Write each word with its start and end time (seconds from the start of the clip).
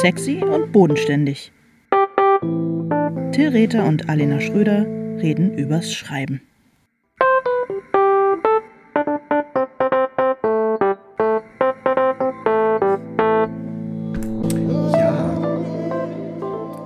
Sexy 0.00 0.42
und 0.42 0.72
bodenständig. 0.72 1.52
Till 3.32 3.48
Rether 3.48 3.84
und 3.84 4.08
Alena 4.08 4.40
Schröder 4.40 4.86
reden 5.20 5.56
übers 5.58 5.92
Schreiben. 5.92 6.40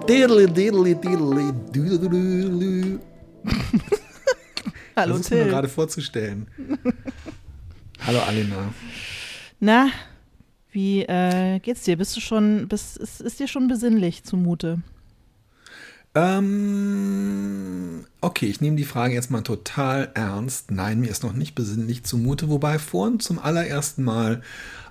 Diddly, 0.09 0.47
diddly, 0.47 0.95
diddly, 0.95 1.53
doodly, 1.73 2.99
Hallo 4.97 5.13
Das 5.17 5.21
ist 5.23 5.31
mir 5.31 5.39
Till. 5.39 5.51
gerade 5.51 5.69
vorzustellen. 5.69 6.47
Hallo 8.07 8.21
Alina. 8.21 8.75
Na, 9.61 9.89
wie 10.75 11.03
äh, 11.03 11.59
geht's 11.61 11.83
dir? 11.83 11.97
Bist 11.97 12.17
du 12.17 12.21
schon, 12.21 12.69
bist, 12.69 12.97
ist, 12.97 13.21
ist 13.21 13.41
dir 13.41 13.49
schon 13.49 13.69
besinnlich 13.69 14.25
zumute? 14.25 14.83
Ähm, 16.17 18.05
okay, 18.21 18.47
ich 18.47 18.61
nehme 18.61 18.77
die 18.77 18.85
Frage 18.85 19.15
jetzt 19.15 19.31
mal 19.31 19.43
total 19.43 20.11
ernst. 20.15 20.71
Nein, 20.71 21.01
mir 21.01 21.11
ist 21.11 21.25
noch 21.25 21.33
nicht 21.33 21.55
besinnlich 21.55 22.05
zumute. 22.05 22.49
Wobei 22.49 22.79
vorhin 22.79 23.19
zum 23.19 23.39
allerersten 23.39 24.05
Mal, 24.05 24.43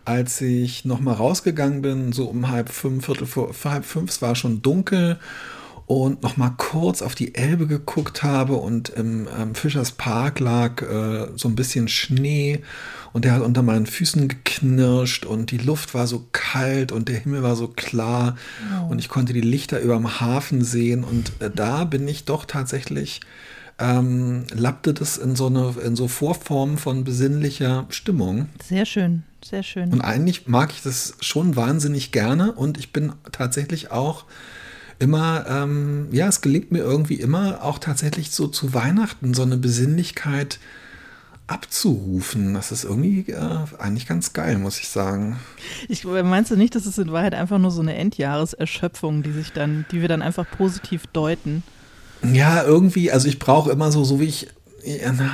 als 0.03 0.41
ich 0.41 0.83
noch 0.83 0.99
mal 0.99 1.13
rausgegangen 1.13 1.81
bin, 1.81 2.11
so 2.11 2.25
um 2.25 2.49
halb 2.49 2.69
fünf, 2.69 3.05
viertel 3.05 3.25
vor 3.25 3.53
halb 3.63 3.85
fünf, 3.85 4.11
es 4.11 4.21
war 4.21 4.35
schon 4.35 4.61
dunkel 4.61 5.17
und 5.85 6.23
noch 6.23 6.37
mal 6.37 6.53
kurz 6.57 7.01
auf 7.01 7.13
die 7.13 7.35
Elbe 7.35 7.67
geguckt 7.67 8.23
habe 8.23 8.53
und 8.55 8.89
im 8.89 9.27
ähm, 9.37 9.53
Fischers 9.53 9.91
Park 9.91 10.39
lag 10.39 10.81
äh, 10.81 11.27
so 11.35 11.47
ein 11.49 11.55
bisschen 11.55 11.87
Schnee 11.87 12.61
und 13.11 13.25
der 13.25 13.33
hat 13.33 13.41
unter 13.41 13.61
meinen 13.61 13.85
Füßen 13.85 14.27
geknirscht 14.27 15.25
und 15.25 15.51
die 15.51 15.57
Luft 15.57 15.93
war 15.93 16.07
so 16.07 16.25
kalt 16.31 16.91
und 16.91 17.09
der 17.09 17.17
Himmel 17.19 17.43
war 17.43 17.55
so 17.55 17.67
klar 17.67 18.35
und 18.89 18.99
ich 18.99 19.09
konnte 19.09 19.33
die 19.33 19.41
Lichter 19.41 19.79
über 19.81 19.95
dem 19.95 20.19
Hafen 20.19 20.63
sehen 20.63 21.03
und 21.03 21.33
äh, 21.39 21.51
da 21.53 21.83
bin 21.83 22.07
ich 22.07 22.25
doch 22.25 22.45
tatsächlich 22.45 23.21
ähm, 23.79 24.45
lappte 24.53 24.93
das 24.93 25.17
in 25.17 25.35
so 25.35 25.47
eine 25.47 25.75
in 25.83 25.95
so 25.95 26.07
Vorformen 26.07 26.77
von 26.77 27.03
besinnlicher 27.03 27.85
Stimmung 27.89 28.47
Sehr 28.63 28.85
schön, 28.85 29.23
sehr 29.43 29.63
schön. 29.63 29.91
und 29.91 30.01
eigentlich 30.01 30.47
mag 30.47 30.71
ich 30.71 30.81
das 30.81 31.15
schon 31.19 31.55
wahnsinnig 31.55 32.11
gerne 32.11 32.53
und 32.53 32.77
ich 32.77 32.93
bin 32.93 33.13
tatsächlich 33.31 33.91
auch 33.91 34.25
immer, 35.03 35.45
ähm, 35.49 36.07
ja, 36.11 36.29
es 36.29 36.39
gelingt 36.39 36.71
mir 36.71 36.79
irgendwie 36.79 37.15
immer 37.15 37.61
auch 37.61 37.77
tatsächlich 37.77 38.31
so 38.31 38.47
zu 38.47 38.73
Weihnachten 38.73 39.33
so 39.33 39.41
eine 39.41 39.57
Besinnlichkeit 39.57 40.59
abzurufen. 41.45 42.53
Das 42.53 42.71
ist 42.71 42.85
irgendwie 42.85 43.29
äh, 43.29 43.65
eigentlich 43.77 44.07
ganz 44.07 44.31
geil, 44.31 44.57
muss 44.57 44.79
ich 44.79 44.87
sagen. 44.87 45.41
Ich, 45.89 46.05
meinst 46.05 46.51
du 46.51 46.55
nicht, 46.55 46.73
dass 46.73 46.85
es 46.85 46.97
in 46.97 47.11
Wahrheit 47.11 47.35
einfach 47.35 47.59
nur 47.59 47.71
so 47.71 47.81
eine 47.81 47.95
Endjahreserschöpfung, 47.95 49.23
die 49.23 49.33
sich 49.33 49.51
dann, 49.51 49.85
die 49.91 49.99
wir 49.99 50.07
dann 50.07 50.21
einfach 50.21 50.45
positiv 50.49 51.05
deuten? 51.07 51.63
Ja, 52.23 52.63
irgendwie, 52.63 53.11
also 53.11 53.27
ich 53.27 53.39
brauche 53.39 53.71
immer 53.71 53.91
so, 53.91 54.05
so 54.05 54.21
wie 54.21 54.25
ich, 54.25 54.47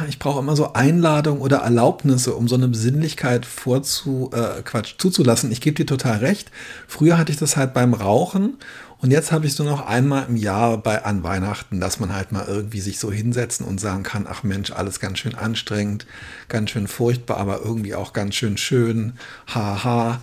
ich 0.07 0.19
brauche 0.19 0.39
immer 0.39 0.55
so 0.55 0.73
Einladung 0.73 1.41
oder 1.41 1.57
Erlaubnisse, 1.57 2.35
um 2.35 2.47
so 2.47 2.55
eine 2.55 2.67
Besinnlichkeit 2.67 3.45
vorzu, 3.45 4.29
äh, 4.33 4.61
Quatsch, 4.61 4.95
zuzulassen. 4.97 5.51
Ich 5.51 5.61
gebe 5.61 5.75
dir 5.75 5.85
total 5.85 6.17
recht. 6.17 6.51
Früher 6.87 7.17
hatte 7.17 7.31
ich 7.31 7.37
das 7.37 7.57
halt 7.57 7.73
beim 7.73 7.93
Rauchen 7.93 8.57
und 9.01 9.11
jetzt 9.11 9.31
habe 9.31 9.45
ich 9.45 9.55
so 9.55 9.63
noch 9.63 9.87
einmal 9.87 10.25
im 10.27 10.35
Jahr 10.35 10.77
bei 10.77 11.05
an 11.05 11.23
Weihnachten, 11.23 11.79
dass 11.79 11.99
man 11.99 12.13
halt 12.13 12.33
mal 12.33 12.45
irgendwie 12.47 12.81
sich 12.81 12.99
so 12.99 13.11
hinsetzen 13.11 13.65
und 13.65 13.79
sagen 13.79 14.03
kann, 14.03 14.27
ach 14.29 14.43
Mensch, 14.43 14.71
alles 14.71 14.99
ganz 14.99 15.19
schön 15.19 15.35
anstrengend, 15.35 16.05
ganz 16.49 16.71
schön 16.71 16.87
furchtbar, 16.87 17.37
aber 17.37 17.61
irgendwie 17.61 17.95
auch 17.95 18.11
ganz 18.11 18.35
schön 18.35 18.57
schön, 18.57 19.13
haha. 19.47 20.21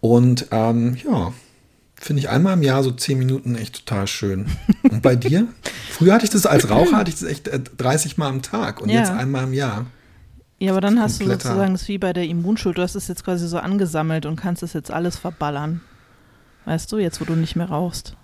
Und 0.00 0.48
ähm, 0.50 0.96
ja, 1.02 1.32
finde 2.00 2.20
ich 2.20 2.28
einmal 2.28 2.54
im 2.54 2.62
Jahr 2.62 2.82
so 2.82 2.90
zehn 2.90 3.18
Minuten 3.18 3.54
echt 3.56 3.86
total 3.86 4.06
schön. 4.06 4.46
Und 4.90 5.02
bei 5.02 5.16
dir? 5.16 5.46
Früher 5.90 6.14
hatte 6.14 6.24
ich 6.24 6.30
das 6.30 6.46
als 6.46 6.70
Raucher, 6.70 6.96
hatte 6.96 7.10
ich 7.10 7.18
das 7.18 7.28
echt 7.28 7.48
äh, 7.48 7.60
30 7.76 8.16
Mal 8.18 8.28
am 8.28 8.42
Tag 8.42 8.80
und 8.80 8.88
Ja. 8.88 9.00
jetzt 9.00 9.10
einmal 9.10 9.44
im 9.44 9.52
Jahr. 9.52 9.86
Ja, 10.60 10.72
aber 10.72 10.80
dann 10.80 11.00
hast 11.00 11.20
du 11.20 11.26
sozusagen 11.26 11.72
das 11.72 11.86
wie 11.86 11.98
bei 11.98 12.12
der 12.12 12.24
Immunschuld, 12.24 12.78
du 12.78 12.82
hast 12.82 12.96
es 12.96 13.06
jetzt 13.06 13.24
quasi 13.24 13.46
so 13.46 13.58
angesammelt 13.58 14.26
und 14.26 14.36
kannst 14.36 14.62
es 14.64 14.72
jetzt 14.72 14.90
alles 14.90 15.16
verballern. 15.16 15.80
Weißt 16.64 16.90
du, 16.90 16.98
jetzt 16.98 17.20
wo 17.20 17.24
du 17.24 17.34
nicht 17.34 17.54
mehr 17.56 17.68
rauchst. 17.68 18.16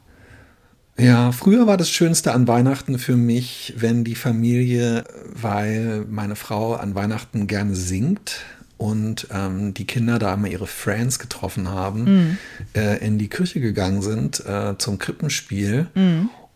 Ja, 0.99 1.33
früher 1.33 1.67
war 1.67 1.77
das 1.77 1.91
Schönste 1.91 2.33
an 2.33 2.47
Weihnachten 2.47 2.99
für 2.99 3.17
mich, 3.17 3.75
wenn 3.77 4.05
die 4.05 4.15
Familie, 4.15 5.05
weil 5.35 6.05
meine 6.09 6.37
Frau 6.37 6.75
an 6.75 6.95
Weihnachten 6.95 7.47
gerne 7.47 7.75
singt 7.75 8.41
und 8.85 9.29
ähm, 9.31 9.73
die 9.73 9.87
Kinder 9.87 10.19
da 10.19 10.35
immer 10.35 10.49
ihre 10.49 10.67
Friends 10.67 11.19
getroffen 11.19 11.71
haben, 11.71 12.37
äh, 12.77 13.03
in 13.03 13.17
die 13.17 13.29
Kirche 13.29 13.59
gegangen 13.61 14.03
sind 14.03 14.45
äh, 14.45 14.77
zum 14.77 14.99
Krippenspiel. 14.99 15.87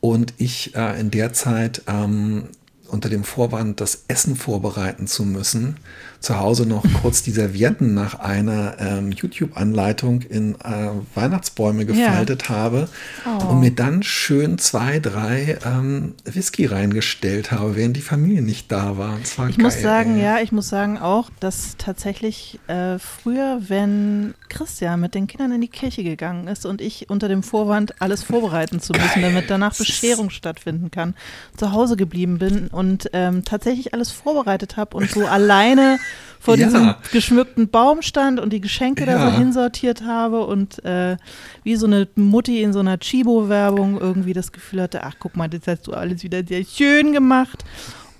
Und 0.01 0.35
ich 0.37 0.77
äh, 0.77 1.01
in 1.01 1.11
der 1.11 1.33
Zeit 1.33 1.85
ähm, 1.87 2.45
unter 2.87 3.09
dem 3.09 3.25
Vorwand, 3.25 3.81
das 3.81 4.05
Essen 4.09 4.37
vorbereiten 4.37 5.07
zu 5.07 5.25
müssen, 5.25 5.79
zu 6.21 6.39
Hause 6.39 6.67
noch 6.67 6.85
kurz 7.01 7.23
die 7.23 7.31
Servietten 7.31 7.95
nach 7.95 8.19
einer 8.19 8.77
ähm, 8.81 9.13
YouTube-Anleitung 9.13 10.23
in 10.23 10.55
äh, 10.57 10.91
Weihnachtsbäume 11.15 11.87
gefaltet 11.87 12.49
habe 12.49 12.89
Oh. 13.25 13.49
und 13.51 13.61
mir 13.61 13.71
dann 13.71 14.03
schön 14.03 14.59
zwei, 14.59 14.99
drei 15.01 15.59
ähm, 15.65 16.15
Whisky 16.25 16.67
reingestellt 16.67 17.53
habe, 17.53 17.77
während 17.77 17.97
die 17.97 18.01
Familie 18.03 18.43
nicht 18.43 18.71
da 18.73 18.97
war. 18.99 19.19
War 19.37 19.49
Ich 19.49 19.57
geil, 19.57 19.65
muss 19.65 19.81
sagen, 19.81 20.17
ey. 20.17 20.23
ja, 20.25 20.39
ich 20.41 20.53
muss 20.53 20.69
sagen 20.69 20.99
auch, 20.99 21.31
dass 21.41 21.77
tatsächlich 21.79 22.59
äh, 22.69 22.99
früher, 22.99 23.61
wenn 23.69 24.35
Christian 24.49 25.01
mit 25.01 25.15
den 25.15 25.27
Kindern 25.27 25.53
in 25.53 25.61
die 25.61 25.69
Kirche 25.69 26.03
gegangen 26.03 26.49
ist 26.49 26.67
und 26.67 26.81
ich 26.81 27.09
unter 27.11 27.29
dem 27.29 27.43
Vorwand, 27.43 28.01
alles 28.01 28.23
vorbereiten 28.23 28.81
zu 28.81 28.93
müssen, 28.93 29.23
damit 29.23 29.51
danach 29.51 29.77
Bescherung 29.77 30.31
stattfinden 30.31 30.91
kann, 30.91 31.15
zu 31.57 31.73
Hause 31.73 31.97
geblieben 31.97 32.39
bin 32.39 32.69
und 32.69 33.11
ähm, 33.13 33.45
tatsächlich 33.45 33.95
alles 33.95 34.11
vorbereitet 34.11 34.77
habe 34.77 34.97
und 34.97 35.11
so 35.11 35.27
alleine 35.27 35.99
vor 36.41 36.57
Ja. 36.57 36.67
diesem 36.67 36.95
geschmückten 37.13 37.69
Baum 37.69 38.03
stand 38.03 38.39
und 38.41 38.53
die 38.53 38.61
Geschenke 38.61 39.05
da 39.07 39.13
Ja. 39.13 39.31
so 39.31 39.37
hinsortiert 39.37 40.03
habe 40.05 40.47
und 40.47 40.85
äh, 40.85 41.17
wie 41.65 41.77
so 41.77 41.87
eine 41.87 42.09
Mutti 42.15 42.63
in 42.63 42.73
so 42.73 42.79
einer 42.81 42.99
Chibo-Werbung 42.99 44.01
irgendwie 44.01 44.33
das 44.33 44.53
Gefühl 44.53 44.83
hatte, 44.83 45.03
ach 45.05 45.15
guck 45.19 45.37
mal, 45.37 45.49
das 45.49 45.63
hast 45.67 45.87
du 45.87 45.93
alles 45.93 46.23
wieder 46.23 46.43
sehr 46.47 46.65
schön 46.65 47.13
gemacht. 47.13 47.65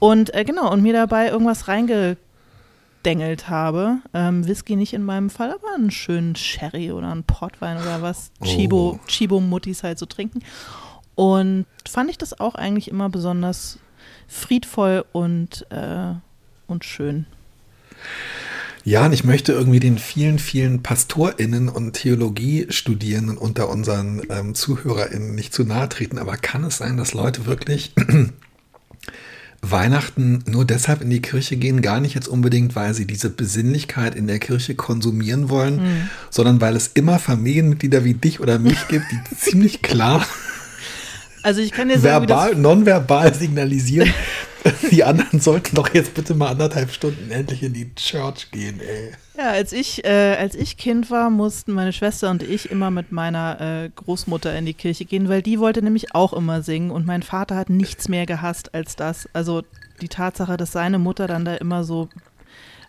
Und 0.01 0.33
äh, 0.35 0.45
genau, 0.45 0.73
und 0.73 0.83
mir 0.83 0.93
dabei 0.93 1.29
irgendwas 1.29 1.67
reingedengelt 3.09 3.49
habe. 3.49 3.99
Ähm, 4.15 4.47
Whisky 4.47 4.77
nicht 4.77 4.93
in 4.93 5.05
meinem 5.05 5.31
Fall, 5.31 5.53
aber 5.53 5.75
einen 5.75 5.91
schönen 5.91 6.37
Sherry 6.37 6.93
oder 6.93 7.11
einen 7.11 7.25
Portwein 7.25 7.79
oder 7.79 8.03
was 8.03 8.31
Oh. 8.41 8.45
Chibo, 8.45 9.01
Chibo-Muttis 9.07 9.83
halt 9.83 9.99
so 9.99 10.07
trinken. 10.07 10.41
Und 11.15 11.67
fand 11.89 12.11
ich 12.11 12.19
das 12.19 12.39
auch 12.39 12.55
eigentlich 12.55 12.89
immer 12.89 13.09
besonders 13.09 13.79
friedvoll 14.29 15.05
und, 15.13 15.67
äh, 15.71 16.15
und 16.67 16.85
schön. 16.85 17.27
Ja, 18.85 19.07
und 19.07 19.13
ich 19.13 19.25
möchte 19.25 19.53
irgendwie 19.53 19.81
den 19.81 19.99
vielen, 19.99 20.39
vielen 20.39 20.83
PastorInnen 20.83 21.69
und 21.69 21.93
Theologiestudierenden 21.95 23.37
unter 23.37 23.69
unseren 23.69 24.23
ähm, 24.31 24.55
ZuhörerInnen 24.55 25.35
nicht 25.35 25.53
zu 25.53 25.65
nahe 25.65 25.89
treten, 25.89 26.19
aber 26.19 26.37
kann 26.37 26.65
es 26.65 26.79
sein, 26.79 26.97
dass 26.97 27.13
Leute 27.13 27.47
wirklich 27.47 27.93
Weihnachten 29.61 30.45
nur 30.47 30.65
deshalb 30.65 31.03
in 31.03 31.11
die 31.11 31.21
Kirche 31.21 31.57
gehen, 31.57 31.83
gar 31.83 32.01
nicht 32.01 32.15
jetzt 32.15 32.29
unbedingt, 32.29 32.77
weil 32.77 32.95
sie 32.95 33.07
diese 33.07 33.29
Besinnlichkeit 33.29 34.15
in 34.15 34.27
der 34.27 34.39
Kirche 34.39 34.75
konsumieren 34.75 35.49
wollen, 35.49 36.09
sondern 36.31 36.61
weil 36.61 36.77
es 36.77 36.89
immer 36.95 37.19
Familienmitglieder 37.19 38.05
wie 38.05 38.15
dich 38.15 38.41
oder 38.41 38.59
mich 38.59 38.89
gibt, 38.89 39.07
die 39.11 39.37
ziemlich 39.37 39.83
klar 39.83 40.25
Also 41.49 41.63
ich 41.63 41.73
kann 41.73 41.89
dir 41.89 41.99
sagen, 41.99 42.29
verbal, 42.29 42.55
nonverbal 42.57 43.33
signalisieren, 43.33 44.13
die 44.91 45.03
anderen 45.03 45.41
sollten 45.41 45.77
doch 45.77 45.95
jetzt 45.95 46.13
bitte 46.13 46.35
mal 46.35 46.49
anderthalb 46.49 46.91
Stunden 46.91 47.31
endlich 47.31 47.63
in 47.63 47.73
die 47.73 47.95
Church 47.95 48.51
gehen, 48.51 48.83
ey. 48.83 49.13
Ja, 49.39 49.53
als 49.53 49.73
ich, 49.73 50.05
äh, 50.05 50.37
als 50.39 50.55
ich 50.55 50.77
Kind 50.77 51.11
war, 51.11 51.31
mussten 51.31 51.73
meine 51.73 51.95
Schwester 51.95 52.29
und 52.29 52.43
ich 52.43 52.71
immer 52.71 52.91
mit 52.91 53.13
meiner 53.13 53.61
äh, 53.63 53.89
Großmutter 53.97 54.55
in 54.59 54.67
die 54.67 54.75
Kirche 54.75 55.07
gehen, 55.07 55.31
weil 55.31 55.41
die 55.41 55.59
wollte 55.59 55.81
nämlich 55.81 56.15
auch 56.15 56.35
immer 56.35 56.61
singen 56.61 56.91
und 56.91 57.07
mein 57.07 57.23
Vater 57.23 57.57
hat 57.57 57.71
nichts 57.71 58.11
mehr 58.11 58.27
gehasst 58.27 58.75
als 58.75 58.95
das. 58.95 59.27
Also 59.33 59.63
die 60.03 60.09
Tatsache, 60.09 60.59
dass 60.59 60.73
seine 60.73 60.99
Mutter 60.99 61.27
dann 61.27 61.47
da 61.47 61.55
immer 61.55 61.83
so 61.83 62.11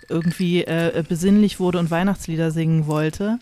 irgendwie 0.09 0.65
äh, 0.65 1.01
besinnlich 1.07 1.61
wurde 1.61 1.79
und 1.79 1.91
Weihnachtslieder 1.91 2.51
singen 2.51 2.87
wollte, 2.87 3.39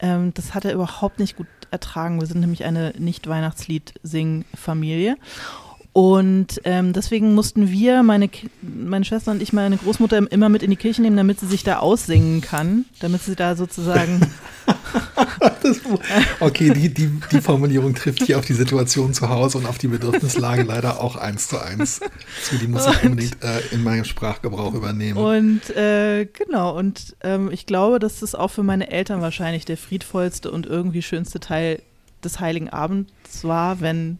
ähm, 0.00 0.34
das 0.34 0.54
hat 0.54 0.64
er 0.64 0.74
überhaupt 0.74 1.20
nicht 1.20 1.36
gut 1.36 1.46
ertragen. 1.70 2.20
Wir 2.20 2.26
sind 2.26 2.40
nämlich 2.40 2.64
eine 2.64 2.92
Nicht-Weihnachtslied-Sing-Familie. 2.98 5.16
Und 5.96 6.60
ähm, 6.64 6.92
deswegen 6.92 7.34
mussten 7.34 7.70
wir, 7.70 8.02
meine, 8.02 8.28
Ki- 8.28 8.50
meine 8.60 9.06
Schwester 9.06 9.30
und 9.30 9.40
ich, 9.40 9.54
meine 9.54 9.78
Großmutter 9.78 10.30
immer 10.30 10.50
mit 10.50 10.62
in 10.62 10.68
die 10.68 10.76
Kirche 10.76 11.00
nehmen, 11.00 11.16
damit 11.16 11.40
sie 11.40 11.46
sich 11.46 11.64
da 11.64 11.78
aussingen 11.78 12.42
kann, 12.42 12.84
damit 13.00 13.22
sie 13.22 13.34
da 13.34 13.56
sozusagen 13.56 14.20
Das, 15.62 15.80
okay, 16.40 16.70
die, 16.74 16.92
die, 16.92 17.10
die 17.32 17.40
Formulierung 17.40 17.94
trifft 17.94 18.24
hier 18.24 18.38
auf 18.38 18.44
die 18.44 18.52
Situation 18.52 19.14
zu 19.14 19.30
Hause 19.30 19.56
und 19.56 19.64
auf 19.64 19.78
die 19.78 19.88
Bedürfnislage 19.88 20.64
leider 20.64 21.00
auch 21.00 21.16
eins 21.16 21.48
zu 21.48 21.58
eins 21.58 22.00
zu. 22.42 22.58
Die 22.58 22.66
muss 22.68 22.86
ich 22.86 23.02
unbedingt 23.02 23.42
äh, 23.42 23.60
in 23.74 23.82
meinem 23.82 24.04
Sprachgebrauch 24.04 24.74
übernehmen. 24.74 25.16
Und 25.16 25.74
äh, 25.74 26.26
genau, 26.26 26.76
und 26.76 27.16
ähm, 27.22 27.48
ich 27.50 27.64
glaube, 27.64 28.00
dass 28.00 28.20
das 28.20 28.34
auch 28.34 28.50
für 28.50 28.62
meine 28.62 28.90
Eltern 28.90 29.22
wahrscheinlich 29.22 29.64
der 29.64 29.78
friedvollste 29.78 30.50
und 30.50 30.66
irgendwie 30.66 31.00
schönste 31.00 31.40
Teil 31.40 31.80
des 32.22 32.38
Heiligen 32.38 32.68
Abends 32.68 33.08
war, 33.44 33.80
wenn 33.80 34.18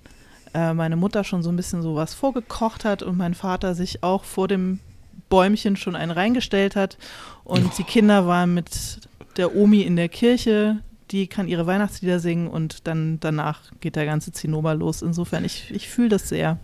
äh, 0.57 0.73
meine 0.73 0.97
Mutter 0.97 1.23
schon 1.23 1.43
so 1.43 1.51
ein 1.51 1.57
bisschen 1.57 1.83
sowas 1.83 2.15
vorgekocht 2.15 2.87
hat 2.87 3.03
und 3.03 3.19
mein 3.19 3.35
Vater 3.35 3.75
sich 3.75 4.03
auch 4.03 4.25
vor 4.25 4.49
dem 4.49 4.81
Bäumchen 5.29 5.77
schon 5.77 5.95
einen 5.95 6.11
reingestellt 6.11 6.77
hat 6.77 6.97
und 7.45 7.67
oh. 7.67 7.71
die 7.77 7.85
Kinder 7.85 8.27
waren 8.27 8.55
mit 8.55 9.01
der 9.37 9.55
Omi 9.55 9.83
in 9.83 9.97
der 9.97 10.09
Kirche, 10.09 10.79
die 11.11 11.27
kann 11.27 11.47
ihre 11.47 11.67
Weihnachtslieder 11.67 12.21
singen 12.21 12.49
und 12.49 12.87
dann 12.87 13.21
danach 13.21 13.71
geht 13.81 13.97
der 13.97 14.07
ganze 14.07 14.33
Zinnober 14.33 14.75
los. 14.75 15.03
Insofern, 15.03 15.45
ich, 15.45 15.71
ich 15.73 15.89
fühle 15.89 16.09
das 16.09 16.29
sehr. 16.31 16.59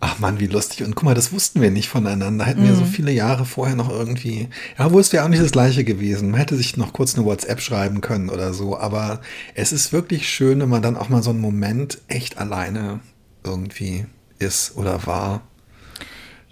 Ach 0.00 0.18
man, 0.18 0.40
wie 0.40 0.46
lustig. 0.46 0.84
Und 0.84 0.94
guck 0.94 1.04
mal, 1.04 1.14
das 1.14 1.32
wussten 1.32 1.62
wir 1.62 1.70
nicht 1.70 1.88
voneinander. 1.88 2.44
Hätten 2.44 2.62
mm. 2.62 2.68
wir 2.68 2.74
so 2.74 2.82
mhm. 2.82 2.88
viele 2.88 3.12
Jahre 3.12 3.46
vorher 3.46 3.76
noch 3.76 3.88
irgendwie. 3.88 4.48
Ja, 4.78 4.92
wo 4.92 5.00
es 5.00 5.12
wäre 5.12 5.24
auch 5.24 5.28
nicht 5.28 5.42
das 5.42 5.52
gleiche 5.52 5.84
gewesen. 5.84 6.30
Man 6.30 6.40
hätte 6.40 6.56
sich 6.56 6.76
noch 6.76 6.92
kurz 6.92 7.16
eine 7.16 7.24
WhatsApp 7.24 7.60
schreiben 7.60 8.02
können 8.02 8.28
oder 8.28 8.52
so. 8.52 8.78
Aber 8.78 9.20
es 9.54 9.72
ist 9.72 9.92
wirklich 9.92 10.28
schön, 10.28 10.60
wenn 10.60 10.68
man 10.68 10.82
dann 10.82 10.96
auch 10.96 11.08
mal 11.08 11.22
so 11.22 11.30
einen 11.30 11.40
Moment 11.40 11.98
echt 12.08 12.36
alleine 12.38 13.00
irgendwie 13.42 14.06
ist 14.38 14.76
oder 14.76 15.06
war. 15.06 15.42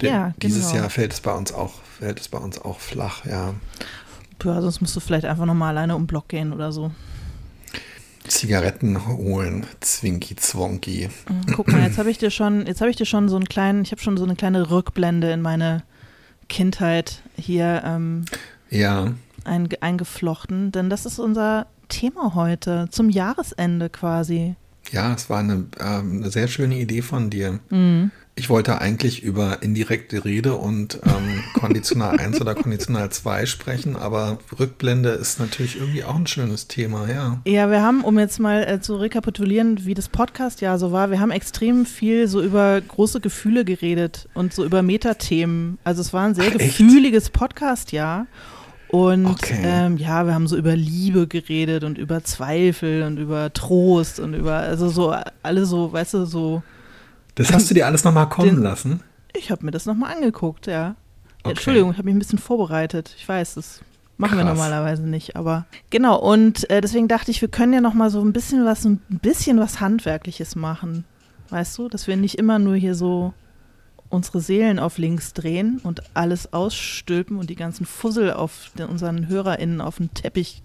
Denn 0.01 0.11
ja, 0.11 0.23
genau. 0.27 0.35
Dieses 0.41 0.73
Jahr 0.73 0.91
fällt 0.91 1.13
es 1.13 1.21
bei 1.21 1.33
uns 1.33 1.53
auch, 1.53 1.75
fällt 1.99 2.21
es 2.21 2.29
bei 2.29 2.39
uns 2.39 2.61
auch 2.61 2.81
flach, 2.81 3.25
ja. 3.25 3.55
Ja, 4.43 4.61
sonst 4.61 4.81
musst 4.81 4.95
du 4.95 5.01
vielleicht 5.01 5.25
einfach 5.25 5.47
nochmal 5.47 5.71
alleine 5.71 5.97
um 5.97 6.03
den 6.03 6.07
Block 6.07 6.29
gehen 6.29 6.53
oder 6.53 6.73
so. 6.73 6.91
Zigaretten 8.27 9.07
holen, 9.07 9.67
Zwinki 9.81 10.37
Zwonki. 10.37 11.09
Mhm, 11.29 11.53
guck 11.55 11.69
mal, 11.71 11.83
jetzt 11.83 11.99
habe 11.99 12.11
ich 12.11 12.19
dir 12.19 12.31
schon, 12.31 12.67
jetzt 12.67 12.81
habe 12.81 12.91
ich 12.91 12.97
dir 12.97 13.07
schon 13.07 13.29
so 13.29 13.37
einen 13.37 13.47
kleinen, 13.47 13.83
ich 13.83 13.93
habe 13.93 14.01
schon 14.01 14.17
so 14.17 14.25
eine 14.25 14.35
kleine 14.35 14.71
Rückblende 14.71 15.31
in 15.31 15.43
meine 15.43 15.83
Kindheit 16.49 17.23
hier 17.37 17.83
ähm, 17.85 18.25
ja. 18.71 19.13
ein, 19.45 19.69
eingeflochten, 19.81 20.73
denn 20.73 20.91
das 20.91 21.07
ist 21.07 21.19
unser 21.19 21.67
Thema 21.89 22.35
heute, 22.35 22.89
zum 22.91 23.11
Jahresende 23.11 23.91
quasi. 23.91 24.57
Ja, 24.91 25.15
es 25.15 25.29
war 25.31 25.41
eine, 25.41 25.67
äh, 25.79 25.85
eine 25.85 26.31
sehr 26.31 26.49
schöne 26.49 26.79
Idee 26.79 27.03
von 27.03 27.31
dir. 27.31 27.61
Mhm. 27.71 28.11
Ich 28.37 28.51
wollte 28.51 28.81
eigentlich 28.81 29.23
über 29.23 29.63
indirekte 29.63 30.25
Rede 30.25 30.55
und 30.55 30.99
ähm, 31.05 31.45
Konditional 31.55 32.19
1 32.19 32.41
oder 32.41 32.57
Konditional 32.57 33.11
2 33.11 33.47
sprechen, 33.47 33.95
aber 33.95 34.39
Rückblende 34.59 35.11
ist 35.11 35.39
natürlich 35.39 35.77
irgendwie 35.79 36.03
auch 36.03 36.17
ein 36.17 36.27
schönes 36.27 36.67
Thema, 36.67 37.09
ja. 37.09 37.41
Ja, 37.47 37.71
wir 37.71 37.81
haben, 37.81 38.03
um 38.03 38.19
jetzt 38.19 38.41
mal 38.41 38.65
äh, 38.65 38.81
zu 38.81 38.97
rekapitulieren, 38.97 39.87
wie 39.87 39.95
das 39.95 40.09
Podcast 40.09 40.61
ja 40.61 40.79
so 40.79 40.91
war, 40.91 41.13
wir 41.13 41.21
haben 41.21 41.31
extrem 41.31 41.87
viel 41.87 42.27
so 42.27 42.43
über 42.43 42.81
große 42.81 43.21
Gefühle 43.21 43.65
geredet 43.65 44.29
und 44.35 44.53
so 44.53 44.65
über 44.65 44.83
Metathemen. 44.83 45.79
Also 45.85 46.01
es 46.01 46.13
war 46.13 46.27
ein 46.27 46.35
sehr 46.35 46.49
Ach, 46.49 46.59
gefühliges 46.59 47.31
Podcast-Jahr. 47.31 48.27
Und 48.89 49.27
okay. 49.27 49.61
ähm, 49.65 49.97
ja, 49.97 50.27
wir 50.27 50.35
haben 50.35 50.47
so 50.47 50.57
über 50.57 50.77
Liebe 50.77 51.27
geredet 51.27 51.83
und 51.83 51.99
über 51.99 52.23
Zweifel 52.23 53.03
und 53.03 53.19
über 53.19 53.53
Trost 53.53 54.21
und 54.21 54.35
über, 54.35 54.55
also 54.55 54.89
so 54.89 55.15
alle 55.43 55.67
so, 55.67 55.93
weißt 55.93 56.15
du, 56.15 56.27
so 56.27 56.63
das 57.35 57.53
hast 57.53 57.71
du 57.71 57.75
dir 57.75 57.87
alles 57.87 58.05
nochmal 58.05 58.29
kommen 58.29 58.57
den, 58.57 58.63
lassen? 58.63 59.01
Ich 59.35 59.51
habe 59.51 59.65
mir 59.65 59.73
das 59.73 59.87
nochmal 59.87 60.15
angeguckt, 60.15 60.67
ja. 60.67 60.97
Okay. 61.43 61.51
Entschuldigung, 61.51 61.91
ich 61.91 61.99
habe 61.99 62.07
mich 62.07 62.15
ein 62.15 62.21
bisschen 62.21 62.39
vorbereitet. 62.39 63.15
Ich 63.19 63.29
weiß, 63.29 63.55
das 63.55 63.81
machen 64.17 64.39
Krass. 64.39 64.47
wir 64.47 64.55
normalerweise 64.55 65.03
nicht, 65.03 65.37
aber 65.37 65.67
genau. 65.91 66.19
Und 66.19 66.69
äh, 66.71 66.81
deswegen 66.81 67.09
dachte 67.09 67.31
ich, 67.31 67.41
wir 67.41 67.49
können 67.49 67.73
ja 67.73 67.81
nochmal 67.81 68.11
so 68.11 68.21
ein 68.21 68.33
bisschen 68.33 68.65
was, 68.65 68.85
ein 68.85 69.01
bisschen 69.09 69.59
was 69.59 69.81
Handwerkliches 69.81 70.57
machen. 70.57 71.05
Weißt 71.51 71.77
du, 71.77 71.89
dass 71.89 72.07
wir 72.07 72.17
nicht 72.17 72.39
immer 72.39 72.59
nur 72.59 72.77
hier 72.77 72.95
so 72.95 73.35
unsere 74.09 74.41
Seelen 74.41 74.79
auf 74.79 74.99
links 74.99 75.33
drehen 75.33 75.81
und 75.83 76.03
alles 76.15 76.53
ausstülpen 76.53 77.37
und 77.37 77.51
die 77.51 77.57
ganzen 77.57 77.85
Fussel 77.85 78.33
auf 78.33 78.71
den, 78.79 78.87
unseren 78.87 79.29
HörerInnen 79.29 79.81
auf 79.81 79.97
den 79.97 80.15
Teppich 80.15 80.63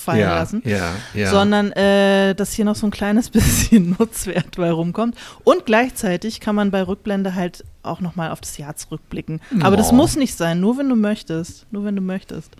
fallen 0.00 0.20
ja, 0.20 0.34
lassen, 0.34 0.62
ja, 0.64 0.90
ja. 1.14 1.30
sondern 1.30 1.72
äh, 1.72 2.34
dass 2.34 2.52
hier 2.52 2.64
noch 2.64 2.76
so 2.76 2.86
ein 2.86 2.90
kleines 2.90 3.30
bisschen 3.30 3.96
Nutzwert 3.98 4.56
bei 4.56 4.70
rumkommt. 4.70 5.16
Und 5.44 5.66
gleichzeitig 5.66 6.40
kann 6.40 6.54
man 6.54 6.70
bei 6.70 6.82
Rückblende 6.82 7.34
halt 7.34 7.64
auch 7.82 8.00
nochmal 8.00 8.30
auf 8.30 8.40
das 8.40 8.58
Jahr 8.58 8.76
zurückblicken. 8.76 9.40
Oh. 9.54 9.64
Aber 9.64 9.76
das 9.76 9.92
muss 9.92 10.16
nicht 10.16 10.36
sein, 10.36 10.60
nur 10.60 10.78
wenn 10.78 10.88
du 10.88 10.96
möchtest. 10.96 11.66
Nur 11.70 11.84
wenn 11.84 11.96
du 11.96 12.02
möchtest. 12.02 12.56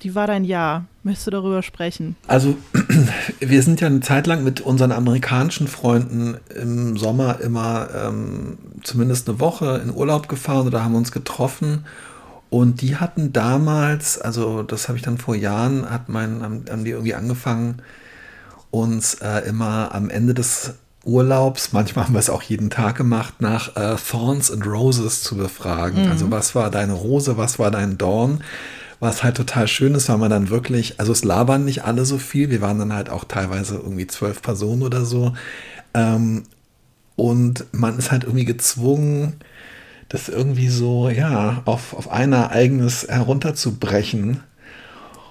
Wie 0.00 0.14
war 0.14 0.26
dein 0.26 0.44
Jahr? 0.44 0.86
Möchtest 1.02 1.26
du 1.26 1.30
darüber 1.30 1.62
sprechen? 1.62 2.16
Also, 2.26 2.56
wir 3.40 3.62
sind 3.62 3.80
ja 3.80 3.86
eine 3.86 4.00
Zeit 4.00 4.26
lang 4.26 4.42
mit 4.42 4.62
unseren 4.62 4.92
amerikanischen 4.92 5.68
Freunden 5.68 6.38
im 6.54 6.96
Sommer 6.96 7.40
immer 7.40 7.88
ähm, 7.94 8.58
zumindest 8.82 9.28
eine 9.28 9.40
Woche 9.40 9.80
in 9.84 9.94
Urlaub 9.94 10.28
gefahren 10.28 10.66
oder 10.66 10.82
haben 10.82 10.94
uns 10.94 11.12
getroffen. 11.12 11.84
Und 12.50 12.80
die 12.82 12.96
hatten 12.96 13.32
damals, 13.32 14.20
also 14.20 14.64
das 14.64 14.88
habe 14.88 14.98
ich 14.98 15.04
dann 15.04 15.18
vor 15.18 15.36
Jahren, 15.36 15.88
hat 15.88 16.08
mein, 16.08 16.42
haben, 16.42 16.84
die 16.84 16.90
irgendwie 16.90 17.14
angefangen, 17.14 17.80
uns 18.72 19.14
äh, 19.14 19.48
immer 19.48 19.94
am 19.94 20.10
Ende 20.10 20.34
des 20.34 20.74
Urlaubs, 21.04 21.72
manchmal 21.72 22.04
haben 22.04 22.14
wir 22.14 22.18
es 22.18 22.28
auch 22.28 22.42
jeden 22.42 22.68
Tag 22.68 22.96
gemacht, 22.96 23.40
nach 23.40 23.76
äh, 23.76 23.96
Thorns 23.96 24.50
and 24.50 24.66
Roses 24.66 25.22
zu 25.22 25.36
befragen. 25.36 26.04
Mhm. 26.04 26.10
Also 26.10 26.30
was 26.30 26.54
war 26.54 26.70
deine 26.70 26.92
Rose, 26.92 27.36
was 27.36 27.58
war 27.58 27.70
dein 27.70 27.96
Dorn? 27.96 28.42
Was 28.98 29.22
halt 29.22 29.36
total 29.36 29.66
schön 29.66 29.94
ist, 29.94 30.10
weil 30.10 30.18
man 30.18 30.28
dann 30.28 30.50
wirklich, 30.50 31.00
also 31.00 31.12
es 31.12 31.24
labern 31.24 31.64
nicht 31.64 31.84
alle 31.84 32.04
so 32.04 32.18
viel, 32.18 32.50
wir 32.50 32.60
waren 32.60 32.78
dann 32.78 32.92
halt 32.92 33.08
auch 33.08 33.24
teilweise 33.24 33.76
irgendwie 33.76 34.06
zwölf 34.08 34.42
Personen 34.42 34.82
oder 34.82 35.06
so. 35.06 35.32
Ähm, 35.94 36.42
und 37.16 37.64
man 37.72 37.96
ist 37.96 38.10
halt 38.10 38.24
irgendwie 38.24 38.44
gezwungen, 38.44 39.34
das 40.10 40.28
irgendwie 40.28 40.68
so, 40.68 41.08
ja, 41.08 41.62
auf, 41.64 41.94
auf 41.94 42.10
ein 42.10 42.32
Ereignis 42.32 43.06
herunterzubrechen. 43.08 44.40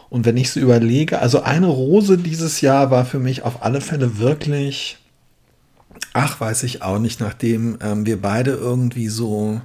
Und 0.10 0.26
wenn 0.26 0.38
ich 0.38 0.52
so 0.52 0.60
überlege, 0.62 1.20
also 1.20 1.42
eine 1.42 1.68
Rose 1.68 2.18
dieses 2.18 2.62
Jahr 2.62 2.90
war 2.90 3.06
für 3.06 3.20
mich 3.20 3.44
auf 3.44 3.62
alle 3.62 3.81
Fälle 3.81 4.20
wirklich, 4.20 4.98
ach, 6.14 6.40
weiß 6.40 6.64
ich 6.64 6.81
auch 6.81 6.98
nicht, 6.98 7.20
nachdem 7.20 7.78
ähm, 7.81 8.06
wir 8.06 8.22
beide 8.22 8.52
irgendwie 8.52 9.10
so, 9.10 9.60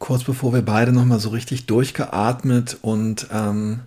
kurz 0.00 0.24
bevor 0.24 0.52
wir 0.52 0.62
beide 0.62 0.92
nochmal 0.92 1.20
so 1.20 1.28
richtig 1.28 1.66
durchgeatmet 1.66 2.78
und 2.82 3.28
ähm, 3.32 3.80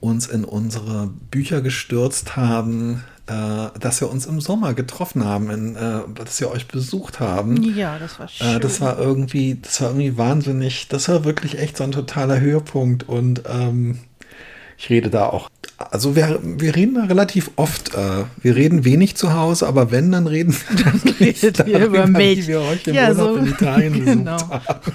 uns 0.00 0.26
in 0.26 0.44
unsere 0.44 1.06
Bücher 1.30 1.60
gestürzt 1.60 2.36
haben, 2.36 3.04
dass 3.26 4.00
wir 4.00 4.08
uns 4.08 4.26
im 4.26 4.40
Sommer 4.40 4.74
getroffen 4.74 5.24
haben, 5.24 5.50
in, 5.50 5.76
äh, 5.76 6.00
dass 6.14 6.40
wir 6.40 6.50
euch 6.50 6.68
besucht 6.68 7.18
haben. 7.18 7.60
Ja, 7.74 7.98
das 7.98 8.20
war 8.20 8.28
schön. 8.28 8.56
Äh, 8.56 8.60
das 8.60 8.80
war 8.80 8.98
irgendwie, 8.98 9.58
das 9.60 9.80
war 9.80 9.88
irgendwie 9.88 10.16
wahnsinnig, 10.16 10.86
das 10.88 11.08
war 11.08 11.24
wirklich 11.24 11.58
echt 11.58 11.76
so 11.76 11.84
ein 11.84 11.90
totaler 11.90 12.40
Höhepunkt 12.40 13.08
und 13.08 13.42
ähm, 13.48 13.98
ich 14.78 14.90
rede 14.90 15.10
da 15.10 15.26
auch. 15.26 15.50
Also 15.78 16.16
wir, 16.16 16.38
wir 16.42 16.74
reden 16.74 16.94
da 16.94 17.04
relativ 17.04 17.50
oft. 17.56 17.94
Äh, 17.94 18.24
wir 18.40 18.56
reden 18.56 18.84
wenig 18.84 19.16
zu 19.16 19.34
Hause, 19.34 19.66
aber 19.66 19.90
wenn, 19.90 20.12
dann 20.12 20.26
reden 20.26 20.54
wir 20.54 20.84
dann 20.84 21.00
redet 21.18 21.58
darüber, 21.58 21.84
über 21.84 22.06
mich. 22.06 22.38
wie 22.38 22.46
wir 22.48 22.60
euch 22.60 22.86
im 22.86 22.94
ja, 22.94 23.08
Urlaub 23.08 23.34
so, 23.34 23.36
in 23.36 23.46
Italien 23.46 23.92
genau. 24.04 24.36
besucht 24.36 24.68
haben. 24.68 24.92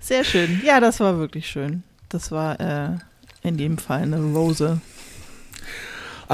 Sehr 0.00 0.24
schön. 0.24 0.60
Ja, 0.64 0.80
das 0.80 1.00
war 1.00 1.18
wirklich 1.18 1.46
schön. 1.48 1.82
Das 2.08 2.32
war 2.32 2.60
äh, 2.60 2.98
in 3.42 3.56
dem 3.56 3.78
Fall 3.78 4.02
eine 4.02 4.20
Rose. 4.20 4.80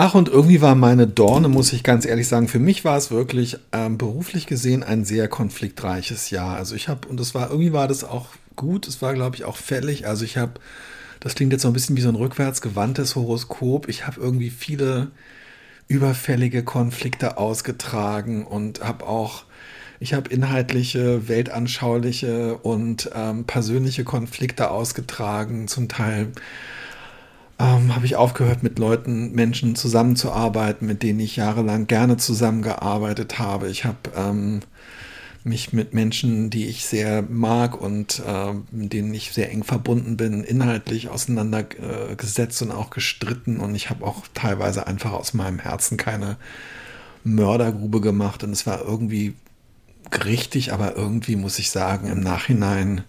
Ach, 0.01 0.15
und 0.15 0.29
irgendwie 0.29 0.61
war 0.61 0.77
meine 0.77 1.09
Dorne, 1.09 1.49
muss 1.49 1.73
ich 1.73 1.83
ganz 1.83 2.07
ehrlich 2.07 2.29
sagen, 2.29 2.47
für 2.47 2.61
mich 2.61 2.85
war 2.85 2.97
es 2.97 3.11
wirklich 3.11 3.57
ähm, 3.73 3.99
beruflich 3.99 4.47
gesehen 4.47 4.85
ein 4.85 5.05
sehr 5.05 5.27
konfliktreiches 5.27 6.31
Jahr. 6.31 6.55
Also 6.55 6.77
ich 6.77 6.87
habe, 6.87 7.09
und 7.09 7.19
es 7.19 7.35
war, 7.35 7.51
irgendwie 7.51 7.73
war 7.73 7.89
das 7.89 8.05
auch 8.05 8.29
gut, 8.55 8.87
es 8.87 9.03
war, 9.03 9.13
glaube 9.13 9.35
ich, 9.35 9.45
auch 9.45 9.57
fällig. 9.57 10.07
Also 10.07 10.25
ich 10.25 10.37
habe, 10.37 10.53
das 11.19 11.35
klingt 11.35 11.53
jetzt 11.53 11.63
so 11.63 11.69
ein 11.69 11.75
bisschen 11.75 11.97
wie 11.97 12.01
so 12.01 12.11
ein 12.11 12.15
rückwärtsgewandtes 12.15 13.17
Horoskop. 13.17 13.89
Ich 13.89 14.07
habe 14.07 14.21
irgendwie 14.21 14.51
viele 14.51 15.11
überfällige 15.89 16.63
Konflikte 16.63 17.37
ausgetragen 17.37 18.47
und 18.47 18.85
habe 18.85 19.05
auch, 19.05 19.47
ich 19.99 20.15
habe 20.15 20.31
inhaltliche, 20.31 21.27
weltanschauliche 21.27 22.57
und 22.59 23.11
ähm, 23.17 23.47
persönliche 23.47 24.05
Konflikte 24.05 24.71
ausgetragen, 24.71 25.67
zum 25.67 25.89
Teil 25.89 26.29
ähm, 27.59 27.95
habe 27.95 28.07
ich 28.07 28.17
aufgehört, 28.17 28.63
mit 28.63 28.79
Leuten, 28.79 29.33
Menschen 29.33 29.75
zusammenzuarbeiten, 29.75 30.87
mit 30.87 31.03
denen 31.03 31.21
ich 31.21 31.37
jahrelang 31.37 31.87
gerne 31.87 32.17
zusammengearbeitet 32.17 33.39
habe. 33.39 33.69
Ich 33.69 33.85
habe 33.85 33.99
ähm, 34.17 34.61
mich 35.45 35.73
mit 35.73 35.95
Menschen, 35.95 36.51
die 36.51 36.67
ich 36.67 36.85
sehr 36.85 37.23
mag 37.23 37.81
und 37.81 38.23
äh, 38.27 38.53
mit 38.71 38.93
denen 38.93 39.13
ich 39.13 39.33
sehr 39.33 39.51
eng 39.51 39.65
verbunden 39.65 40.17
bin, 40.17 40.45
inhaltlich 40.45 41.09
auseinandergesetzt 41.09 42.63
und 42.63 42.71
auch 42.71 42.91
gestritten. 42.91 43.59
Und 43.59 43.75
ich 43.75 43.91
habe 43.91 44.07
auch 44.07 44.25
teilweise 44.35 44.87
einfach 44.87 45.13
aus 45.13 45.35
meinem 45.35 45.59
Herzen 45.59 45.97
keine 45.97 46.37
Mördergrube 47.25 48.01
gemacht. 48.01 48.45
Und 48.45 48.53
es 48.53 48.67
war 48.67 48.83
irgendwie 48.83 49.35
richtig, 50.25 50.73
aber 50.73 50.97
irgendwie 50.97 51.37
muss 51.37 51.59
ich 51.59 51.71
sagen, 51.71 52.09
im 52.09 52.21
Nachhinein 52.21 53.03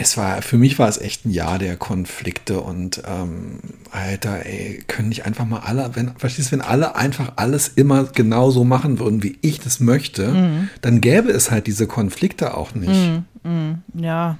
es 0.00 0.16
war, 0.16 0.40
für 0.40 0.56
mich 0.56 0.78
war 0.78 0.88
es 0.88 0.96
echt 0.96 1.26
ein 1.26 1.30
Jahr 1.30 1.58
der 1.58 1.76
Konflikte 1.76 2.60
und 2.60 3.02
ähm, 3.06 3.58
Alter, 3.90 4.46
ey, 4.46 4.82
können 4.86 5.10
nicht 5.10 5.26
einfach 5.26 5.44
mal 5.44 5.60
alle, 5.60 5.90
wenn, 5.94 6.16
verstehst 6.16 6.48
du, 6.48 6.52
wenn 6.52 6.62
alle 6.62 6.96
einfach 6.96 7.34
alles 7.36 7.68
immer 7.68 8.04
genauso 8.04 8.64
machen 8.64 8.98
würden, 8.98 9.22
wie 9.22 9.36
ich 9.42 9.60
das 9.60 9.80
möchte, 9.80 10.28
mhm. 10.28 10.70
dann 10.80 11.02
gäbe 11.02 11.30
es 11.30 11.50
halt 11.50 11.66
diese 11.66 11.86
Konflikte 11.86 12.56
auch 12.56 12.74
nicht. 12.74 12.88
Mhm. 12.88 13.24
Mhm. 13.44 13.82
Ja, 14.02 14.38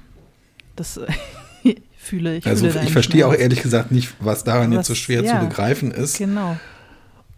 das 0.75 0.99
fühle. 1.97 2.37
Ich 2.37 2.47
also 2.47 2.67
fühle 2.67 2.85
ich 2.85 2.91
verstehe 2.91 3.27
auch 3.27 3.35
ehrlich 3.35 3.61
gesagt 3.61 3.91
nicht, 3.91 4.15
was 4.19 4.43
daran 4.43 4.71
Was- 4.71 4.77
jetzt 4.77 4.87
so 4.87 4.95
schwer 4.95 5.23
ja. 5.23 5.39
zu 5.39 5.47
begreifen 5.47 5.91
ist. 5.91 6.17
Genau. 6.17 6.57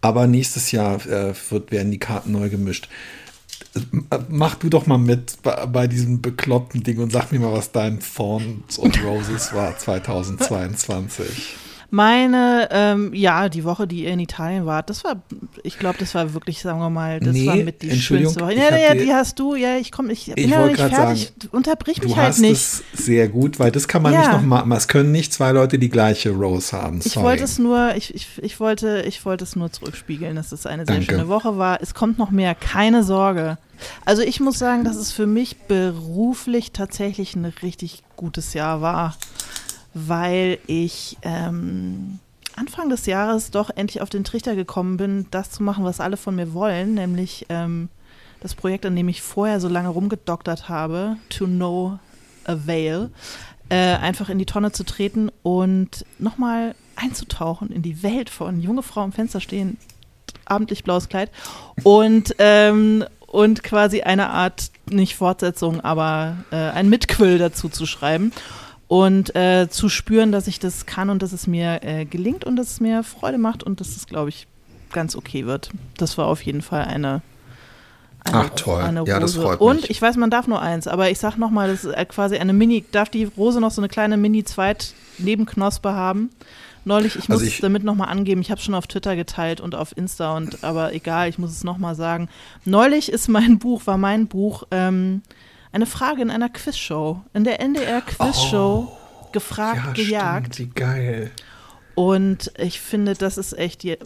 Aber 0.00 0.26
nächstes 0.26 0.72
Jahr 0.72 1.04
äh, 1.06 1.34
wird, 1.50 1.70
werden 1.70 1.90
die 1.90 1.98
Karten 1.98 2.32
neu 2.32 2.48
gemischt. 2.48 2.88
Mach 4.28 4.54
du 4.56 4.68
doch 4.68 4.86
mal 4.86 4.98
mit 4.98 5.42
bei, 5.42 5.66
bei 5.66 5.86
diesem 5.86 6.20
bekloppten 6.20 6.82
Ding 6.82 6.98
und 6.98 7.10
sag 7.12 7.32
mir 7.32 7.40
mal, 7.40 7.52
was 7.52 7.72
dein 7.72 8.00
Thorns 8.00 8.78
und 8.78 9.02
Roses 9.04 9.52
war 9.52 9.76
2022. 9.78 11.56
Meine, 11.96 12.68
ähm, 12.72 13.14
ja, 13.14 13.48
die 13.48 13.64
Woche, 13.64 13.86
die 13.86 14.04
ihr 14.04 14.10
in 14.10 14.20
Italien 14.20 14.66
wart, 14.66 14.90
das 14.90 15.02
war, 15.02 15.22
ich 15.62 15.78
glaube, 15.78 15.96
das 15.98 16.14
war 16.14 16.34
wirklich, 16.34 16.60
sagen 16.60 16.78
wir 16.78 16.90
mal, 16.90 17.20
das 17.20 17.32
Nee, 17.32 17.46
war 17.46 17.56
mit 17.56 17.80
die 17.80 17.98
schönste 17.98 18.40
Woche. 18.42 18.52
ich 18.52 18.58
Ja, 18.58 18.76
ja, 18.76 18.94
die 18.94 19.14
hast 19.14 19.38
du, 19.38 19.54
ja, 19.54 19.78
ich 19.78 19.90
komme, 19.92 20.12
ich 20.12 20.26
bin 20.26 20.34
Ich 20.44 20.50
ja 20.50 20.58
noch 20.58 20.66
wollte 20.66 20.82
nicht 20.84 20.94
fertig. 20.94 21.32
Unterbrich 21.52 22.02
mich 22.02 22.12
Du 22.12 22.16
halt 22.18 22.28
hast 22.28 22.40
nicht. 22.40 22.52
es 22.52 22.82
sehr 22.92 23.28
gut, 23.28 23.58
weil 23.58 23.70
das 23.70 23.88
kann 23.88 24.02
man 24.02 24.12
Ja. 24.12 24.20
nicht 24.20 24.32
nochmal, 24.32 24.76
es 24.76 24.88
können 24.88 25.10
nicht 25.10 25.32
zwei 25.32 25.52
Leute 25.52 25.78
die 25.78 25.88
gleiche 25.88 26.32
Rose 26.32 26.76
haben. 26.76 27.00
Ich 27.02 27.12
Sorry. 27.14 27.24
wollte 27.26 27.44
es 27.44 27.58
nur, 27.58 27.94
ich, 27.96 28.14
ich, 28.14 28.28
ich, 28.42 28.60
wollte, 28.60 29.02
ich 29.08 29.24
wollte 29.24 29.44
es 29.44 29.56
nur 29.56 29.72
zurückspiegeln, 29.72 30.36
dass 30.36 30.52
es 30.52 30.66
eine 30.66 30.84
sehr 30.84 30.96
Danke. 30.96 31.12
schöne 31.12 31.28
Woche 31.28 31.56
war. 31.56 31.80
Es 31.80 31.94
kommt 31.94 32.18
noch 32.18 32.30
mehr, 32.30 32.54
keine 32.54 33.04
Sorge. 33.04 33.56
Also 34.04 34.20
ich 34.20 34.38
muss 34.40 34.58
sagen, 34.58 34.84
dass 34.84 34.96
es 34.96 35.12
für 35.12 35.26
mich 35.26 35.56
beruflich 35.66 36.72
tatsächlich 36.72 37.34
ein 37.36 37.46
richtig 37.62 38.02
gutes 38.16 38.52
Jahr 38.52 38.82
war, 38.82 39.16
weil 39.98 40.58
ich 40.66 41.16
ähm, 41.22 42.18
Anfang 42.54 42.90
des 42.90 43.06
Jahres 43.06 43.50
doch 43.50 43.70
endlich 43.74 44.02
auf 44.02 44.10
den 44.10 44.24
Trichter 44.24 44.54
gekommen 44.54 44.98
bin, 44.98 45.26
das 45.30 45.50
zu 45.50 45.62
machen, 45.62 45.84
was 45.84 46.00
alle 46.00 46.18
von 46.18 46.36
mir 46.36 46.52
wollen, 46.52 46.92
nämlich 46.92 47.46
ähm, 47.48 47.88
das 48.40 48.54
Projekt, 48.54 48.84
an 48.84 48.94
dem 48.94 49.08
ich 49.08 49.22
vorher 49.22 49.58
so 49.58 49.68
lange 49.68 49.88
rumgedoktert 49.88 50.68
habe, 50.68 51.16
To 51.30 51.46
No 51.46 51.98
Avail, 52.44 53.10
äh, 53.70 53.96
einfach 53.96 54.28
in 54.28 54.38
die 54.38 54.44
Tonne 54.44 54.70
zu 54.70 54.84
treten 54.84 55.30
und 55.42 56.04
nochmal 56.18 56.74
einzutauchen 56.94 57.70
in 57.70 57.80
die 57.80 58.02
Welt 58.02 58.28
von 58.28 58.60
junge 58.60 58.82
Frau 58.82 59.00
am 59.00 59.12
Fenster 59.12 59.40
stehen, 59.40 59.78
abendlich 60.44 60.84
blaues 60.84 61.08
Kleid 61.08 61.30
und, 61.84 62.36
ähm, 62.38 63.02
und 63.28 63.62
quasi 63.62 64.02
eine 64.02 64.28
Art, 64.28 64.70
nicht 64.90 65.16
Fortsetzung, 65.16 65.80
aber 65.80 66.36
äh, 66.50 66.56
ein 66.56 66.90
Mitquill 66.90 67.38
dazu 67.38 67.70
zu 67.70 67.86
schreiben 67.86 68.32
und 68.88 69.34
äh, 69.34 69.68
zu 69.68 69.88
spüren, 69.88 70.30
dass 70.32 70.46
ich 70.46 70.58
das 70.60 70.86
kann 70.86 71.10
und 71.10 71.22
dass 71.22 71.32
es 71.32 71.46
mir 71.46 71.82
äh, 71.82 72.04
gelingt 72.04 72.44
und 72.44 72.56
dass 72.56 72.70
es 72.70 72.80
mir 72.80 73.02
Freude 73.02 73.38
macht 73.38 73.62
und 73.62 73.80
dass 73.80 73.96
es, 73.96 74.06
glaube 74.06 74.28
ich, 74.28 74.46
ganz 74.92 75.16
okay 75.16 75.46
wird. 75.46 75.70
Das 75.96 76.16
war 76.18 76.26
auf 76.26 76.42
jeden 76.42 76.62
Fall 76.62 76.84
eine. 76.84 77.22
eine 78.24 78.36
Ach, 78.38 78.50
toll. 78.50 78.82
Eine 78.82 79.04
Ja, 79.06 79.18
das 79.18 79.36
Rose. 79.36 79.46
freut 79.46 79.60
Und 79.60 79.76
mich. 79.82 79.90
ich 79.90 80.00
weiß, 80.00 80.16
man 80.16 80.30
darf 80.30 80.46
nur 80.46 80.60
eins, 80.62 80.86
aber 80.86 81.10
ich 81.10 81.18
sag 81.18 81.36
nochmal, 81.36 81.68
das 81.68 81.84
ist 81.84 81.92
äh, 81.94 82.04
quasi 82.04 82.36
eine 82.38 82.52
Mini, 82.52 82.84
darf 82.92 83.08
die 83.08 83.24
Rose 83.24 83.60
noch 83.60 83.70
so 83.72 83.80
eine 83.80 83.88
kleine 83.88 84.16
Mini-Zweit-Nebenknospe 84.16 85.92
haben? 85.92 86.30
Neulich, 86.84 87.16
ich 87.16 87.28
muss 87.28 87.38
Also 87.38 87.46
es 87.46 87.54
ich- 87.54 87.60
damit 87.60 87.82
nochmal 87.82 88.08
angeben, 88.10 88.40
ich 88.40 88.52
habe 88.52 88.60
schon 88.60 88.76
auf 88.76 88.86
Twitter 88.86 89.16
geteilt 89.16 89.60
und 89.60 89.74
auf 89.74 89.96
Insta 89.96 90.36
und 90.36 90.62
aber 90.62 90.94
egal, 90.94 91.28
ich 91.28 91.36
muss 91.36 91.50
es 91.50 91.64
nochmal 91.64 91.96
sagen. 91.96 92.28
Neulich 92.64 93.10
ist 93.10 93.28
mein 93.28 93.58
Buch, 93.58 93.82
war 93.86 93.98
mein 93.98 94.28
Buch 94.28 94.62
ähm, 94.70 95.22
eine 95.76 95.86
Frage 95.86 96.22
in 96.22 96.30
einer 96.30 96.48
Quizshow. 96.48 97.22
In 97.34 97.44
der 97.44 97.60
NDR 97.60 98.00
Quizshow 98.00 98.90
gefragt, 99.32 99.80
Oh. 99.84 100.00
ja, 100.00 100.04
gejagt. 100.38 100.54
Stimmt, 100.54 100.70
wie 100.76 100.80
geil. 100.80 101.30
Und 101.94 102.50
ich 102.58 102.80
finde, 102.80 103.14
das 103.14 103.36
ist 103.38 103.56
echt 103.58 103.82
die, 103.82 103.96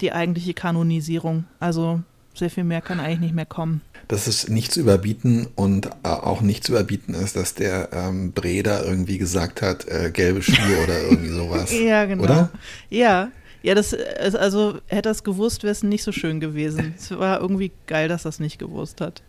die 0.00 0.12
eigentliche 0.12 0.54
Kanonisierung. 0.54 1.44
Also 1.60 2.00
sehr 2.34 2.48
viel 2.50 2.64
mehr 2.64 2.80
kann 2.80 2.98
eigentlich 2.98 3.20
nicht 3.20 3.34
mehr 3.34 3.46
kommen. 3.46 3.82
Dass 4.08 4.26
es 4.26 4.48
nicht 4.48 4.72
zu 4.72 4.80
überbieten 4.80 5.48
und 5.54 5.86
äh, 5.86 6.08
auch 6.08 6.40
nicht 6.40 6.64
zu 6.64 6.72
überbieten 6.72 7.12
ist, 7.14 7.36
dass 7.36 7.54
der 7.54 7.90
ähm, 7.92 8.32
Breda 8.32 8.82
irgendwie 8.82 9.18
gesagt 9.18 9.60
hat, 9.60 9.86
äh, 9.86 10.10
gelbe 10.10 10.42
Schuhe 10.42 10.82
oder 10.82 11.02
irgendwie 11.02 11.28
sowas. 11.28 11.70
Ja, 11.78 12.06
genau. 12.06 12.24
Oder? 12.24 12.50
Ja. 12.88 13.30
Ja, 13.60 13.74
das 13.74 13.92
also 13.92 14.78
hätte 14.86 15.08
er 15.08 15.12
es 15.12 15.24
gewusst, 15.24 15.64
wäre 15.64 15.72
es 15.72 15.82
nicht 15.82 16.04
so 16.04 16.12
schön 16.12 16.38
gewesen. 16.40 16.94
Es 16.96 17.10
war 17.10 17.40
irgendwie 17.40 17.72
geil, 17.86 18.08
dass 18.08 18.24
er 18.24 18.28
es 18.30 18.38
nicht 18.38 18.58
gewusst 18.58 19.00
hat. 19.00 19.22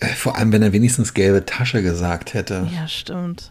Äh, 0.00 0.06
vor 0.08 0.36
allem, 0.36 0.52
wenn 0.52 0.62
er 0.62 0.72
wenigstens 0.72 1.14
gelbe 1.14 1.44
Tasche 1.46 1.82
gesagt 1.82 2.34
hätte. 2.34 2.68
Ja, 2.74 2.86
stimmt. 2.88 3.50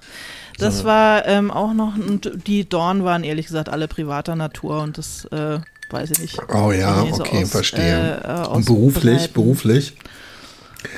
Das 0.59 0.79
So. 0.79 0.83
war 0.85 1.25
ähm, 1.27 1.49
auch 1.51 1.73
noch, 1.73 1.95
und 1.95 2.31
die 2.47 2.67
Dorn 2.67 3.03
waren 3.03 3.23
ehrlich 3.23 3.47
gesagt 3.47 3.69
alle 3.69 3.87
privater 3.87 4.35
Natur 4.35 4.81
und 4.81 4.97
das 4.97 5.25
äh, 5.25 5.59
weiß 5.89 6.11
ich 6.11 6.19
nicht. 6.19 6.37
Oh 6.53 6.71
ja, 6.71 7.05
so 7.13 7.23
okay, 7.23 7.43
aus- 7.43 7.51
verstehe. 7.51 8.21
äh, 8.23 8.43
äh, 8.43 8.47
Und 8.47 8.65
beruflich, 8.65 9.33
beruflich, 9.33 9.95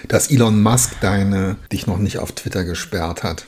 dass 0.07 0.29
Elon 0.31 0.61
Musk 0.61 0.99
deine 1.01 1.55
dich 1.71 1.87
noch 1.87 1.97
nicht 1.99 2.17
auf 2.19 2.31
Twitter 2.33 2.63
gesperrt 2.65 3.23
hat. 3.23 3.45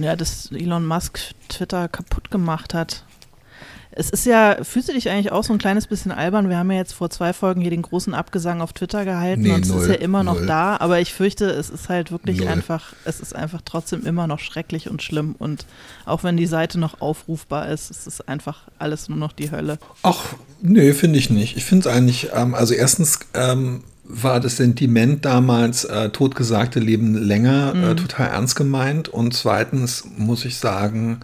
Ja, 0.00 0.14
dass 0.14 0.50
Elon 0.52 0.86
Musk 0.86 1.18
Twitter 1.48 1.88
kaputt 1.88 2.30
gemacht 2.30 2.74
hat. 2.74 3.04
Es 3.96 4.10
ist 4.10 4.26
ja, 4.26 4.56
fühlst 4.64 4.88
du 4.88 4.92
dich 4.92 5.08
eigentlich 5.08 5.30
auch 5.30 5.44
so 5.44 5.52
ein 5.52 5.58
kleines 5.58 5.86
bisschen 5.86 6.10
albern? 6.10 6.48
Wir 6.48 6.58
haben 6.58 6.70
ja 6.70 6.78
jetzt 6.78 6.94
vor 6.94 7.10
zwei 7.10 7.32
Folgen 7.32 7.60
hier 7.60 7.70
den 7.70 7.82
großen 7.82 8.12
Abgesang 8.12 8.60
auf 8.60 8.72
Twitter 8.72 9.04
gehalten 9.04 9.42
Nee, 9.42 9.52
und 9.52 9.64
es 9.64 9.70
ist 9.70 9.86
ja 9.88 9.94
immer 9.94 10.24
noch 10.24 10.34
null. 10.38 10.46
da, 10.46 10.76
aber 10.78 11.00
ich 11.00 11.14
fürchte, 11.14 11.46
es 11.46 11.70
ist 11.70 11.88
halt 11.88 12.10
wirklich 12.10 12.38
Null. 12.40 12.48
einfach, 12.48 12.92
es 13.04 13.20
ist 13.20 13.36
einfach 13.36 13.60
trotzdem 13.64 14.04
immer 14.04 14.26
noch 14.26 14.40
schrecklich 14.40 14.90
und 14.90 15.02
schlimm 15.02 15.36
und 15.38 15.64
auch 16.06 16.24
wenn 16.24 16.36
die 16.36 16.46
Seite 16.46 16.80
noch 16.80 17.00
aufrufbar 17.00 17.68
ist, 17.68 17.90
es 17.90 18.06
ist 18.08 18.28
einfach 18.28 18.62
alles 18.80 19.08
nur 19.08 19.16
noch 19.18 19.32
die 19.32 19.52
Hölle. 19.52 19.78
Ach, 20.02 20.24
nee, 20.60 20.92
finde 20.92 21.18
ich 21.20 21.30
nicht. 21.30 21.56
Ich 21.56 21.64
finde 21.64 21.88
es 21.88 21.94
eigentlich, 21.94 22.30
ähm, 22.34 22.54
also 22.54 22.74
erstens 22.74 23.20
ähm, 23.34 23.84
war 24.02 24.40
das 24.40 24.56
Sentiment 24.56 25.24
damals, 25.24 25.84
äh, 25.84 26.10
totgesagte 26.10 26.80
leben 26.80 27.14
länger, 27.14 27.74
Mhm. 27.74 27.84
äh, 27.84 27.94
total 27.94 28.26
ernst 28.30 28.56
gemeint. 28.56 29.08
Und 29.08 29.34
zweitens 29.34 30.04
muss 30.18 30.44
ich 30.44 30.58
sagen, 30.58 31.20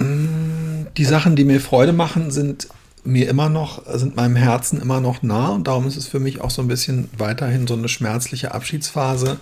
die 0.00 1.04
Sachen, 1.04 1.36
die 1.36 1.44
mir 1.44 1.60
Freude 1.60 1.92
machen, 1.92 2.30
sind 2.30 2.68
mir 3.04 3.28
immer 3.28 3.48
noch, 3.48 3.82
sind 3.96 4.16
meinem 4.16 4.36
Herzen 4.36 4.80
immer 4.80 5.00
noch 5.00 5.22
nah. 5.22 5.48
Und 5.50 5.66
darum 5.66 5.86
ist 5.86 5.96
es 5.96 6.06
für 6.06 6.20
mich 6.20 6.40
auch 6.40 6.50
so 6.50 6.62
ein 6.62 6.68
bisschen 6.68 7.08
weiterhin 7.16 7.66
so 7.66 7.74
eine 7.74 7.88
schmerzliche 7.88 8.52
Abschiedsphase. 8.52 9.38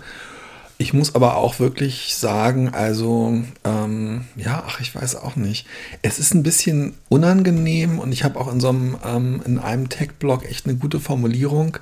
Ich 0.77 0.93
muss 0.93 1.13
aber 1.13 1.35
auch 1.35 1.59
wirklich 1.59 2.15
sagen, 2.15 2.69
also 2.69 3.41
ähm, 3.65 4.25
ja, 4.37 4.63
ach, 4.65 4.79
ich 4.79 4.95
weiß 4.95 5.17
auch 5.17 5.35
nicht. 5.35 5.67
Es 6.01 6.19
ist 6.19 6.33
ein 6.33 6.43
bisschen 6.43 6.93
unangenehm 7.09 7.99
und 7.99 8.13
ich 8.13 8.23
habe 8.23 8.39
auch 8.39 8.49
in 8.49 8.61
so 8.61 8.69
einem, 8.69 8.95
ähm, 9.05 9.41
in 9.45 9.59
einem 9.59 9.89
Tech-Blog 9.89 10.45
echt 10.49 10.65
eine 10.65 10.77
gute 10.77 11.01
Formulierung 11.01 11.77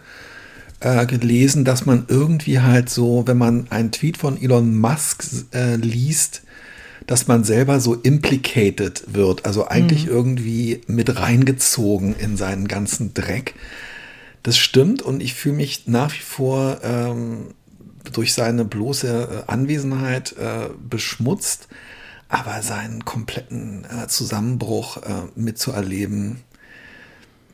äh, 0.80 1.06
gelesen, 1.06 1.64
dass 1.64 1.86
man 1.86 2.06
irgendwie 2.08 2.60
halt 2.60 2.90
so, 2.90 3.22
wenn 3.28 3.38
man 3.38 3.68
einen 3.70 3.92
Tweet 3.92 4.18
von 4.18 4.42
Elon 4.42 4.76
Musk 4.76 5.24
äh, 5.54 5.76
liest, 5.76 6.42
dass 7.08 7.28
man 7.28 7.44
selber 7.46 7.80
so 7.80 7.96
implicated 7.96 9.06
wird, 9.14 9.46
also 9.46 9.68
eigentlich 9.68 10.08
irgendwie 10.08 10.82
mit 10.88 11.18
reingezogen 11.20 12.16
in 12.16 12.38
seinen 12.38 12.68
ganzen 12.68 13.14
Dreck. 13.14 13.56
Das 14.44 14.58
stimmt 14.58 15.02
und 15.02 15.24
ich 15.24 15.34
fühle 15.34 15.56
mich 15.56 15.88
nach 15.88 16.14
wie 16.14 16.24
vor 16.24 16.80
ähm, 16.84 17.48
durch 18.12 18.34
seine 18.34 18.66
bloße 18.66 19.44
äh, 19.48 19.52
Anwesenheit 19.52 20.36
äh, 20.38 20.70
beschmutzt, 20.88 21.70
aber 22.30 22.62
seinen 22.62 23.06
kompletten 23.06 23.86
äh, 23.86 24.08
Zusammenbruch 24.08 24.98
äh, 24.98 25.24
mitzuerleben. 25.36 26.42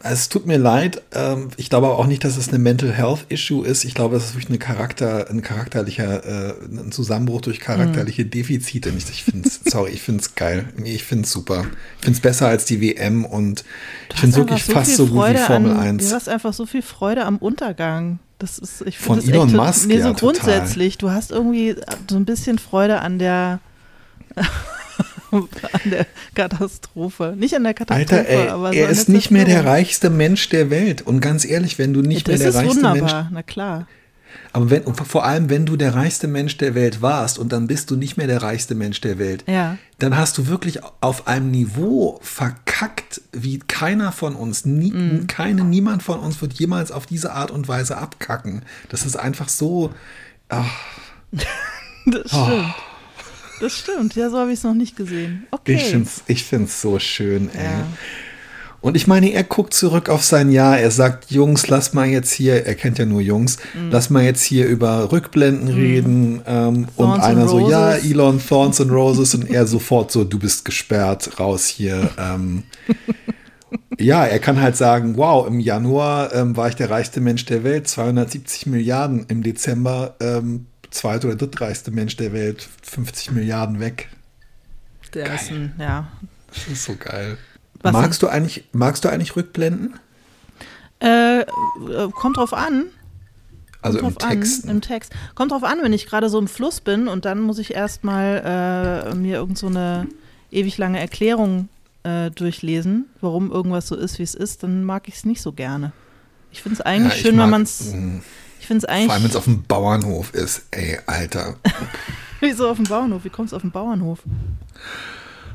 Es 0.05 0.27
tut 0.27 0.45
mir 0.45 0.57
leid. 0.57 1.01
Ähm, 1.13 1.49
ich 1.55 1.69
glaube 1.69 1.87
auch 1.87 2.05
nicht, 2.07 2.25
dass 2.25 2.35
es 2.35 2.49
eine 2.49 2.59
Mental 2.59 2.91
Health 2.91 3.25
Issue 3.29 3.65
ist. 3.65 3.85
Ich 3.85 3.93
glaube, 3.93 4.17
es 4.17 4.25
ist 4.25 4.33
wirklich 4.33 4.49
eine 4.49 4.57
Charakter, 4.59 5.29
ein 5.29 5.41
charakterlicher, 5.41 6.25
äh, 6.25 6.53
ein 6.65 6.91
Zusammenbruch 6.91 7.39
durch 7.39 7.61
charakterliche 7.61 8.25
Defizite. 8.25 8.91
Nicht, 8.91 9.09
ich 9.09 9.23
finde 9.23 9.47
es, 9.47 9.61
sorry, 9.71 9.91
ich 9.91 10.01
finde 10.01 10.21
es 10.21 10.35
geil. 10.35 10.65
Nee, 10.75 10.93
Ich 10.95 11.03
finde 11.05 11.23
es 11.23 11.31
super. 11.31 11.65
Ich 11.99 12.05
finde 12.05 12.17
es 12.17 12.21
besser 12.21 12.47
als 12.49 12.65
die 12.65 12.81
WM 12.81 13.23
und 13.23 13.63
ich 14.13 14.19
finde 14.19 14.33
es 14.33 14.37
wirklich 14.37 14.61
einfach 14.63 14.81
fast 14.81 14.97
so 14.97 15.07
gut 15.07 15.29
wie 15.29 15.37
Formel 15.37 15.71
an, 15.71 15.79
1. 15.79 16.09
Du 16.09 16.15
hast 16.15 16.27
einfach 16.27 16.53
so 16.53 16.65
viel 16.65 16.81
Freude 16.81 17.23
am 17.25 17.37
Untergang. 17.37 18.19
Das 18.39 18.59
ist, 18.59 18.81
ich 18.85 18.97
Von 18.97 19.21
finde 19.21 19.31
das 19.31 19.35
Elon 19.35 19.47
echt, 19.47 19.57
Musk, 19.57 19.87
Nee, 19.87 20.01
so 20.01 20.07
ja, 20.09 20.13
total. 20.13 20.33
grundsätzlich. 20.33 20.97
Du 20.97 21.11
hast 21.11 21.31
irgendwie 21.31 21.75
so 22.09 22.17
ein 22.17 22.25
bisschen 22.25 22.59
Freude 22.59 22.99
an 22.99 23.19
der, 23.19 23.59
an 25.33 25.91
der 25.91 26.05
Katastrophe. 26.35 27.33
Nicht 27.37 27.55
an 27.55 27.63
der 27.63 27.73
Katastrophe, 27.73 28.17
Alter, 28.17 28.29
ey, 28.29 28.47
aber 28.49 28.67
so 28.69 28.73
er 28.79 28.89
ist 28.89 29.09
nicht 29.09 29.31
mehr 29.31 29.45
der 29.45 29.65
reichste 29.65 30.09
Mensch 30.09 30.49
der 30.49 30.69
Welt. 30.69 31.01
Und 31.01 31.19
ganz 31.19 31.45
ehrlich, 31.45 31.79
wenn 31.79 31.93
du 31.93 32.01
nicht 32.01 32.27
Das 32.27 32.39
mehr 32.39 32.47
ist 32.49 32.53
der 32.55 32.61
reichste 32.63 32.81
Mensch 32.81 33.01
wunderbar, 33.01 33.29
na 33.31 33.43
klar. 33.43 33.87
Aber 34.51 34.69
wenn, 34.69 34.83
und 34.83 34.95
vor 34.95 35.25
allem, 35.25 35.49
wenn 35.49 35.65
du 35.65 35.75
der 35.77 35.95
reichste 35.95 36.27
Mensch 36.27 36.57
der 36.57 36.75
Welt 36.75 37.01
warst 37.01 37.39
und 37.39 37.51
dann 37.51 37.65
bist 37.65 37.89
du 37.89 37.95
nicht 37.95 38.17
mehr 38.17 38.27
der 38.27 38.43
reichste 38.43 38.75
Mensch 38.75 39.01
der 39.01 39.17
Welt, 39.17 39.43
Ja. 39.47 39.77
dann 39.97 40.15
hast 40.15 40.37
du 40.37 40.47
wirklich 40.47 40.79
auf 41.01 41.27
einem 41.27 41.49
Niveau 41.49 42.19
verkackt, 42.21 43.21
wie 43.31 43.57
keiner 43.59 44.11
von 44.11 44.35
uns, 44.35 44.65
nie, 44.65 44.91
Mhm. 44.91 45.25
keine, 45.27 45.63
niemand 45.63 46.03
von 46.03 46.19
uns 46.19 46.39
wird 46.41 46.53
jemals 46.53 46.91
auf 46.91 47.07
diese 47.07 47.31
Art 47.33 47.49
und 47.49 47.67
Weise 47.67 47.97
abkacken. 47.97 48.61
Das 48.89 49.05
ist 49.07 49.15
einfach 49.15 49.49
so, 49.49 49.91
ach, 50.49 50.65
Das 52.05 52.27
stimmt. 52.29 52.73
Das 53.63 53.71
stimmt. 53.71 54.15
Ja, 54.15 54.29
so 54.29 54.37
habe 54.39 54.51
ich 54.51 54.59
es 54.59 54.63
noch 54.65 54.73
nicht 54.73 54.97
gesehen. 54.97 55.47
Okay. 55.51 55.75
ich 55.75 55.83
finde 55.83 56.09
es 56.09 56.23
ich 56.27 56.43
find's 56.43 56.81
so 56.81 56.99
schön, 56.99 57.49
ey. 57.55 57.63
Ja. 57.63 57.87
Und 58.81 58.97
ich 58.97 59.07
meine, 59.07 59.31
er 59.31 59.45
guckt 59.45 59.73
zurück 59.73 60.09
auf 60.09 60.21
sein 60.21 60.51
Jahr. 60.51 60.77
Er 60.77 60.91
sagt, 60.91 61.31
Jungs, 61.31 61.67
lass 61.69 61.93
mal 61.93 62.05
jetzt 62.05 62.33
hier, 62.33 62.65
er 62.65 62.75
kennt 62.75 62.97
ja 62.99 63.05
nur 63.05 63.21
Jungs, 63.21 63.59
Mhm. 63.73 63.89
lass 63.91 64.09
mal 64.09 64.21
jetzt 64.21 64.43
hier 64.43 64.67
über 64.67 65.13
Rückblenden 65.13 65.69
reden. 65.69 66.41
Ähm, 66.45 66.87
und 66.97 67.21
einer 67.21 67.47
so, 67.47 67.69
ja. 67.69 67.93
Elon, 67.93 68.41
Thorns 68.45 68.81
and 68.81 68.91
Roses. 68.91 69.33
und 69.33 69.49
er 69.49 69.65
sofort 69.65 70.11
so, 70.11 70.25
du 70.25 70.37
bist 70.37 70.65
gesperrt, 70.65 71.39
raus 71.39 71.67
hier. 71.67 72.09
Ähm, 72.19 72.63
ja, 73.97 74.25
er 74.25 74.39
kann 74.39 74.59
halt 74.59 74.75
sagen, 74.75 75.15
wow, 75.15 75.47
im 75.47 75.61
Januar 75.61 76.33
ähm, 76.35 76.57
war 76.57 76.67
ich 76.67 76.75
der 76.75 76.89
reichste 76.89 77.21
Mensch 77.21 77.45
der 77.45 77.63
Welt, 77.63 77.87
270 77.87 78.65
Milliarden. 78.65 79.25
Im 79.29 79.41
Dezember 79.41 80.15
ähm, 80.19 80.65
zweit- 80.93 81.25
oder 81.25 81.35
drittreichste 81.35 81.91
Mensch 81.91 82.15
der 82.17 82.33
Welt, 82.33 82.67
50 82.83 83.31
Milliarden 83.31 83.79
weg. 83.79 84.09
Der 85.13 85.33
ist 85.35 85.51
ein, 85.51 85.73
ja. 85.77 86.07
Das 86.47 86.67
ist 86.67 86.85
so 86.85 86.95
geil. 86.95 87.37
Was 87.81 87.91
magst 87.93 88.21
du 88.23 88.27
eigentlich, 88.27 88.65
magst 88.71 89.03
du 89.03 89.09
eigentlich 89.09 89.35
Rückblenden? 89.35 89.95
Äh, 91.01 91.41
äh, 91.41 91.45
kommt 92.13 92.37
drauf 92.37 92.53
an. 92.53 92.85
Also 93.81 93.99
im 93.99 94.17
Text. 94.17 94.63
An, 94.63 94.69
Im 94.69 94.81
Text. 94.81 95.11
Kommt 95.35 95.51
drauf 95.51 95.63
an, 95.65 95.79
wenn 95.81 95.91
ich 95.91 96.05
gerade 96.05 96.29
so 96.29 96.39
im 96.39 96.47
Fluss 96.47 96.79
bin 96.79 97.07
und 97.09 97.25
dann 97.25 97.41
muss 97.41 97.59
ich 97.59 97.73
erstmal 97.73 99.09
äh, 99.11 99.13
mir 99.15 99.35
irgend 99.37 99.57
so 99.57 99.67
eine 99.67 100.07
ewig 100.51 100.77
lange 100.77 100.99
Erklärung 100.99 101.67
äh, 102.03 102.31
durchlesen, 102.31 103.05
warum 103.19 103.51
irgendwas 103.51 103.87
so 103.87 103.95
ist, 103.97 104.19
wie 104.19 104.23
es 104.23 104.35
ist, 104.35 104.63
dann 104.63 104.85
mag 104.85 105.07
ich 105.09 105.15
es 105.15 105.25
nicht 105.25 105.41
so 105.41 105.51
gerne. 105.51 105.91
Ich 106.51 106.61
finde 106.61 106.75
es 106.75 106.81
eigentlich 106.81 107.15
Ja, 107.17 107.19
schön, 107.19 107.35
mag- 107.35 107.43
wenn 107.45 107.49
man 107.49 107.61
es. 107.63 107.93
Ich 108.63 108.67
finde 108.67 108.85
es 108.85 108.89
Vor 108.89 108.93
allem, 108.93 109.09
wenn 109.09 109.15
eigentlich. 109.17 109.29
es 109.31 109.35
auf 109.35 109.43
dem 109.43 109.63
Bauernhof 109.63 110.33
ist. 110.33 110.61
Ey, 110.71 110.97
Alter. 111.05 111.55
Wieso 112.39 112.69
auf 112.69 112.77
dem 112.77 112.85
Bauernhof? 112.85 113.25
Wie 113.25 113.29
kommst 113.29 113.51
du 113.51 113.57
auf 113.57 113.61
den 113.61 113.71
Bauernhof? 113.71 114.19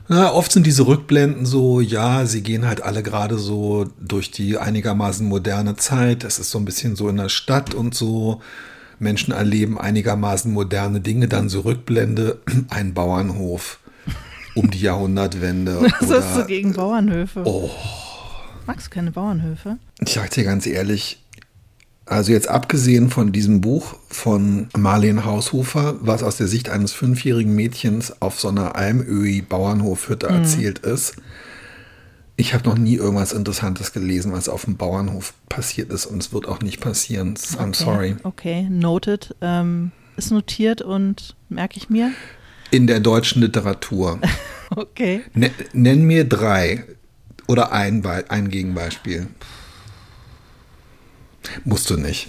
Na, 0.08 0.30
oft 0.30 0.52
sind 0.52 0.66
diese 0.66 0.86
Rückblenden 0.86 1.46
so, 1.46 1.80
ja, 1.80 2.26
sie 2.26 2.42
gehen 2.42 2.66
halt 2.66 2.82
alle 2.82 3.02
gerade 3.02 3.38
so 3.38 3.86
durch 3.98 4.30
die 4.30 4.58
einigermaßen 4.58 5.26
moderne 5.26 5.76
Zeit. 5.76 6.22
Es 6.22 6.38
ist 6.38 6.50
so 6.50 6.58
ein 6.58 6.66
bisschen 6.66 6.96
so 6.96 7.08
in 7.08 7.16
der 7.16 7.30
Stadt 7.30 7.72
und 7.72 7.94
so. 7.94 8.42
Menschen 8.98 9.32
erleben 9.32 9.80
einigermaßen 9.80 10.52
moderne 10.52 11.00
Dinge, 11.00 11.28
dann 11.28 11.48
so 11.48 11.60
Rückblende, 11.60 12.42
ein 12.68 12.92
Bauernhof 12.92 13.78
um 14.54 14.70
die 14.70 14.80
Jahrhundertwende. 14.82 15.80
Was 16.00 16.10
hast 16.10 16.36
du 16.36 16.44
gegen 16.44 16.74
Bauernhöfe? 16.74 17.42
oh, 17.46 17.70
Magst 18.66 18.88
du 18.88 18.90
keine 18.90 19.12
Bauernhöfe? 19.12 19.78
ich 20.00 20.12
sag 20.12 20.30
dir 20.32 20.44
ganz 20.44 20.66
ehrlich, 20.66 21.22
also 22.08 22.32
jetzt 22.32 22.48
abgesehen 22.48 23.10
von 23.10 23.32
diesem 23.32 23.60
Buch 23.60 23.96
von 24.08 24.68
Marlene 24.76 25.24
Haushofer, 25.24 25.96
was 26.00 26.22
aus 26.22 26.36
der 26.36 26.48
Sicht 26.48 26.68
eines 26.68 26.92
fünfjährigen 26.92 27.54
Mädchens 27.54 28.20
auf 28.20 28.40
so 28.40 28.48
einer 28.48 28.76
Almöhi-Bauernhofhütte 28.76 30.26
erzählt 30.26 30.80
ist, 30.80 31.16
ich 32.40 32.54
habe 32.54 32.68
noch 32.68 32.78
nie 32.78 32.94
irgendwas 32.94 33.32
Interessantes 33.32 33.92
gelesen, 33.92 34.32
was 34.32 34.48
auf 34.48 34.64
dem 34.64 34.76
Bauernhof 34.76 35.34
passiert 35.48 35.92
ist 35.92 36.06
und 36.06 36.22
es 36.22 36.32
wird 36.32 36.46
auch 36.46 36.60
nicht 36.60 36.80
passieren. 36.80 37.34
I'm 37.34 37.70
Okay, 37.70 37.72
sorry. 37.74 38.16
Okay, 38.22 38.68
noted. 38.70 39.34
Ähm, 39.40 39.90
ist 40.16 40.30
notiert 40.30 40.80
und 40.80 41.34
merke 41.48 41.78
ich 41.78 41.90
mir. 41.90 42.12
In 42.70 42.86
der 42.86 43.00
deutschen 43.00 43.42
Literatur. 43.42 44.18
Okay. 44.70 45.22
Ne, 45.32 45.50
nenn 45.72 46.02
mir 46.02 46.28
drei 46.28 46.84
oder 47.46 47.72
ein, 47.72 48.04
ein 48.04 48.50
Gegenbeispiel. 48.50 49.26
Musst 51.64 51.90
du 51.90 51.96
nicht. 51.96 52.28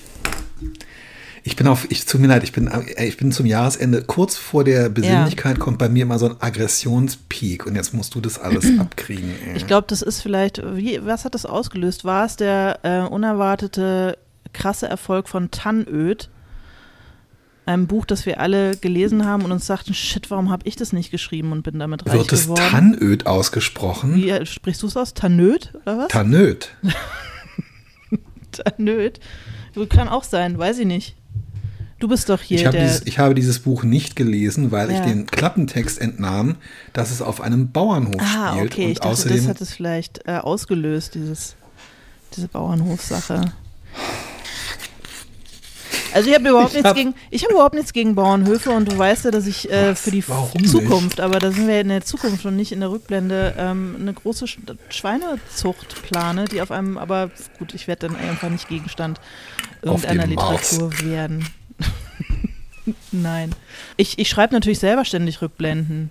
Ich 1.44 1.56
bin 1.56 1.68
auf, 1.68 1.90
ich 1.90 2.06
tut 2.06 2.20
mir 2.20 2.28
leid, 2.28 2.44
ich 2.44 2.52
bin, 2.52 2.68
äh, 2.68 3.06
ich 3.06 3.18
bin 3.18 3.32
zum 3.32 3.46
Jahresende, 3.46 4.04
kurz 4.04 4.38
vor 4.38 4.64
der 4.64 4.90
Besinnlichkeit 4.90 5.60
kommt 5.60 5.78
bei 5.78 5.90
mir 5.90 6.04
immer 6.04 6.20
so 6.20 6.28
ein 6.28 6.36
Aggressionspeak 6.40 7.66
und 7.66 7.76
jetzt 7.76 7.94
musst 7.94 8.14
du 8.16 8.22
das 8.22 8.40
alles 8.40 8.68
abkriegen. 8.80 9.32
Ey. 9.48 9.58
Ich 9.58 9.68
glaube, 9.68 9.88
das 9.88 10.02
ist 10.02 10.22
vielleicht, 10.22 10.62
wie, 10.76 11.04
was 11.06 11.26
hat 11.26 11.36
das 11.36 11.46
ausgelöst? 11.46 12.04
War 12.06 12.26
es 12.26 12.36
der 12.36 12.80
äh, 12.84 13.00
unerwartete 13.02 14.18
krasse 14.54 14.88
Erfolg 14.88 15.30
von 15.30 15.50
Tannöd? 15.52 16.30
Einem 17.66 17.86
Buch, 17.86 18.06
das 18.06 18.26
wir 18.26 18.40
alle 18.40 18.76
gelesen 18.76 19.26
haben 19.26 19.46
und 19.46 19.52
uns 19.52 19.68
sagten, 19.68 19.94
shit, 19.94 20.32
warum 20.32 20.50
habe 20.50 20.68
ich 20.68 20.76
das 20.76 20.92
nicht 20.92 21.12
geschrieben 21.12 21.52
und 21.52 21.62
bin 21.62 21.78
damit 21.78 22.06
reich 22.08 22.14
Wird 22.16 22.34
es 22.34 22.44
geworden? 22.44 22.62
Tannöd 22.70 23.28
ausgesprochen? 23.28 24.16
Wie 24.16 24.30
äh, 24.30 24.46
sprichst 24.46 24.82
du 24.82 24.88
es 24.88 24.98
aus? 24.98 25.14
Tannöd 25.14 25.72
oder 25.84 26.00
was? 26.00 26.08
Tannöd. 26.10 26.70
Tannöd. 28.64 29.20
Kann 29.90 30.08
auch 30.10 30.24
sein, 30.24 30.58
weiß 30.58 30.80
ich 30.80 30.86
nicht. 30.88 31.16
Du 32.00 32.08
bist 32.08 32.30
doch 32.30 32.42
hier 32.42 32.60
Ich 32.60 32.66
habe, 32.66 32.78
der. 32.78 32.86
dieses, 32.88 33.06
ich 33.06 33.20
habe 33.20 33.36
dieses 33.36 33.60
Buch 33.60 33.84
nicht 33.84 34.16
gelesen, 34.16 34.72
weil 34.72 34.90
ich 34.90 34.98
Ja. 34.98 35.06
den 35.06 35.26
Klappentext 35.26 36.00
entnahm, 36.00 36.56
dass 36.94 37.12
es 37.12 37.22
auf 37.22 37.42
einem 37.42 37.72
Bauernhof 37.72 38.22
ah, 38.22 38.54
spielt. 38.54 38.72
okay. 38.72 38.86
und 38.86 38.92
Ich 38.92 38.98
dachte, 39.00 39.10
außerdem 39.10 39.38
das 39.38 39.48
hat 39.48 39.62
es 39.62 39.74
vielleicht 39.74 40.22
äh, 40.26 40.38
ausgelöst, 40.38 41.16
dieses, 41.16 41.56
diese 42.36 42.48
Bauernhofsache. 42.48 43.52
Also 46.14 46.30
ich 46.30 46.36
habe 46.36 46.50
überhaupt 46.50 46.70
Ich 46.70 46.76
nichts 46.76 46.90
hab- 46.90 46.96
gegen, 46.96 47.14
ich 47.30 47.44
habe 47.44 47.54
überhaupt 47.54 47.76
nichts 47.76 47.94
gegen 47.94 48.16
Bauernhöfe 48.16 48.72
und 48.72 48.92
du 48.92 48.98
weißt 48.98 49.26
ja, 49.26 49.32
dass 49.32 49.46
ich 49.48 49.70
äh, 49.72 49.96
für 49.96 50.12
die 50.12 50.28
Warum 50.28 50.50
nicht? 50.62 50.70
Zukunft, 50.72 51.20
aber 51.20 51.40
da 51.40 51.52
sind 51.52 51.68
wir 51.68 51.80
in 51.82 51.90
der 51.90 52.04
Zukunft 52.04 52.46
und 52.46 52.56
nicht 52.56 52.72
in 52.72 52.80
der 52.80 52.90
Rückblende, 52.92 53.54
ähm, 53.58 53.96
eine 54.00 54.14
große 54.14 54.48
Sch 54.48 54.58
Schweinezucht 54.90 56.02
plane, 56.04 56.46
die 56.46 56.62
auf 56.62 56.72
einem, 56.72 56.98
aber 56.98 57.30
gut, 57.58 57.74
ich 57.74 57.88
werde 57.88 58.08
dann 58.08 58.16
einfach 58.18 58.50
nicht 58.50 58.68
Gegenstand 58.68 59.20
irgendeiner 59.82 60.26
dem 60.28 60.36
Mars. 60.36 60.72
Literatur 60.72 61.00
werden. 61.10 61.48
Nein. 63.12 63.54
Ich, 63.98 64.18
ich 64.20 64.30
schreibe 64.30 64.54
natürlich 64.54 64.80
selber 64.80 65.06
ständig 65.06 65.42
Rückblenden, 65.42 66.10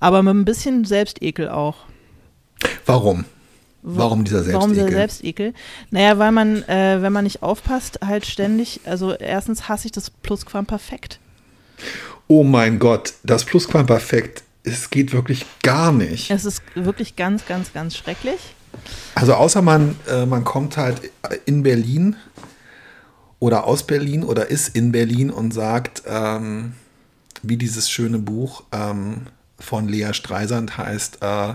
aber 0.00 0.22
mit 0.22 0.34
ein 0.34 0.44
bisschen 0.44 0.84
Selbstekel 0.84 1.48
auch. 1.48 1.76
Warum? 2.86 3.24
Warum 3.82 4.24
dieser 4.24 4.46
Warum 4.52 4.70
dieser 4.70 4.88
Selbstekel? 4.88 5.52
Selbstekel? 5.52 5.54
Naja, 5.90 6.18
weil 6.18 6.32
man, 6.32 6.62
äh, 6.64 6.98
wenn 7.00 7.12
man 7.12 7.24
nicht 7.24 7.42
aufpasst, 7.42 8.00
halt 8.04 8.26
ständig, 8.26 8.80
also 8.84 9.14
erstens 9.14 9.68
hasse 9.68 9.86
ich 9.86 9.92
das 9.92 10.10
Plusquamperfekt. 10.10 11.18
Oh 12.28 12.44
mein 12.44 12.78
Gott, 12.78 13.14
das 13.22 13.44
Plusquamperfekt, 13.44 14.42
es 14.64 14.90
geht 14.90 15.12
wirklich 15.12 15.46
gar 15.62 15.92
nicht. 15.92 16.30
Es 16.30 16.44
ist 16.44 16.62
wirklich 16.74 17.16
ganz, 17.16 17.46
ganz, 17.46 17.72
ganz 17.72 17.96
schrecklich. 17.96 18.54
Also 19.14 19.34
außer 19.34 19.62
man, 19.62 19.96
äh, 20.08 20.26
man 20.26 20.44
kommt 20.44 20.76
halt 20.76 21.10
in 21.46 21.62
Berlin 21.62 22.16
oder 23.38 23.64
aus 23.64 23.82
Berlin 23.84 24.22
oder 24.22 24.50
ist 24.50 24.76
in 24.76 24.92
Berlin 24.92 25.30
und 25.30 25.52
sagt, 25.52 26.02
ähm, 26.06 26.74
wie 27.42 27.56
dieses 27.56 27.90
schöne 27.90 28.18
Buch 28.18 28.64
ähm, 28.70 29.26
von 29.58 29.88
Lea 29.88 30.12
Streisand 30.12 30.76
heißt, 30.76 31.18
äh, 31.22 31.54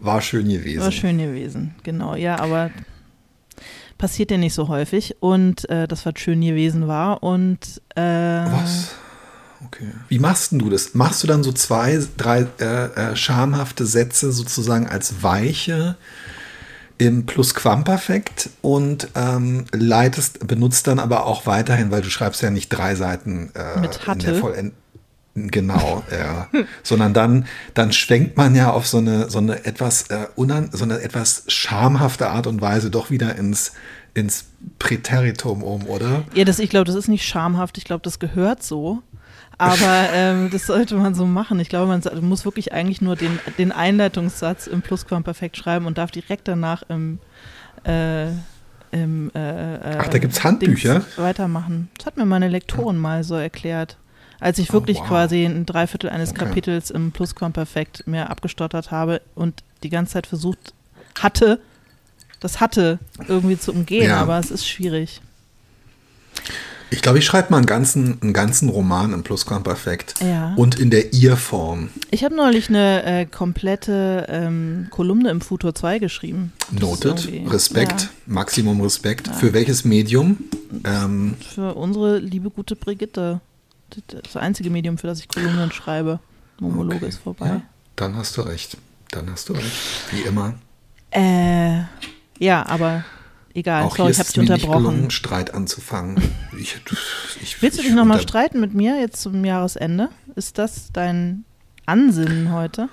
war 0.00 0.20
schön 0.20 0.48
gewesen. 0.48 0.80
War 0.82 0.92
schön 0.92 1.18
gewesen, 1.18 1.74
genau. 1.82 2.14
Ja, 2.14 2.38
aber 2.40 2.70
passiert 3.98 4.30
ja 4.30 4.38
nicht 4.38 4.54
so 4.54 4.68
häufig. 4.68 5.16
Und 5.20 5.68
äh, 5.68 5.86
das, 5.86 6.06
was 6.06 6.14
schön 6.18 6.40
gewesen 6.40 6.88
war. 6.88 7.22
Und 7.22 7.80
äh, 7.94 8.00
Was? 8.02 8.94
Okay. 9.66 9.92
Wie 10.08 10.18
machst 10.18 10.52
denn 10.52 10.58
du 10.58 10.70
das? 10.70 10.94
Machst 10.94 11.22
du 11.22 11.26
dann 11.26 11.42
so 11.42 11.52
zwei, 11.52 12.00
drei 12.16 12.46
äh, 12.60 12.64
äh, 12.64 13.16
schamhafte 13.16 13.84
Sätze 13.84 14.32
sozusagen 14.32 14.86
als 14.86 15.22
Weiche 15.22 15.96
im 16.96 17.24
Plusquamperfekt 17.24 18.50
und 18.62 19.08
ähm, 19.14 19.64
leitest, 19.72 20.46
benutzt 20.46 20.86
dann 20.86 20.98
aber 20.98 21.26
auch 21.26 21.46
weiterhin, 21.46 21.90
weil 21.90 22.02
du 22.02 22.10
schreibst 22.10 22.42
ja 22.42 22.50
nicht 22.50 22.68
drei 22.68 22.94
Seiten 22.94 23.50
äh, 23.54 23.80
Mit 23.80 23.96
in 23.96 24.06
Hatte. 24.06 24.26
der 24.26 24.34
Vollend 24.36 24.74
Genau, 25.34 26.02
ja. 26.10 26.48
Sondern 26.82 27.14
dann, 27.14 27.46
dann 27.74 27.92
schwenkt 27.92 28.36
man 28.36 28.54
ja 28.54 28.70
auf 28.70 28.86
so 28.86 28.98
eine, 28.98 29.30
so 29.30 29.38
eine 29.38 29.64
etwas 29.64 30.10
äh, 30.10 30.26
unan, 30.34 30.70
so 30.72 30.84
eine 30.84 31.00
etwas 31.00 31.44
schamhafte 31.46 32.28
Art 32.28 32.46
und 32.46 32.60
Weise 32.60 32.90
doch 32.90 33.10
wieder 33.10 33.36
ins, 33.36 33.72
ins 34.12 34.46
Präteritum 34.78 35.62
um, 35.62 35.86
oder? 35.86 36.24
Ja, 36.34 36.44
das, 36.44 36.58
ich 36.58 36.68
glaube, 36.68 36.86
das 36.86 36.96
ist 36.96 37.08
nicht 37.08 37.24
schamhaft. 37.24 37.78
Ich 37.78 37.84
glaube, 37.84 38.02
das 38.02 38.18
gehört 38.18 38.62
so. 38.62 39.02
Aber 39.56 40.08
ähm, 40.14 40.50
das 40.50 40.66
sollte 40.66 40.96
man 40.96 41.14
so 41.14 41.26
machen. 41.26 41.60
Ich 41.60 41.68
glaube, 41.68 41.86
man 41.86 42.24
muss 42.28 42.44
wirklich 42.44 42.72
eigentlich 42.72 43.00
nur 43.00 43.14
den, 43.14 43.38
den 43.56 43.72
Einleitungssatz 43.72 44.66
im 44.66 44.82
Plusquamperfekt 44.82 45.56
schreiben 45.56 45.86
und 45.86 45.96
darf 45.98 46.10
direkt 46.10 46.48
danach 46.48 46.82
im, 46.88 47.20
äh, 47.84 48.30
im 48.90 49.30
äh, 49.34 49.74
äh, 49.74 49.98
Ach, 49.98 50.08
da 50.08 50.18
gibt's 50.18 50.42
Handbücher? 50.42 50.94
Dings 50.94 51.18
weitermachen. 51.18 51.88
Das 51.96 52.06
hat 52.06 52.16
mir 52.16 52.26
meine 52.26 52.48
Lektorin 52.48 52.96
mal 52.96 53.22
so 53.22 53.36
erklärt. 53.36 53.96
Als 54.40 54.58
ich 54.58 54.72
wirklich 54.72 54.96
Oh, 54.98 55.02
wow. 55.02 55.08
quasi 55.08 55.44
ein 55.44 55.66
Dreiviertel 55.66 56.10
eines 56.10 56.30
Okay. 56.30 56.40
Kapitels 56.46 56.90
im 56.90 57.12
Plusquamperfekt 57.12 58.06
mir 58.06 58.30
abgestottert 58.30 58.90
habe 58.90 59.20
und 59.34 59.62
die 59.82 59.90
ganze 59.90 60.14
Zeit 60.14 60.26
versucht 60.26 60.72
hatte, 61.18 61.60
das 62.40 62.58
hatte 62.60 62.98
irgendwie 63.28 63.58
zu 63.58 63.72
umgehen, 63.72 64.08
Ja. 64.08 64.16
aber 64.20 64.38
es 64.38 64.50
ist 64.50 64.66
schwierig. 64.66 65.20
Ich 66.92 67.02
glaube, 67.02 67.18
ich 67.18 67.24
schreibe 67.24 67.50
mal 67.52 67.58
einen 67.58 67.66
ganzen, 67.66 68.20
einen 68.20 68.32
ganzen 68.32 68.68
Roman 68.68 69.12
im 69.12 69.22
Plusquamperfekt. 69.22 70.14
Ja. 70.22 70.54
Und 70.56 70.80
in 70.80 70.90
der 70.90 71.12
Ihr-Form. 71.12 71.90
Ich 72.10 72.24
habe 72.24 72.34
neulich 72.34 72.68
eine 72.68 73.04
äh, 73.04 73.26
komplette 73.26 74.26
ähm, 74.28 74.88
Kolumne 74.90 75.30
im 75.30 75.40
Futur 75.40 75.72
2 75.72 76.00
geschrieben. 76.00 76.52
Das 76.72 76.80
Noted. 76.80 77.28
Respekt. 77.48 78.02
Ja, 78.02 78.08
Maximum 78.26 78.80
Respekt. 78.80 79.28
Für 79.28 79.52
welches 79.52 79.84
Medium? 79.84 80.38
Ähm, 80.84 81.36
für 81.54 81.74
unsere 81.74 82.18
liebe 82.18 82.50
gute 82.50 82.74
Brigitte. 82.74 83.40
Das 84.06 84.36
einzige 84.36 84.70
Medium, 84.70 84.98
für 84.98 85.06
das 85.06 85.20
ich 85.20 85.28
Kolumnen 85.28 85.72
schreibe. 85.72 86.20
Monologe 86.58 86.96
okay. 86.96 87.08
ist 87.08 87.18
vorbei. 87.18 87.46
Ja, 87.46 87.62
dann 87.96 88.16
hast 88.16 88.36
du 88.36 88.42
recht. 88.42 88.76
Dann 89.10 89.30
hast 89.30 89.48
du 89.48 89.54
recht. 89.54 89.72
Wie 90.12 90.20
immer. 90.20 90.54
Äh, 91.10 91.82
ja, 92.38 92.64
aber 92.66 93.04
egal. 93.54 93.84
Auch 93.84 93.96
Sorry, 93.96 94.12
ich 94.12 94.18
habe 94.18 94.28
dich 94.28 94.36
mir 94.36 94.42
nicht 94.42 94.64
unterbrochen. 94.64 94.84
gelungen, 94.84 95.10
Streit 95.10 95.54
anzufangen. 95.54 96.22
Ich, 96.58 96.76
ich, 97.42 97.62
Willst 97.62 97.78
du 97.78 97.82
ich 97.82 97.88
dich 97.88 97.96
nochmal 97.96 98.20
streiten 98.20 98.60
mit 98.60 98.74
mir 98.74 99.00
jetzt 99.00 99.20
zum 99.22 99.44
Jahresende? 99.44 100.10
Ist 100.36 100.58
das 100.58 100.90
dein 100.92 101.44
Ansinnen 101.86 102.52
heute? 102.52 102.88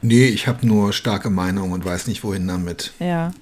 Nee, 0.00 0.26
ich 0.26 0.48
habe 0.48 0.66
nur 0.66 0.92
starke 0.92 1.30
Meinung 1.30 1.72
und 1.72 1.84
weiß 1.84 2.06
nicht, 2.06 2.24
wohin 2.24 2.46
damit. 2.48 2.92
Ja. 2.98 3.32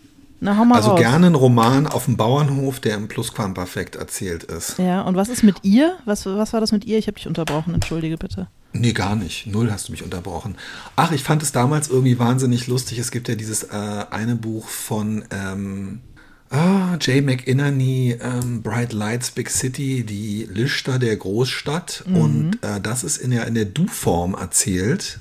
Na, 0.40 0.56
hau 0.56 0.64
mal 0.64 0.76
Also 0.76 0.90
raus. 0.92 1.00
gerne 1.00 1.26
einen 1.26 1.34
Roman 1.34 1.86
auf 1.86 2.06
dem 2.06 2.16
Bauernhof, 2.16 2.80
der 2.80 2.96
im 2.96 3.08
Plusquamperfekt 3.08 3.96
erzählt 3.96 4.44
ist. 4.44 4.78
Ja, 4.78 5.02
und 5.02 5.14
was 5.14 5.28
ist 5.28 5.42
mit 5.42 5.56
ihr? 5.64 5.98
Was, 6.06 6.24
was 6.24 6.52
war 6.54 6.60
das 6.60 6.72
mit 6.72 6.86
ihr? 6.86 6.96
Ich 6.98 7.06
habe 7.06 7.16
dich 7.16 7.26
unterbrochen, 7.26 7.74
entschuldige 7.74 8.16
bitte. 8.16 8.48
Nee, 8.72 8.92
gar 8.92 9.16
nicht. 9.16 9.46
Null 9.46 9.70
hast 9.70 9.88
du 9.88 9.92
mich 9.92 10.02
unterbrochen. 10.02 10.56
Ach, 10.96 11.12
ich 11.12 11.22
fand 11.24 11.42
es 11.42 11.52
damals 11.52 11.88
irgendwie 11.88 12.18
wahnsinnig 12.18 12.68
lustig. 12.68 12.98
Es 12.98 13.10
gibt 13.10 13.28
ja 13.28 13.34
dieses 13.34 13.64
äh, 13.64 14.04
eine 14.10 14.36
Buch 14.36 14.68
von 14.68 15.24
ähm, 15.30 16.00
ah, 16.50 16.96
Jay 17.00 17.20
McInerney, 17.20 18.16
ähm, 18.22 18.62
Bright 18.62 18.92
Lights, 18.94 19.32
Big 19.32 19.50
City, 19.50 20.04
die 20.04 20.48
Lichter 20.50 20.98
der 20.98 21.16
Großstadt. 21.16 22.04
Und 22.14 22.58
äh, 22.62 22.80
das 22.80 23.04
ist 23.04 23.18
in 23.18 23.32
der, 23.32 23.46
in 23.46 23.54
der 23.54 23.64
Du-Form 23.66 24.34
erzählt. 24.34 25.18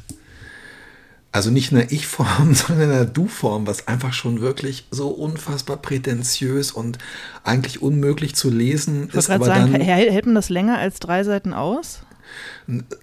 Also 1.31 1.51
nicht 1.51 1.71
in 1.71 1.77
der 1.77 1.91
Ich-Form, 1.91 2.53
sondern 2.55 2.89
in 2.89 2.95
der 2.95 3.05
Du-Form, 3.05 3.67
was 3.67 3.87
einfach 3.87 4.13
schon 4.13 4.41
wirklich 4.41 4.87
so 4.91 5.09
unfassbar 5.09 5.77
prätentiös 5.77 6.71
und 6.71 6.97
eigentlich 7.43 7.81
unmöglich 7.81 8.35
zu 8.35 8.49
lesen 8.49 9.07
Ich 9.09 9.15
ist. 9.15 9.29
Aber 9.29 9.45
sagen, 9.45 9.71
dann, 9.73 9.81
hält 9.81 10.11
hält 10.11 10.25
man 10.25 10.35
das 10.35 10.49
länger 10.49 10.77
als 10.77 10.99
drei 10.99 11.23
Seiten 11.23 11.53
aus? 11.53 12.01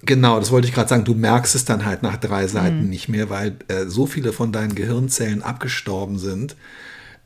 Genau, 0.03 0.39
das 0.39 0.51
wollte 0.51 0.67
ich 0.67 0.73
gerade 0.73 0.89
sagen. 0.89 1.03
Du 1.03 1.13
merkst 1.13 1.55
es 1.55 1.65
dann 1.65 1.85
halt 1.85 2.01
nach 2.03 2.17
drei 2.17 2.47
Seiten 2.47 2.83
Mhm. 2.83 2.89
nicht 2.89 3.09
mehr, 3.09 3.29
weil 3.29 3.57
äh, 3.67 3.85
so 3.85 4.05
viele 4.05 4.31
von 4.31 4.51
deinen 4.51 4.75
Gehirnzellen 4.75 5.41
abgestorben 5.43 6.17
sind. 6.17 6.55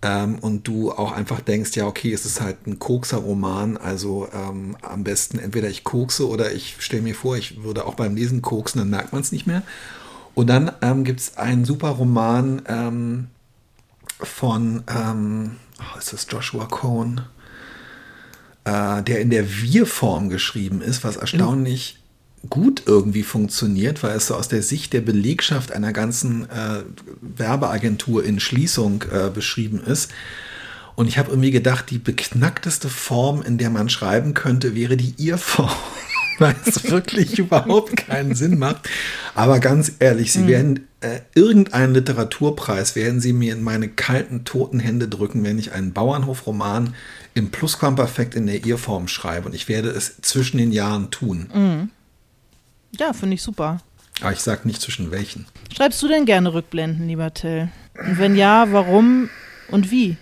Ähm, 0.04 0.40
und 0.40 0.68
du 0.68 0.92
auch 0.92 1.12
einfach 1.12 1.42
denkst, 1.42 1.76
ja, 1.76 1.86
okay, 1.86 2.12
es 2.12 2.26
ist 2.26 2.42
halt 2.42 2.66
ein 2.66 2.80
Kokser-Roman, 2.80 3.78
also 3.78 4.28
ähm, 4.34 4.76
am 4.82 5.04
besten 5.04 5.38
entweder 5.38 5.70
ich 5.70 5.84
kokse 5.84 6.28
oder 6.28 6.52
ich 6.52 6.78
stelle 6.80 7.04
mir 7.04 7.14
vor, 7.14 7.38
ich 7.38 7.64
würde 7.64 7.86
auch 7.86 7.94
beim 7.94 8.16
Lesen 8.16 8.42
koksen, 8.42 8.80
dann 8.80 8.90
merkt 8.90 9.14
man 9.14 9.22
es 9.22 9.32
nicht 9.32 9.46
mehr. 9.46 9.62
Und 10.34 10.48
dann 10.48 10.72
ähm, 10.82 11.04
gibt 11.04 11.20
es 11.20 11.38
einen 11.38 11.66
super 11.66 11.90
Roman 11.90 12.62
ähm, 12.68 13.28
von, 14.20 14.84
ähm, 14.88 15.58
oh, 15.80 15.98
ist 15.98 16.14
das 16.14 16.28
Joshua 16.30 16.66
Cohn, 16.66 17.22
äh, 18.64 19.04
der 19.04 19.20
in 19.20 19.30
der 19.30 19.50
Wir-Form 19.50 20.30
geschrieben 20.30 20.82
ist, 20.82 21.04
was 21.04 21.18
erstaunlich 21.18 21.98
gut 22.50 22.84
irgendwie 22.86 23.24
funktioniert, 23.24 24.02
weil 24.04 24.16
es 24.18 24.28
so 24.28 24.36
aus 24.36 24.48
der 24.48 24.64
Sicht 24.64 24.94
der 24.94 25.02
Belegschaft 25.02 25.72
einer 25.72 25.94
ganzen 25.94 26.50
äh, 26.50 26.84
Werbeagentur 27.22 28.24
in 28.24 28.40
Schließung 28.40 29.04
äh, 29.12 29.30
beschrieben 29.30 29.82
ist. 29.84 30.12
Und 30.96 31.08
ich 31.08 31.18
habe 31.18 31.30
irgendwie 31.30 31.52
gedacht, 31.52 31.90
die 31.90 32.00
beknackteste 32.00 32.90
Form, 32.90 33.42
in 33.42 33.58
der 33.58 33.70
man 33.70 33.90
schreiben 33.90 34.34
könnte, 34.34 34.76
wäre 34.76 34.98
die 34.98 35.14
Ihr-Form. 35.18 35.70
Weil 36.42 36.56
es 36.66 36.84
wirklich 36.92 37.40
überhaupt 37.40 37.96
keinen 37.96 38.36
Sinn 38.36 38.58
macht. 38.58 38.90
Aber 39.36 39.60
ganz 39.60 39.94
ehrlich, 40.00 40.34
Sie 40.34 40.48
werden 40.48 40.88
äh, 41.02 41.20
irgendeinen 41.36 41.94
Literaturpreis 41.94 42.96
werden 42.96 43.22
Sie 43.22 43.34
mir 43.34 43.54
in 43.54 43.64
meine 43.64 43.88
kalten, 43.88 44.44
toten 44.44 44.80
Hände 44.80 45.08
drücken, 45.08 45.44
wenn 45.44 45.60
ich 45.60 45.72
einen 45.72 45.94
Bauernhofroman 45.94 46.96
im 47.34 47.52
Plusquamperfekt 47.52 48.36
in 48.36 48.48
der 48.48 48.66
Ihr-Form 48.66 49.08
schreibe. 49.08 49.48
Und 49.48 49.56
ich 49.56 49.70
werde 49.70 49.90
es 49.90 50.22
zwischen 50.22 50.58
den 50.58 50.72
Jahren 50.72 51.12
tun. 51.12 51.90
Ja, 52.98 53.14
finde 53.14 53.36
ich 53.36 53.42
super. 53.42 53.80
Aber 54.22 54.34
ich 54.34 54.40
sage 54.40 54.68
nicht 54.68 54.82
zwischen 54.82 55.12
welchen. 55.12 55.46
Schreibst 55.76 56.02
du 56.04 56.08
denn 56.08 56.26
gerne 56.26 56.54
Rückblenden, 56.54 57.08
lieber 57.08 57.34
Till? 57.34 57.70
Und 57.96 58.20
wenn 58.20 58.36
ja, 58.36 58.72
warum 58.72 59.30
und 59.70 59.90
wie? 59.90 60.18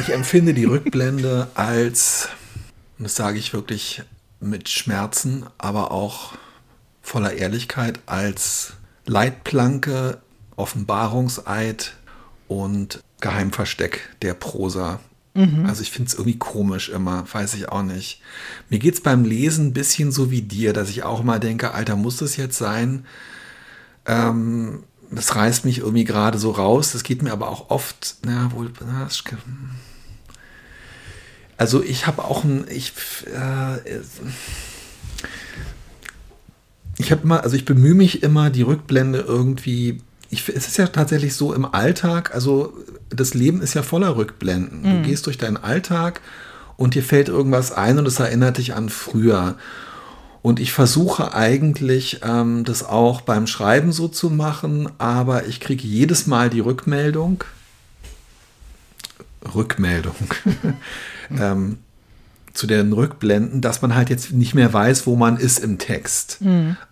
Ich 0.00 0.12
empfinde 0.12 0.54
die 0.54 0.64
Rückblende 0.64 1.48
als, 1.54 2.28
und 2.98 3.04
das 3.04 3.16
sage 3.16 3.38
ich 3.38 3.52
wirklich 3.52 4.02
mit 4.44 4.68
Schmerzen, 4.68 5.44
aber 5.58 5.90
auch 5.90 6.34
voller 7.02 7.34
Ehrlichkeit, 7.34 8.00
als 8.06 8.74
Leitplanke, 9.06 10.18
Offenbarungseid 10.56 11.94
und 12.48 13.02
Geheimversteck 13.20 14.16
der 14.22 14.34
Prosa. 14.34 15.00
Also 15.66 15.82
ich 15.82 15.90
finde 15.90 16.08
es 16.08 16.14
irgendwie 16.14 16.38
komisch 16.38 16.88
immer, 16.90 17.24
weiß 17.30 17.54
ich 17.54 17.68
auch 17.68 17.82
nicht. 17.82 18.20
Mir 18.70 18.78
geht 18.78 18.94
es 18.94 19.00
beim 19.00 19.24
Lesen 19.24 19.68
ein 19.68 19.72
bisschen 19.72 20.12
so 20.12 20.30
wie 20.30 20.42
dir, 20.42 20.72
dass 20.72 20.90
ich 20.90 21.02
auch 21.02 21.24
mal 21.24 21.40
denke, 21.40 21.74
Alter, 21.74 21.96
muss 21.96 22.18
das 22.18 22.36
jetzt 22.36 22.56
sein? 22.56 23.04
Ähm, 24.06 24.84
das 25.10 25.34
reißt 25.34 25.64
mich 25.64 25.78
irgendwie 25.78 26.04
gerade 26.04 26.38
so 26.38 26.52
raus. 26.52 26.92
Das 26.92 27.02
geht 27.02 27.22
mir 27.22 27.32
aber 27.32 27.48
auch 27.48 27.70
oft, 27.70 28.16
na 28.24 28.52
wohl, 28.52 28.70
na, 28.80 29.08
also 31.56 31.82
ich 31.82 32.06
habe 32.06 32.24
auch 32.24 32.44
ein, 32.44 32.64
ich, 32.68 32.92
äh, 33.26 34.00
ich 36.98 37.12
habe 37.12 37.26
mal, 37.26 37.40
also 37.40 37.56
ich 37.56 37.64
bemühe 37.64 37.94
mich 37.94 38.22
immer, 38.22 38.50
die 38.50 38.62
Rückblende 38.62 39.20
irgendwie, 39.20 40.00
ich, 40.30 40.48
es 40.48 40.68
ist 40.68 40.78
ja 40.78 40.86
tatsächlich 40.88 41.34
so 41.34 41.52
im 41.52 41.64
Alltag, 41.64 42.34
also 42.34 42.72
das 43.10 43.34
Leben 43.34 43.62
ist 43.62 43.74
ja 43.74 43.82
voller 43.82 44.16
Rückblenden. 44.16 44.82
Du 44.82 45.08
gehst 45.08 45.26
durch 45.26 45.38
deinen 45.38 45.56
Alltag 45.56 46.20
und 46.76 46.94
dir 46.94 47.02
fällt 47.02 47.28
irgendwas 47.28 47.72
ein 47.72 47.98
und 47.98 48.06
es 48.06 48.18
erinnert 48.18 48.58
dich 48.58 48.74
an 48.74 48.88
früher. 48.88 49.56
Und 50.42 50.60
ich 50.60 50.72
versuche 50.72 51.32
eigentlich, 51.32 52.20
ähm, 52.22 52.64
das 52.64 52.84
auch 52.84 53.22
beim 53.22 53.46
Schreiben 53.46 53.92
so 53.92 54.08
zu 54.08 54.28
machen, 54.28 54.90
aber 54.98 55.46
ich 55.46 55.60
kriege 55.60 55.86
jedes 55.86 56.26
Mal 56.26 56.50
die 56.50 56.60
Rückmeldung, 56.60 57.44
Rückmeldung, 59.54 60.14
ähm, 61.38 61.78
zu 62.52 62.66
den 62.68 62.92
Rückblenden, 62.92 63.60
dass 63.60 63.82
man 63.82 63.96
halt 63.96 64.10
jetzt 64.10 64.32
nicht 64.32 64.54
mehr 64.54 64.72
weiß, 64.72 65.06
wo 65.06 65.16
man 65.16 65.36
ist 65.38 65.58
im 65.58 65.78
Text. 65.78 66.38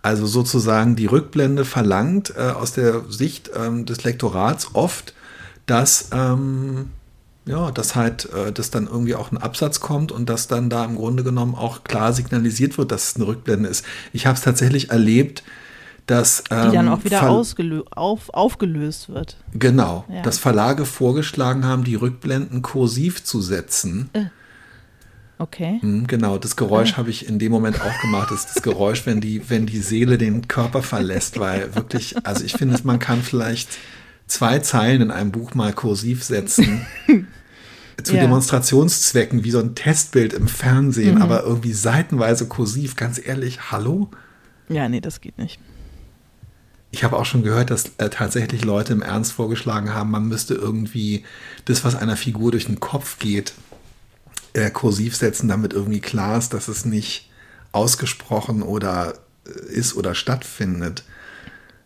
Also 0.01 0.25
sozusagen 0.25 0.97
die 0.97 1.05
Rückblende 1.05 1.63
verlangt 1.63 2.33
äh, 2.37 2.49
aus 2.51 2.73
der 2.73 3.05
Sicht 3.09 3.49
ähm, 3.55 3.85
des 3.85 4.03
Lektorats 4.03 4.71
oft, 4.73 5.13
dass 5.65 6.09
ähm, 6.11 6.89
ja, 7.45 7.71
dass 7.71 7.95
halt, 7.95 8.29
äh, 8.33 8.51
dass 8.51 8.71
dann 8.71 8.87
irgendwie 8.87 9.15
auch 9.15 9.31
ein 9.31 9.37
Absatz 9.37 9.79
kommt 9.79 10.11
und 10.11 10.29
dass 10.29 10.47
dann 10.47 10.69
da 10.69 10.85
im 10.85 10.95
Grunde 10.95 11.23
genommen 11.23 11.55
auch 11.55 11.83
klar 11.83 12.13
signalisiert 12.13 12.77
wird, 12.77 12.91
dass 12.91 13.09
es 13.09 13.15
eine 13.15 13.27
Rückblende 13.27 13.69
ist. 13.69 13.85
Ich 14.13 14.25
habe 14.25 14.37
es 14.37 14.43
tatsächlich 14.43 14.91
erlebt, 14.91 15.43
dass 16.05 16.43
Die 16.43 16.49
dann 16.49 16.87
ähm, 16.87 16.89
auch 16.89 17.03
wieder 17.03 17.19
Ver- 17.19 17.29
ausgelö 17.29 17.83
auf, 17.91 18.29
aufgelöst 18.33 19.09
wird. 19.09 19.37
Genau, 19.53 20.05
Ja. 20.09 20.21
dass 20.21 20.37
Verlage 20.37 20.85
vorgeschlagen 20.85 21.65
haben, 21.65 21.83
die 21.83 21.95
Rückblenden 21.95 22.61
kursiv 22.61 23.23
zu 23.23 23.41
setzen. 23.41 24.09
Okay. 25.39 25.77
Hm, 25.81 26.07
Genau, 26.07 26.37
das 26.37 26.55
Geräusch 26.55 26.95
habe 26.97 27.09
ich 27.09 27.27
in 27.27 27.39
dem 27.39 27.51
Moment 27.51 27.81
auch 27.81 28.01
gemacht. 28.01 28.29
Das 28.31 28.45
ist 28.45 28.55
das 28.55 28.63
Geräusch, 28.63 29.05
wenn 29.05 29.19
die, 29.21 29.49
wenn 29.49 29.65
die 29.65 29.79
Seele 29.79 30.17
den 30.17 30.47
Körper 30.47 30.83
verlässt, 30.83 31.39
weil 31.39 31.73
wirklich, 31.75 32.15
also 32.25 32.43
ich 32.45 32.53
finde, 32.53 32.79
man 32.83 32.99
kann 32.99 33.21
vielleicht 33.21 33.69
zwei 34.27 34.59
Zeilen 34.59 35.01
in 35.01 35.11
einem 35.11 35.31
Buch 35.31 35.53
mal 35.55 35.73
kursiv 35.73 36.23
setzen. 36.23 36.85
zu 38.03 38.15
Ja. 38.15 38.21
Demonstrationszwecken, 38.21 39.43
wie 39.43 39.51
so 39.51 39.59
ein 39.59 39.75
Testbild 39.75 40.33
im 40.33 40.47
Fernsehen, 40.47 41.21
aber 41.21 41.43
irgendwie 41.43 41.73
seitenweise 41.73 42.47
kursiv, 42.47 42.95
ganz 42.97 43.21
ehrlich, 43.23 43.71
hallo? 43.71 44.09
Ja, 44.67 44.89
nee, 44.89 44.99
das 44.99 45.21
geht 45.21 45.37
nicht. 45.37 45.59
Ich 46.93 47.03
habe 47.03 47.17
auch 47.17 47.25
schon 47.25 47.41
gehört, 47.41 47.71
dass 47.71 47.85
äh, 47.97 48.09
tatsächlich 48.09 48.63
Leute 48.63 48.93
im 48.93 49.01
Ernst 49.01 49.31
vorgeschlagen 49.31 49.95
haben, 49.95 50.11
man 50.11 50.27
müsste 50.27 50.53
irgendwie 50.53 51.25
das, 51.65 51.83
was 51.83 51.95
einer 51.95 52.15
Figur 52.15 52.51
durch 52.51 52.67
den 52.67 52.79
Kopf 52.79 53.17
geht, 53.17 53.53
äh, 54.53 54.69
kursiv 54.69 55.15
setzen, 55.15 55.47
damit 55.47 55.73
irgendwie 55.73 56.01
klar 56.01 56.37
ist, 56.37 56.53
dass 56.53 56.67
es 56.67 56.85
nicht 56.85 57.31
ausgesprochen 57.71 58.61
oder 58.61 59.15
äh, 59.47 59.73
ist 59.73 59.95
oder 59.95 60.13
stattfindet. 60.13 61.03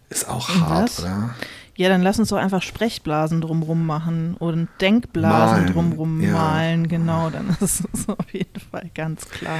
Ist 0.09 0.27
auch 0.27 0.49
Und 0.49 0.59
hart, 0.67 0.83
was? 0.83 0.99
oder? 0.99 1.35
Ja, 1.77 1.87
dann 1.87 2.01
lass 2.01 2.19
uns 2.19 2.27
doch 2.27 2.37
einfach 2.37 2.61
Sprechblasen 2.61 3.39
drumrum 3.39 3.85
machen 3.85 4.35
und 4.37 4.67
Denkblasen 4.81 5.59
Malen, 5.59 5.73
drumrum 5.73 6.19
ja. 6.19 6.33
malen. 6.33 6.89
Genau, 6.89 7.29
dann 7.29 7.55
ist 7.61 7.85
es 7.93 8.09
auf 8.09 8.33
jeden 8.33 8.59
Fall 8.59 8.91
ganz 8.93 9.29
klar. 9.29 9.59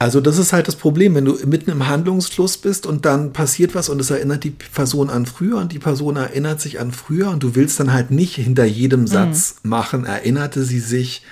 Also 0.00 0.20
das 0.20 0.38
ist 0.38 0.52
halt 0.52 0.68
das 0.68 0.76
Problem, 0.76 1.16
wenn 1.16 1.24
du 1.24 1.36
mitten 1.44 1.70
im 1.70 1.88
Handlungsfluss 1.88 2.56
bist 2.56 2.86
und 2.86 3.04
dann 3.04 3.32
passiert 3.32 3.74
was 3.74 3.88
und 3.88 4.00
es 4.00 4.10
erinnert 4.10 4.44
die 4.44 4.50
Person 4.50 5.10
an 5.10 5.26
früher 5.26 5.58
und 5.58 5.72
die 5.72 5.80
Person 5.80 6.14
erinnert 6.14 6.60
sich 6.60 6.78
an 6.78 6.92
früher 6.92 7.30
und 7.30 7.42
du 7.42 7.56
willst 7.56 7.80
dann 7.80 7.92
halt 7.92 8.12
nicht 8.12 8.36
hinter 8.36 8.64
jedem 8.64 9.08
Satz 9.08 9.56
machen, 9.64 10.04
erinnerte 10.04 10.62
sie 10.62 10.78
sich, 10.78 11.22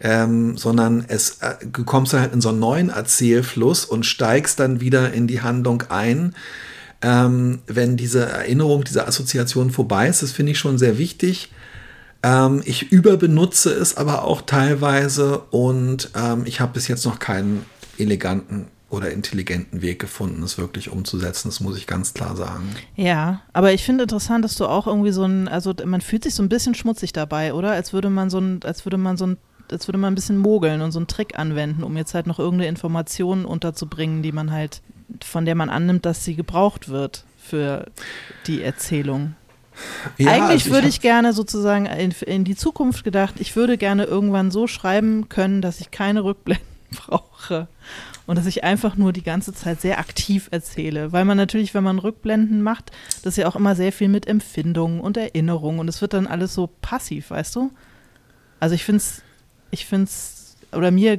ähm, 0.00 0.56
sondern 0.56 1.04
es 1.06 1.38
äh, 1.40 1.54
du 1.72 1.84
kommst 1.84 2.14
dann 2.14 2.20
halt 2.20 2.34
in 2.34 2.40
so 2.40 2.48
einen 2.48 2.58
neuen 2.58 2.90
Erzählfluss 2.90 3.84
und 3.84 4.04
steigst 4.04 4.58
dann 4.58 4.80
wieder 4.80 5.12
in 5.12 5.28
die 5.28 5.42
Handlung 5.42 5.84
ein. 5.88 6.34
Ähm, 7.02 7.60
wenn 7.68 7.96
diese 7.96 8.26
Erinnerung, 8.26 8.82
diese 8.82 9.06
Assoziation 9.06 9.70
vorbei 9.70 10.08
ist, 10.08 10.22
das 10.22 10.32
finde 10.32 10.52
ich 10.52 10.58
schon 10.58 10.78
sehr 10.78 10.98
wichtig. 10.98 11.52
Ähm, 12.24 12.62
ich 12.64 12.90
überbenutze 12.90 13.70
es 13.70 13.96
aber 13.96 14.24
auch 14.24 14.42
teilweise 14.42 15.38
und 15.50 16.10
ähm, 16.16 16.42
ich 16.44 16.60
habe 16.60 16.72
bis 16.72 16.88
jetzt 16.88 17.04
noch 17.04 17.20
keinen 17.20 17.64
eleganten 17.98 18.68
oder 18.88 19.10
intelligenten 19.10 19.82
Weg 19.82 19.98
gefunden, 19.98 20.42
es 20.42 20.58
wirklich 20.58 20.90
umzusetzen. 20.90 21.48
Das 21.48 21.60
muss 21.60 21.76
ich 21.76 21.86
ganz 21.86 22.14
klar 22.14 22.36
sagen. 22.36 22.68
Ja, 22.94 23.42
aber 23.52 23.72
ich 23.72 23.84
finde 23.84 24.04
interessant, 24.04 24.44
dass 24.44 24.54
du 24.56 24.66
auch 24.66 24.86
irgendwie 24.86 25.10
so 25.10 25.24
ein, 25.24 25.48
also 25.48 25.74
man 25.84 26.00
fühlt 26.00 26.22
sich 26.22 26.34
so 26.34 26.42
ein 26.42 26.48
bisschen 26.48 26.74
schmutzig 26.74 27.12
dabei, 27.12 27.52
oder? 27.52 27.72
Als 27.72 27.92
würde 27.92 28.10
man 28.10 28.30
so 28.30 28.38
ein, 28.38 28.60
als 28.64 28.86
würde 28.86 28.96
man 28.96 29.16
so 29.16 29.26
ein, 29.26 29.38
als 29.70 29.88
würde 29.88 29.98
man 29.98 30.12
ein 30.12 30.14
bisschen 30.14 30.38
mogeln 30.38 30.82
und 30.82 30.92
so 30.92 31.00
einen 31.00 31.08
Trick 31.08 31.36
anwenden, 31.36 31.82
um 31.82 31.96
jetzt 31.96 32.14
halt 32.14 32.28
noch 32.28 32.38
irgendeine 32.38 32.68
Information 32.68 33.44
unterzubringen, 33.44 34.22
die 34.22 34.32
man 34.32 34.52
halt, 34.52 34.82
von 35.24 35.44
der 35.44 35.56
man 35.56 35.68
annimmt, 35.68 36.06
dass 36.06 36.24
sie 36.24 36.36
gebraucht 36.36 36.88
wird 36.88 37.24
für 37.36 37.86
die 38.46 38.62
Erzählung. 38.62 39.34
Ja, 40.16 40.30
Eigentlich 40.30 40.64
also 40.64 40.70
würde 40.70 40.88
ich, 40.88 40.96
ich 40.96 41.00
gerne 41.00 41.32
sozusagen 41.32 41.86
in, 41.86 42.12
in 42.24 42.44
die 42.44 42.56
Zukunft 42.56 43.02
gedacht, 43.02 43.34
ich 43.40 43.56
würde 43.56 43.76
gerne 43.76 44.04
irgendwann 44.04 44.52
so 44.52 44.68
schreiben 44.68 45.28
können, 45.28 45.60
dass 45.60 45.80
ich 45.80 45.90
keine 45.90 46.22
Rückblenden 46.22 46.75
brauche 46.90 47.68
und 48.26 48.36
dass 48.36 48.46
ich 48.46 48.64
einfach 48.64 48.96
nur 48.96 49.12
die 49.12 49.22
ganze 49.22 49.52
Zeit 49.52 49.80
sehr 49.80 49.98
aktiv 49.98 50.48
erzähle. 50.50 51.12
Weil 51.12 51.24
man 51.24 51.36
natürlich, 51.36 51.74
wenn 51.74 51.84
man 51.84 51.98
Rückblenden 51.98 52.62
macht, 52.62 52.92
das 53.22 53.34
ist 53.34 53.38
ja 53.38 53.48
auch 53.48 53.56
immer 53.56 53.74
sehr 53.74 53.92
viel 53.92 54.08
mit 54.08 54.26
Empfindungen 54.26 55.00
und 55.00 55.16
Erinnerungen 55.16 55.80
und 55.80 55.88
es 55.88 56.00
wird 56.00 56.12
dann 56.12 56.26
alles 56.26 56.54
so 56.54 56.68
passiv, 56.80 57.30
weißt 57.30 57.56
du? 57.56 57.70
Also 58.60 58.74
ich 58.74 58.84
finde 58.84 58.98
es, 58.98 59.22
ich 59.70 59.86
finde 59.86 60.04
es, 60.04 60.56
oder 60.72 60.90
mir, 60.90 61.18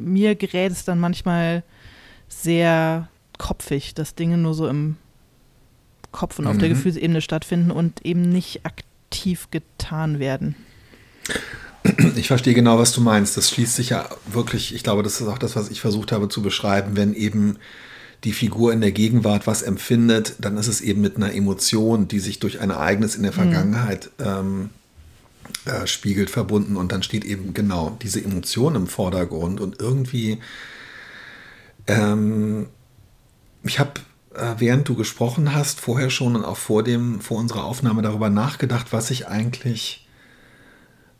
mir 0.00 0.34
gerät 0.34 0.72
es 0.72 0.84
dann 0.84 0.98
manchmal 0.98 1.62
sehr 2.28 3.08
kopfig, 3.38 3.94
dass 3.94 4.14
Dinge 4.14 4.38
nur 4.38 4.54
so 4.54 4.68
im 4.68 4.96
Kopf 6.12 6.38
und 6.38 6.46
auf 6.46 6.58
der 6.58 6.68
mhm. 6.68 6.74
Gefühlsebene 6.74 7.20
stattfinden 7.20 7.70
und 7.70 8.06
eben 8.06 8.28
nicht 8.28 8.64
aktiv 8.64 9.48
getan 9.50 10.18
werden. 10.18 10.54
Ich 12.16 12.28
verstehe 12.28 12.54
genau, 12.54 12.78
was 12.78 12.92
du 12.92 13.00
meinst. 13.00 13.36
Das 13.36 13.50
schließt 13.50 13.76
sich 13.76 13.90
ja 13.90 14.08
wirklich, 14.26 14.74
ich 14.74 14.82
glaube, 14.82 15.02
das 15.02 15.20
ist 15.20 15.28
auch 15.28 15.38
das, 15.38 15.56
was 15.56 15.70
ich 15.70 15.80
versucht 15.80 16.12
habe 16.12 16.28
zu 16.28 16.42
beschreiben, 16.42 16.96
wenn 16.96 17.14
eben 17.14 17.58
die 18.24 18.32
Figur 18.32 18.72
in 18.72 18.80
der 18.80 18.92
Gegenwart 18.92 19.46
was 19.46 19.62
empfindet, 19.62 20.36
dann 20.38 20.56
ist 20.56 20.66
es 20.66 20.80
eben 20.80 21.02
mit 21.02 21.16
einer 21.16 21.34
Emotion, 21.34 22.08
die 22.08 22.20
sich 22.20 22.38
durch 22.38 22.60
ein 22.60 22.70
Ereignis 22.70 23.16
in 23.16 23.22
der 23.22 23.32
mhm. 23.32 23.36
Vergangenheit 23.36 24.10
ähm, 24.18 24.70
äh, 25.66 25.86
spiegelt, 25.86 26.30
verbunden 26.30 26.76
und 26.76 26.90
dann 26.90 27.02
steht 27.02 27.24
eben 27.24 27.52
genau 27.52 27.98
diese 28.02 28.24
Emotion 28.24 28.76
im 28.76 28.86
Vordergrund 28.86 29.60
und 29.60 29.78
irgendwie, 29.80 30.38
ähm, 31.86 32.68
ich 33.62 33.78
habe 33.78 34.00
äh, 34.34 34.54
während 34.58 34.88
du 34.88 34.94
gesprochen 34.94 35.54
hast, 35.54 35.80
vorher 35.80 36.08
schon 36.08 36.34
und 36.34 36.44
auch 36.44 36.56
vor 36.56 36.82
dem, 36.82 37.20
vor 37.20 37.38
unserer 37.38 37.64
Aufnahme 37.64 38.00
darüber 38.00 38.30
nachgedacht, 38.30 38.88
was 38.90 39.10
ich 39.10 39.28
eigentlich 39.28 40.03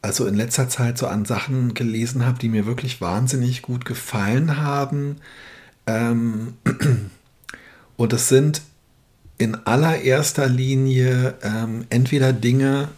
also 0.04 0.26
in 0.26 0.34
letzter 0.34 0.68
Zeit 0.68 0.98
so 0.98 1.06
an 1.06 1.24
Sachen 1.24 1.72
gelesen 1.72 2.26
habe, 2.26 2.38
die 2.38 2.50
mir 2.50 2.66
wirklich 2.66 3.00
wahnsinnig 3.00 3.62
gut 3.62 3.86
gefallen 3.86 4.58
haben. 4.58 5.16
Ähm, 5.86 6.52
und 7.96 8.12
es 8.12 8.28
sind 8.28 8.60
in 9.38 9.54
allererster 9.54 10.46
Linie 10.46 11.34
ähm, 11.42 11.86
entweder 11.88 12.34
Dinge, 12.34 12.88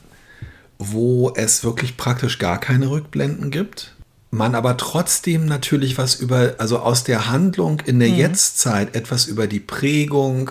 wo 0.78 1.32
es 1.36 1.62
wirklich 1.62 1.96
praktisch 1.96 2.40
gar 2.40 2.58
keine 2.58 2.90
Rückblenden 2.90 3.52
gibt, 3.52 3.94
man 4.32 4.56
aber 4.56 4.76
trotzdem 4.76 5.46
natürlich 5.46 5.98
was 5.98 6.16
über, 6.16 6.56
also 6.58 6.80
aus 6.80 7.04
der 7.04 7.30
Handlung 7.30 7.80
in 7.86 8.00
der 8.00 8.08
mhm. 8.08 8.16
Jetztzeit 8.16 8.96
etwas 8.96 9.26
über 9.26 9.46
die 9.46 9.60
Prägung 9.60 10.50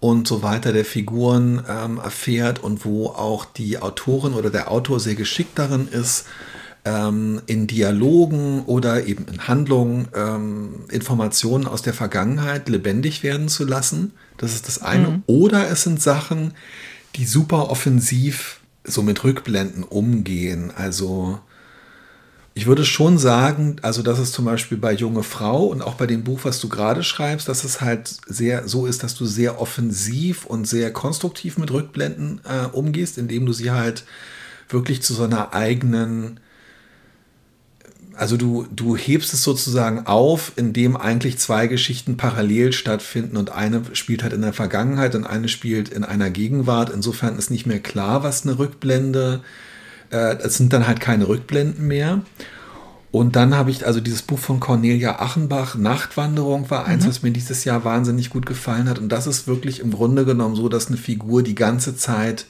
und 0.00 0.28
so 0.28 0.42
weiter 0.42 0.72
der 0.72 0.84
Figuren 0.84 1.62
ähm, 1.68 1.98
erfährt 1.98 2.62
und 2.62 2.84
wo 2.84 3.06
auch 3.08 3.44
die 3.44 3.78
Autorin 3.78 4.34
oder 4.34 4.50
der 4.50 4.70
Autor 4.70 5.00
sehr 5.00 5.14
geschickt 5.14 5.58
darin 5.58 5.88
ist, 5.88 6.26
ähm, 6.84 7.42
in 7.46 7.66
Dialogen 7.66 8.62
oder 8.64 9.06
eben 9.06 9.26
in 9.26 9.48
Handlungen 9.48 10.08
ähm, 10.14 10.84
Informationen 10.90 11.66
aus 11.66 11.82
der 11.82 11.94
Vergangenheit 11.94 12.68
lebendig 12.68 13.22
werden 13.22 13.48
zu 13.48 13.64
lassen. 13.64 14.12
Das 14.36 14.54
ist 14.54 14.68
das 14.68 14.82
eine. 14.82 15.08
Mhm. 15.08 15.22
Oder 15.26 15.68
es 15.68 15.82
sind 15.82 16.00
Sachen, 16.00 16.54
die 17.16 17.24
super 17.24 17.70
offensiv 17.70 18.60
so 18.84 19.02
mit 19.02 19.24
Rückblenden 19.24 19.82
umgehen. 19.82 20.72
Also 20.76 21.40
ich 22.56 22.64
würde 22.64 22.86
schon 22.86 23.18
sagen, 23.18 23.76
also 23.82 24.00
dass 24.00 24.18
es 24.18 24.32
zum 24.32 24.46
Beispiel 24.46 24.78
bei 24.78 24.94
Junge 24.94 25.22
Frau 25.22 25.66
und 25.66 25.82
auch 25.82 25.92
bei 25.92 26.06
dem 26.06 26.24
Buch, 26.24 26.40
was 26.44 26.58
du 26.58 26.70
gerade 26.70 27.02
schreibst, 27.02 27.50
dass 27.50 27.64
es 27.64 27.82
halt 27.82 28.16
sehr 28.26 28.66
so 28.66 28.86
ist, 28.86 29.02
dass 29.02 29.14
du 29.14 29.26
sehr 29.26 29.60
offensiv 29.60 30.46
und 30.46 30.66
sehr 30.66 30.90
konstruktiv 30.90 31.58
mit 31.58 31.70
Rückblenden 31.70 32.40
äh, 32.44 32.64
umgehst, 32.74 33.18
indem 33.18 33.44
du 33.44 33.52
sie 33.52 33.72
halt 33.72 34.04
wirklich 34.70 35.02
zu 35.02 35.12
so 35.12 35.24
einer 35.24 35.52
eigenen, 35.52 36.40
also 38.14 38.38
du, 38.38 38.66
du 38.74 38.96
hebst 38.96 39.34
es 39.34 39.42
sozusagen 39.42 40.06
auf, 40.06 40.52
indem 40.56 40.96
eigentlich 40.96 41.36
zwei 41.36 41.66
Geschichten 41.66 42.16
parallel 42.16 42.72
stattfinden 42.72 43.36
und 43.36 43.52
eine 43.52 43.82
spielt 43.92 44.22
halt 44.22 44.32
in 44.32 44.40
der 44.40 44.54
Vergangenheit 44.54 45.14
und 45.14 45.24
eine 45.24 45.48
spielt 45.48 45.90
in 45.90 46.04
einer 46.04 46.30
Gegenwart. 46.30 46.88
Insofern 46.88 47.36
ist 47.36 47.50
nicht 47.50 47.66
mehr 47.66 47.80
klar, 47.80 48.22
was 48.22 48.44
eine 48.44 48.58
Rückblende 48.58 49.42
ist 49.42 49.75
es 50.10 50.56
sind 50.56 50.72
dann 50.72 50.86
halt 50.86 51.00
keine 51.00 51.28
Rückblenden 51.28 51.86
mehr. 51.86 52.22
Und 53.12 53.34
dann 53.34 53.54
habe 53.54 53.70
ich 53.70 53.86
also 53.86 54.00
dieses 54.00 54.22
Buch 54.22 54.38
von 54.38 54.60
Cornelia 54.60 55.20
Achenbach, 55.20 55.74
Nachtwanderung, 55.74 56.68
war 56.70 56.84
eins, 56.84 57.04
mhm. 57.04 57.08
was 57.08 57.22
mir 57.22 57.30
dieses 57.30 57.64
Jahr 57.64 57.84
wahnsinnig 57.84 58.28
gut 58.30 58.44
gefallen 58.44 58.90
hat. 58.90 58.98
Und 58.98 59.08
das 59.08 59.26
ist 59.26 59.46
wirklich 59.46 59.80
im 59.80 59.90
Grunde 59.90 60.24
genommen 60.24 60.54
so, 60.54 60.68
dass 60.68 60.88
eine 60.88 60.98
Figur 60.98 61.42
die 61.42 61.54
ganze 61.54 61.96
Zeit 61.96 62.46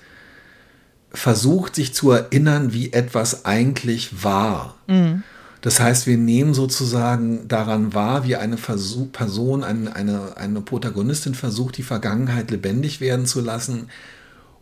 versucht, 1.12 1.76
sich 1.76 1.94
zu 1.94 2.10
erinnern, 2.10 2.72
wie 2.72 2.92
etwas 2.92 3.44
eigentlich 3.44 4.24
war. 4.24 4.74
Mhm. 4.88 5.22
Das 5.60 5.80
heißt, 5.80 6.06
wir 6.06 6.16
nehmen 6.16 6.54
sozusagen 6.54 7.48
daran 7.48 7.94
wahr, 7.94 8.24
wie 8.24 8.36
eine 8.36 8.56
Versuch, 8.56 9.10
Person, 9.12 9.64
eine, 9.64 9.94
eine, 9.96 10.36
eine 10.36 10.60
Protagonistin 10.60 11.34
versucht, 11.34 11.78
die 11.78 11.82
Vergangenheit 11.82 12.50
lebendig 12.50 13.00
werden 13.00 13.26
zu 13.26 13.40
lassen. 13.40 13.88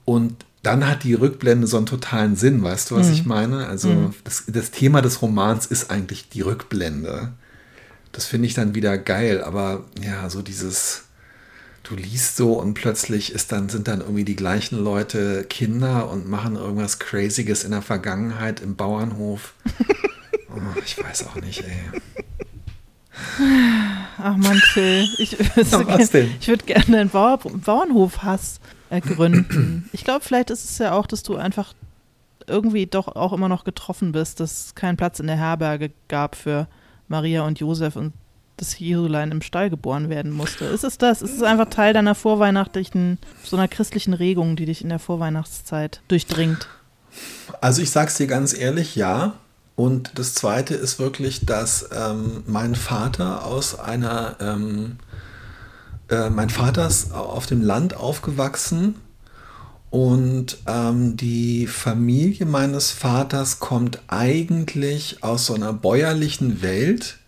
Und 0.05 0.45
dann 0.67 0.89
hat 0.89 1.05
die 1.05 1.15
Rückblende 1.15 1.67
so 1.67 1.77
einen 1.77 1.87
totalen 1.87 2.37
Sinn, 2.37 2.63
weißt 2.63 2.91
du, 2.91 2.97
was 2.97 3.09
mhm. 3.09 3.13
ich 3.13 3.27
meine? 3.27 3.67
Also 3.67 3.89
mhm. 3.89 4.15
das, 4.25 4.45
das, 4.47 4.71
Thema 4.71 5.03
des 5.03 5.23
Romans 5.23 5.67
ist 5.67 5.91
eigentlich 5.91 6.29
die 6.29 6.41
Rückblende. 6.41 7.33
Das 8.13 8.27
finde 8.27 8.47
ich 8.47 8.55
dann 8.55 8.75
wieder 8.75 8.97
geil, 8.97 9.43
aber 9.43 9.85
ja, 10.01 10.31
so 10.31 10.41
dieses, 10.41 11.05
du 11.83 11.97
liest 11.97 12.37
so 12.37 12.55
und 12.55 12.75
plötzlich 12.75 13.33
ist 13.33 13.53
dann, 13.53 13.69
sind 13.69 13.89
dann 13.89 14.01
irgendwie 14.01 14.25
die 14.25 14.37
gleichen 14.37 14.83
Leute 14.83 15.45
Kinder 15.45 16.11
und 16.11 16.29
machen 16.29 16.57
irgendwas 16.57 16.99
Crazyes 16.99 17.65
in 17.65 17.73
der 17.73 17.83
Vergangenheit 17.83 18.61
im 18.61 18.77
Bauernhof. 18.77 19.55
oh, 20.51 20.81
ich 20.85 21.03
weiß 21.03 21.27
auch 21.27 21.37
nicht, 21.37 21.63
ey. 21.63 22.01
Ach 24.19 24.37
man, 24.37 24.57
Phil, 24.57 25.09
ich, 25.19 25.39
ich 25.57 26.49
würde 26.49 26.65
gerne 26.65 26.99
einen 26.99 27.11
Bauer, 27.11 27.39
Bauernhof-Hass 27.39 28.61
ergründen. 28.91 29.89
ich 29.93 30.05
glaube, 30.05 30.25
vielleicht 30.25 30.51
ist 30.51 30.65
es 30.65 30.79
ja 30.79 30.93
auch, 30.93 31.07
dass 31.07 31.23
du 31.23 31.37
einfach 31.37 31.75
irgendwie 32.47 32.87
doch 32.87 33.09
auch 33.09 33.33
immer 33.33 33.49
noch 33.49 33.65
getroffen 33.65 34.13
bist, 34.13 34.41
dass 34.41 34.67
es 34.67 34.75
keinen 34.75 34.97
Platz 34.97 35.21
in 35.21 35.27
der 35.27 35.37
Herberge 35.37 35.91
gab 36.09 36.37
für 36.37 36.69
Maria 37.09 37.43
und 37.43 37.59
Josef 37.59 37.97
und 37.97 38.13
das 38.57 38.79
Jesulein 38.79 39.33
im 39.33 39.43
Stall 39.43 39.71
geboren 39.71 40.09
werden 40.09 40.31
musste. 40.31 40.65
Ist 40.67 40.85
es 40.85 40.99
das? 40.99 41.23
Ist 41.23 41.35
es 41.35 41.43
einfach 41.43 41.69
Teil 41.71 41.93
deiner 41.93 42.15
vorweihnachtlichen, 42.15 43.19
so 43.43 43.57
einer 43.57 43.69
christlichen 43.69 44.15
Regung, 44.15 44.57
die 44.57 44.67
dich 44.67 44.83
in 44.83 44.91
der 44.91 45.01
Vorweihnachtszeit 45.01 46.01
durchdringt? 46.09 46.69
Also 47.61 47.83
ich 47.83 47.91
sag's 47.91 48.17
dir 48.17 48.27
ganz 48.27 48.57
ehrlich, 48.57 48.95
ja. 48.95 49.35
Und 49.77 50.13
das 50.19 50.35
Zweite 50.35 50.75
ist 50.75 51.01
wirklich, 51.01 51.47
dass 51.47 51.89
ähm, 51.93 52.45
mein 52.47 52.77
Vater 52.77 53.45
aus 53.45 53.79
einer 53.79 54.37
ähm, 54.41 54.99
äh, 56.09 56.31
mein 56.31 56.51
Vater 56.51 56.87
ist 56.87 57.13
auf 57.13 57.47
dem 57.47 57.63
Land 57.63 57.97
aufgewachsen 57.97 58.97
und 59.91 60.59
ähm, 60.67 61.17
die 61.17 61.67
Familie 61.69 62.47
meines 62.47 62.91
Vaters 62.91 63.61
kommt 63.61 64.03
eigentlich 64.09 65.23
aus 65.23 65.47
so 65.47 65.55
einer 65.55 65.73
bäuerlichen 65.73 66.63
Welt, 66.63 67.19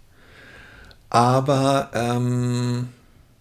aber 1.08 1.90
ähm, 1.94 2.88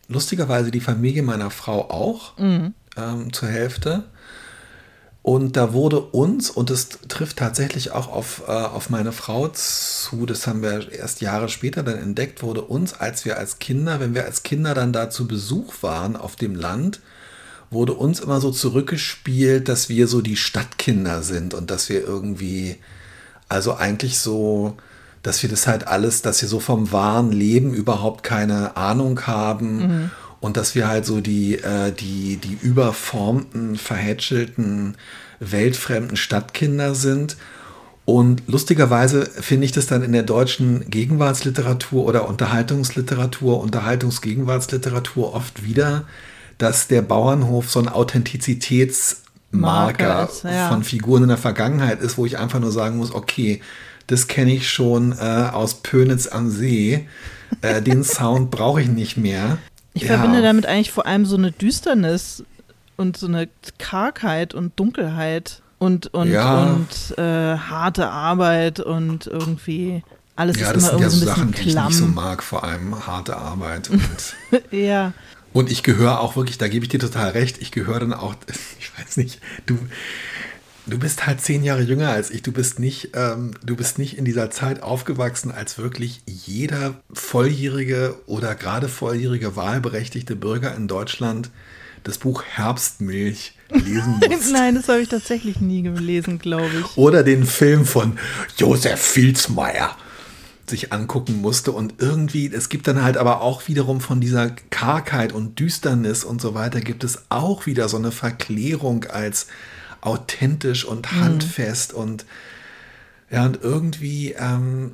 lustigerweise 0.07 0.69
die 0.69 0.79
Familie 0.79 1.23
meiner 1.23 1.49
Frau 1.49 1.89
auch 1.89 2.37
mhm. 2.37 2.75
ähm, 2.97 3.33
zur 3.33 3.49
Hälfte. 3.49 4.03
Und 5.25 5.57
da 5.57 5.73
wurde 5.73 6.01
uns, 6.01 6.51
und 6.51 6.69
das 6.69 6.87
trifft 7.07 7.37
tatsächlich 7.37 7.89
auch 7.89 8.09
auf, 8.09 8.43
äh, 8.47 8.51
auf 8.51 8.91
meine 8.91 9.11
Frau 9.11 9.47
zu, 9.47 10.27
das 10.27 10.45
haben 10.45 10.61
wir 10.61 10.91
erst 10.91 11.19
Jahre 11.19 11.49
später 11.49 11.81
dann 11.81 11.97
entdeckt, 11.97 12.43
wurde 12.43 12.61
uns, 12.61 12.93
als 12.93 13.25
wir 13.25 13.39
als 13.39 13.57
Kinder, 13.57 13.99
wenn 13.99 14.13
wir 14.13 14.25
als 14.25 14.43
Kinder 14.43 14.75
dann 14.75 14.93
da 14.93 15.09
zu 15.09 15.27
Besuch 15.27 15.81
waren 15.81 16.15
auf 16.15 16.35
dem 16.35 16.53
Land, 16.53 16.99
wurde 17.71 17.93
uns 17.93 18.19
immer 18.19 18.39
so 18.39 18.51
zurückgespielt, 18.51 19.67
dass 19.67 19.89
wir 19.89 20.07
so 20.07 20.21
die 20.21 20.35
Stadtkinder 20.35 21.23
sind 21.23 21.55
und 21.55 21.71
dass 21.71 21.89
wir 21.89 22.01
irgendwie, 22.05 22.77
also 23.49 23.73
eigentlich 23.73 24.19
so, 24.19 24.77
dass 25.23 25.41
wir 25.41 25.49
das 25.49 25.65
halt 25.65 25.87
alles, 25.87 26.21
dass 26.21 26.43
wir 26.43 26.49
so 26.49 26.59
vom 26.59 26.91
wahren 26.91 27.31
Leben 27.31 27.73
überhaupt 27.73 28.21
keine 28.21 28.77
Ahnung 28.77 29.25
haben. 29.25 29.77
Mhm 29.77 30.11
und 30.45 30.55
dass 30.57 30.75
wir 30.75 30.87
halt 30.87 31.07
so 31.07 31.21
die, 31.21 31.55
äh, 31.55 31.91
die, 31.91 32.37
die 32.37 32.55
überformten, 32.61 33.77
verhätschelten, 33.77 34.95
weltfremden 35.39 36.17
Stadtkinder 36.17 36.93
sind. 36.93 37.35
Und 38.05 38.43
lustigerweise 38.45 39.25
finde 39.25 39.65
ich 39.65 39.71
das 39.71 39.87
dann 39.87 40.03
in 40.03 40.11
der 40.11 40.21
deutschen 40.21 40.87
Gegenwartsliteratur 40.87 42.05
oder 42.05 42.29
Unterhaltungsliteratur, 42.29 43.59
Unterhaltungsgegenwartsliteratur 43.59 45.33
oft 45.33 45.63
wieder, 45.63 46.03
dass 46.59 46.87
der 46.87 47.01
Bauernhof 47.01 47.71
so 47.71 47.79
ein 47.79 47.89
Authentizitätsmarker 47.89 50.29
ist, 50.29 50.43
ja. 50.43 50.69
von 50.69 50.83
Figuren 50.83 51.23
in 51.23 51.29
der 51.29 51.39
Vergangenheit 51.39 52.01
ist, 52.01 52.19
wo 52.19 52.25
ich 52.27 52.37
einfach 52.37 52.59
nur 52.59 52.71
sagen 52.71 52.97
muss, 52.97 53.15
okay, 53.15 53.61
das 54.05 54.27
kenne 54.27 54.53
ich 54.53 54.69
schon 54.69 55.13
äh, 55.13 55.49
aus 55.51 55.81
Pönitz 55.81 56.27
am 56.27 56.51
See. 56.51 57.07
Äh, 57.61 57.81
den 57.81 58.03
Sound 58.03 58.51
brauche 58.51 58.83
ich 58.83 58.89
nicht 58.89 59.17
mehr. 59.17 59.57
Ich 59.95 60.03
ja. 60.03 60.09
verbinde 60.09 60.41
damit 60.41 60.65
eigentlich 60.65 60.91
vor 60.91 61.05
allem 61.05 61.25
so 61.25 61.37
eine 61.37 61.51
Düsternis 61.51 62.43
und 62.97 63.17
so 63.17 63.27
eine 63.27 63.47
Kargheit 63.79 64.53
und 64.53 64.77
Dunkelheit 64.77 65.61
und, 65.79 66.13
und, 66.13 66.31
ja. 66.31 66.63
und 66.63 67.17
äh, 67.17 67.57
harte 67.57 68.09
Arbeit 68.09 68.81
und 68.81 69.25
irgendwie 69.25 70.03
alles 70.35 70.59
ja, 70.59 70.71
ist 70.71 70.89
immer 70.89 70.93
irgendwie 70.93 71.03
ja 71.03 71.09
so 71.09 71.15
ein 71.15 71.19
bisschen 71.19 71.27
Sachen, 71.27 71.51
klamm. 71.51 71.63
die 71.63 71.69
ich 71.69 71.75
nicht 71.75 71.97
so 71.97 72.05
mag, 72.07 72.43
vor 72.43 72.63
allem 72.65 73.07
harte 73.07 73.37
Arbeit. 73.37 73.89
Und, 73.89 74.35
ja. 74.71 75.13
Und 75.53 75.71
ich 75.71 75.81
gehöre 75.81 76.19
auch 76.19 76.35
wirklich, 76.35 76.57
da 76.57 76.67
gebe 76.67 76.83
ich 76.83 76.89
dir 76.89 76.99
total 76.99 77.29
recht, 77.29 77.61
ich 77.61 77.71
gehöre 77.71 78.01
dann 78.01 78.13
auch, 78.13 78.35
ich 78.79 78.91
weiß 78.99 79.15
nicht, 79.17 79.39
du, 79.65 79.79
du 80.85 80.99
bist 80.99 81.25
halt 81.25 81.41
zehn 81.41 81.63
Jahre 81.63 81.81
jünger 81.81 82.09
als 82.09 82.29
ich. 82.29 82.41
Du 82.41 82.51
bist 82.51 82.79
nicht, 82.79 83.09
ähm, 83.13 83.51
du 83.63 83.75
bist 83.75 83.97
nicht 83.97 84.17
in 84.17 84.25
dieser 84.25 84.51
Zeit 84.51 84.83
aufgewachsen, 84.83 85.51
als 85.51 85.77
wirklich 85.77 86.21
jeder 86.25 86.95
volljährige 87.11 88.15
oder 88.27 88.55
gerade 88.55 88.87
volljährige 88.87 89.55
wahlberechtigte 89.55 90.35
Bürger 90.35 90.75
in 90.75 90.87
Deutschland 90.87 91.49
das 92.03 92.19
Buch 92.19 92.43
Herbstmilch 92.43 93.53
lesen 93.69 94.19
muss. 94.29 94.51
Nein, 94.51 94.75
das 94.75 94.87
habe 94.87 95.01
ich 95.01 95.09
tatsächlich 95.09 95.59
nie 95.59 95.81
gelesen, 95.81 96.39
glaube 96.39 96.69
ich. 96.79 96.97
Oder 96.97 97.23
den 97.23 97.45
Film 97.45 97.85
von 97.85 98.19
Josef 98.57 98.99
Filzmeier 98.99 99.95
sich 100.69 100.93
angucken 100.93 101.41
musste. 101.41 101.71
Und 101.71 101.95
irgendwie, 101.99 102.51
es 102.51 102.69
gibt 102.69 102.87
dann 102.87 103.03
halt 103.03 103.17
aber 103.17 103.41
auch 103.41 103.67
wiederum 103.67 104.01
von 104.01 104.21
dieser 104.21 104.51
Kargheit 104.69 105.33
und 105.33 105.59
Düsternis 105.59 106.23
und 106.23 106.41
so 106.41 106.53
weiter, 106.53 106.79
gibt 106.81 107.03
es 107.03 107.23
auch 107.29 107.65
wieder 107.65 107.89
so 107.89 107.97
eine 107.97 108.11
Verklärung 108.11 109.05
als 109.05 109.47
authentisch 110.05 110.85
und 110.85 111.11
mhm. 111.11 111.21
handfest 111.21 111.93
mhm. 111.93 111.99
und 111.99 112.25
ja, 113.31 113.45
und 113.45 113.59
irgendwie, 113.61 114.33
ähm, 114.33 114.91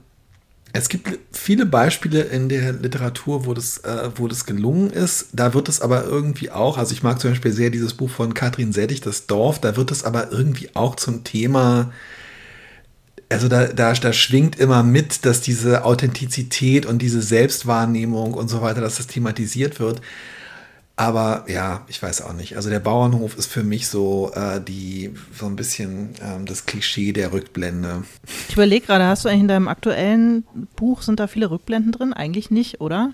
es 0.74 0.88
gibt 0.88 1.20
viele 1.34 1.66
Beispiele 1.66 2.22
in 2.22 2.48
der 2.48 2.72
Literatur, 2.72 3.46
wo 3.46 3.54
das, 3.54 3.80
äh, 3.80 4.10
wo 4.16 4.28
das 4.28 4.46
gelungen 4.46 4.90
ist. 4.90 5.28
Da 5.34 5.54
wird 5.54 5.68
es 5.68 5.82
aber 5.82 6.06
irgendwie 6.06 6.50
auch, 6.50 6.78
also 6.78 6.94
ich 6.94 7.04
mag 7.04 7.20
zum 7.20 7.32
Beispiel 7.32 7.52
sehr 7.52 7.70
dieses 7.70 7.94
Buch 7.94 8.10
von 8.10 8.34
Katrin 8.34 8.72
Settig, 8.72 9.02
Das 9.02 9.28
Dorf, 9.28 9.60
da 9.60 9.76
wird 9.76 9.92
es 9.92 10.06
aber 10.06 10.32
irgendwie 10.32 10.70
auch 10.74 10.96
zum 10.96 11.26
Thema, 11.26 11.92
also 13.28 13.50
da, 13.50 13.68
da, 13.68 13.94
da 13.94 14.14
schwingt 14.14 14.60
immer 14.60 14.82
mit, 14.82 15.26
dass 15.26 15.42
diese 15.42 15.84
Authentizität 15.84 16.86
und 16.86 17.02
diese 17.02 17.22
Selbstwahrnehmung 17.22 18.34
und 18.34 18.48
so 18.48 18.62
weiter, 18.62 18.80
dass 18.80 18.96
das 18.96 19.08
thematisiert 19.08 19.80
wird. 19.80 20.02
Aber 20.96 21.46
ja, 21.48 21.84
ich 21.88 22.02
weiß 22.02 22.22
auch 22.22 22.34
nicht. 22.34 22.56
Also 22.58 22.70
der 22.70 22.80
Bauernhof 22.80 23.38
ist 23.38 23.52
für 23.52 23.64
mich 23.64 23.88
so 23.88 24.32
äh, 24.36 24.62
die 24.62 25.14
so 25.38 25.46
ein 25.48 25.56
bisschen 25.56 26.12
ähm, 26.22 26.46
das 26.46 26.66
Klischee 26.66 27.12
der 27.12 27.32
Rückblende. 27.32 28.04
Ich 28.50 28.54
überlege 28.54 28.86
gerade, 28.86 29.06
hast 29.06 29.26
du 29.26 29.30
eigentlich 29.30 29.42
in 29.42 29.48
deinem 29.48 29.68
aktuellen 29.68 30.44
Buch 30.76 31.02
sind 31.02 31.20
da 31.20 31.28
viele 31.28 31.50
Rückblenden 31.50 31.92
drin? 31.92 32.14
Eigentlich 32.14 32.52
nicht, 32.52 32.82
oder? 32.82 33.14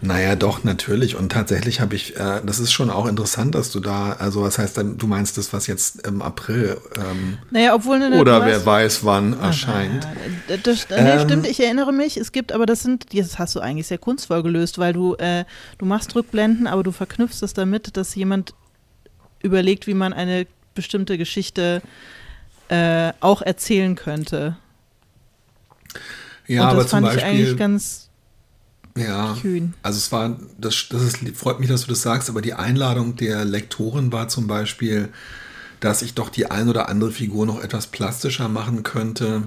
Naja, 0.00 0.36
doch 0.36 0.64
natürlich. 0.64 1.16
Und 1.16 1.32
tatsächlich 1.32 1.80
habe 1.80 1.96
ich, 1.96 2.16
äh, 2.16 2.40
das 2.46 2.60
ist 2.60 2.72
schon 2.72 2.88
auch 2.88 3.06
interessant, 3.06 3.54
dass 3.54 3.72
du 3.72 3.80
da, 3.80 4.12
also 4.12 4.42
was 4.42 4.58
heißt, 4.58 4.78
du 4.78 5.06
meinst 5.06 5.36
das, 5.36 5.52
was 5.52 5.66
jetzt 5.66 6.06
im 6.06 6.22
April? 6.22 6.78
Ähm, 6.96 7.38
naja, 7.50 7.74
obwohl 7.74 7.96
eine, 7.96 8.20
oder 8.20 8.46
wer 8.46 8.64
weiß, 8.64 9.04
wann 9.04 9.36
Ach, 9.38 9.46
erscheint. 9.46 10.06
Ja, 10.48 10.56
das, 10.56 10.86
nee, 10.88 10.96
ähm, 10.96 11.20
stimmt. 11.20 11.46
Ich 11.46 11.60
erinnere 11.60 11.92
mich. 11.92 12.16
Es 12.16 12.32
gibt, 12.32 12.52
aber 12.52 12.64
das 12.64 12.82
sind, 12.82 13.06
das 13.14 13.38
hast 13.38 13.54
du 13.54 13.60
eigentlich 13.60 13.88
sehr 13.88 13.98
kunstvoll 13.98 14.42
gelöst, 14.42 14.78
weil 14.78 14.92
du 14.92 15.14
äh, 15.16 15.44
du 15.78 15.84
machst 15.84 16.14
Rückblenden, 16.14 16.66
aber 16.66 16.82
du 16.82 16.91
verknüpfst 16.92 17.42
es 17.42 17.54
damit, 17.54 17.96
dass 17.96 18.14
jemand 18.14 18.54
überlegt, 19.42 19.86
wie 19.86 19.94
man 19.94 20.12
eine 20.12 20.46
bestimmte 20.74 21.18
Geschichte 21.18 21.82
äh, 22.68 23.12
auch 23.20 23.42
erzählen 23.42 23.94
könnte. 23.96 24.56
Ja, 26.46 26.70
Und 26.70 26.76
das 26.76 26.80
aber 26.80 26.88
fand 26.88 27.06
Beispiel, 27.06 27.18
ich 27.18 27.24
eigentlich 27.24 27.56
ganz 27.56 28.08
ja, 28.96 29.36
kühn. 29.40 29.74
Also 29.82 29.98
es 29.98 30.12
war, 30.12 30.38
das, 30.58 30.86
das 30.90 31.02
ist, 31.02 31.18
freut 31.36 31.60
mich, 31.60 31.68
dass 31.68 31.82
du 31.82 31.88
das 31.88 32.02
sagst, 32.02 32.28
aber 32.28 32.42
die 32.42 32.54
Einladung 32.54 33.16
der 33.16 33.44
Lektorin 33.44 34.12
war 34.12 34.28
zum 34.28 34.46
Beispiel, 34.46 35.08
dass 35.80 36.02
ich 36.02 36.14
doch 36.14 36.28
die 36.28 36.50
ein 36.50 36.68
oder 36.68 36.88
andere 36.88 37.10
Figur 37.10 37.46
noch 37.46 37.62
etwas 37.62 37.86
plastischer 37.86 38.48
machen 38.48 38.82
könnte. 38.82 39.44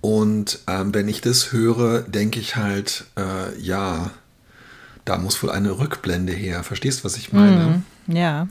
Und 0.00 0.60
ähm, 0.66 0.94
wenn 0.94 1.08
ich 1.08 1.20
das 1.20 1.52
höre, 1.52 2.02
denke 2.02 2.40
ich 2.40 2.56
halt, 2.56 3.04
äh, 3.16 3.58
ja, 3.60 4.10
da 5.06 5.16
muss 5.16 5.42
wohl 5.42 5.50
eine 5.50 5.78
Rückblende 5.78 6.32
her. 6.34 6.62
Verstehst 6.62 7.00
du, 7.00 7.04
was 7.04 7.16
ich 7.16 7.32
meine? 7.32 7.82
Mm, 8.06 8.12
ja. 8.12 8.48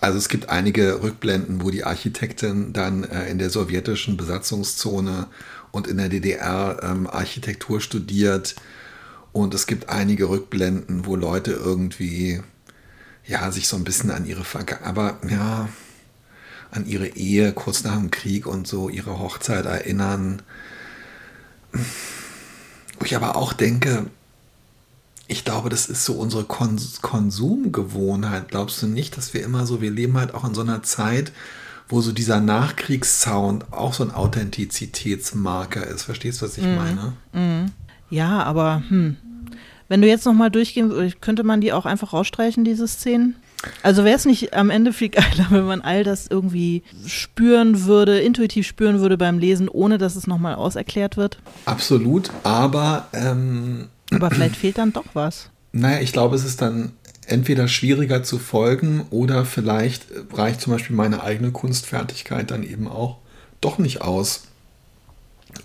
Also 0.00 0.16
es 0.16 0.30
gibt 0.30 0.48
einige 0.48 1.02
Rückblenden, 1.02 1.62
wo 1.62 1.70
die 1.70 1.84
Architektin 1.84 2.72
dann 2.72 3.04
äh, 3.04 3.28
in 3.28 3.38
der 3.38 3.50
sowjetischen 3.50 4.16
Besatzungszone 4.16 5.26
und 5.72 5.88
in 5.88 5.98
der 5.98 6.08
DDR 6.08 6.80
ähm, 6.82 7.06
Architektur 7.06 7.80
studiert. 7.80 8.54
Und 9.32 9.52
es 9.52 9.66
gibt 9.66 9.88
einige 9.90 10.28
Rückblenden, 10.28 11.04
wo 11.06 11.16
Leute 11.16 11.52
irgendwie 11.52 12.40
ja 13.26 13.50
sich 13.50 13.68
so 13.68 13.76
ein 13.76 13.84
bisschen 13.84 14.10
an 14.10 14.24
ihre 14.24 14.44
Vergangenheit, 14.44 14.88
aber 14.88 15.18
ja, 15.28 15.68
an 16.70 16.86
ihre 16.86 17.08
Ehe 17.08 17.52
kurz 17.52 17.82
nach 17.82 17.96
dem 17.96 18.10
Krieg 18.10 18.46
und 18.46 18.66
so 18.66 18.88
ihre 18.88 19.18
Hochzeit 19.18 19.66
erinnern. 19.66 20.40
Wo 21.72 23.04
ich 23.04 23.16
aber 23.16 23.36
auch 23.36 23.52
denke, 23.52 24.06
ich 25.30 25.44
glaube, 25.44 25.68
das 25.68 25.86
ist 25.86 26.04
so 26.04 26.14
unsere 26.14 26.42
Kons 26.42 27.02
Konsumgewohnheit. 27.02 28.48
Glaubst 28.48 28.82
du 28.82 28.86
nicht, 28.86 29.16
dass 29.16 29.32
wir 29.32 29.44
immer 29.44 29.64
so, 29.64 29.80
wir 29.80 29.90
leben 29.90 30.18
halt 30.18 30.34
auch 30.34 30.44
in 30.44 30.54
so 30.54 30.60
einer 30.60 30.82
Zeit, 30.82 31.32
wo 31.88 32.00
so 32.00 32.10
dieser 32.10 32.40
Nachkriegssound 32.40 33.72
auch 33.72 33.94
so 33.94 34.02
ein 34.02 34.10
Authentizitätsmarker 34.10 35.86
ist. 35.86 36.02
Verstehst 36.02 36.40
du, 36.40 36.46
was 36.46 36.58
ich 36.58 36.64
mm. 36.64 36.76
meine? 36.76 37.12
Mm. 37.32 37.70
Ja, 38.10 38.42
aber 38.42 38.82
hm. 38.88 39.16
wenn 39.88 40.02
du 40.02 40.08
jetzt 40.08 40.26
nochmal 40.26 40.50
durchgehen, 40.50 41.14
könnte 41.20 41.44
man 41.44 41.60
die 41.60 41.72
auch 41.72 41.86
einfach 41.86 42.12
rausstreichen, 42.12 42.64
diese 42.64 42.88
Szenen? 42.88 43.36
Also 43.82 44.04
wäre 44.04 44.16
es 44.16 44.24
nicht 44.24 44.54
am 44.54 44.70
Ende 44.70 44.92
viel 44.92 45.08
geiler, 45.10 45.46
wenn 45.50 45.64
man 45.64 45.80
all 45.80 46.02
das 46.02 46.26
irgendwie 46.26 46.82
spüren 47.06 47.84
würde, 47.84 48.18
intuitiv 48.18 48.66
spüren 48.66 48.98
würde 48.98 49.16
beim 49.16 49.38
Lesen, 49.38 49.68
ohne 49.68 49.98
dass 49.98 50.16
es 50.16 50.26
nochmal 50.26 50.56
auserklärt 50.56 51.16
wird? 51.16 51.38
Absolut, 51.66 52.30
aber 52.42 53.06
ähm, 53.12 53.88
aber 54.10 54.30
vielleicht 54.30 54.56
fehlt 54.56 54.78
dann 54.78 54.92
doch 54.92 55.06
was. 55.14 55.50
Naja, 55.72 56.00
ich 56.00 56.12
glaube, 56.12 56.36
es 56.36 56.44
ist 56.44 56.62
dann 56.62 56.92
entweder 57.26 57.68
schwieriger 57.68 58.22
zu 58.22 58.38
folgen 58.38 59.06
oder 59.10 59.44
vielleicht 59.44 60.06
reicht 60.32 60.60
zum 60.60 60.72
Beispiel 60.72 60.96
meine 60.96 61.22
eigene 61.22 61.52
Kunstfertigkeit 61.52 62.50
dann 62.50 62.64
eben 62.64 62.88
auch 62.88 63.18
doch 63.60 63.78
nicht 63.78 64.02
aus, 64.02 64.44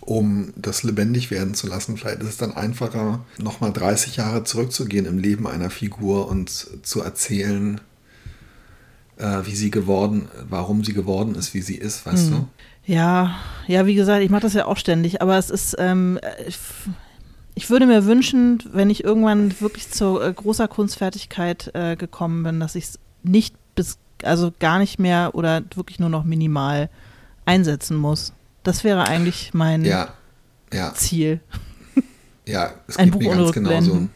um 0.01 0.53
das 0.55 0.83
lebendig 0.83 1.31
werden 1.31 1.53
zu 1.55 1.67
lassen. 1.67 1.97
Vielleicht 1.97 2.21
ist 2.21 2.29
es 2.29 2.37
dann 2.37 2.55
einfacher, 2.55 3.25
nochmal 3.37 3.73
30 3.73 4.17
Jahre 4.17 4.43
zurückzugehen 4.43 5.05
im 5.05 5.17
Leben 5.17 5.47
einer 5.47 5.69
Figur 5.69 6.27
und 6.27 6.49
zu 6.83 7.01
erzählen, 7.01 7.81
äh, 9.17 9.39
wie 9.45 9.55
sie 9.55 9.71
geworden, 9.71 10.27
warum 10.49 10.83
sie 10.83 10.93
geworden 10.93 11.35
ist, 11.35 11.53
wie 11.53 11.61
sie 11.61 11.75
ist, 11.75 12.05
weißt 12.05 12.27
hm. 12.27 12.31
du? 12.31 12.47
Ja, 12.85 13.35
ja, 13.67 13.87
wie 13.87 13.95
gesagt, 13.95 14.23
ich 14.23 14.29
mache 14.29 14.41
das 14.41 14.53
ja 14.53 14.65
auch 14.65 14.77
ständig, 14.77 15.21
aber 15.21 15.37
es 15.37 15.49
ist, 15.49 15.75
ähm, 15.79 16.19
ich 17.55 17.69
würde 17.69 17.87
mir 17.87 18.05
wünschen, 18.05 18.61
wenn 18.71 18.89
ich 18.89 19.03
irgendwann 19.03 19.59
wirklich 19.61 19.89
zu 19.89 20.19
äh, 20.19 20.31
großer 20.31 20.67
Kunstfertigkeit 20.67 21.71
äh, 21.73 21.95
gekommen 21.95 22.43
bin, 22.43 22.59
dass 22.59 22.75
ich 22.75 22.83
es 22.83 22.99
nicht 23.23 23.55
bis, 23.75 23.97
also 24.23 24.53
gar 24.59 24.77
nicht 24.77 24.99
mehr 24.99 25.31
oder 25.33 25.63
wirklich 25.73 25.99
nur 25.99 26.09
noch 26.09 26.25
minimal 26.25 26.89
einsetzen 27.45 27.95
muss. 27.95 28.33
Das 28.63 28.83
wäre 28.83 29.05
eigentlich 29.05 29.53
mein 29.53 29.85
ja, 29.85 30.09
ja. 30.73 30.93
Ziel. 30.93 31.39
Ja, 32.47 32.73
es 32.87 32.97
Ein 32.97 33.05
geht 33.05 33.13
Buch 33.13 33.21
mir 33.21 33.35
ganz 33.37 33.51
genauso. 33.53 34.07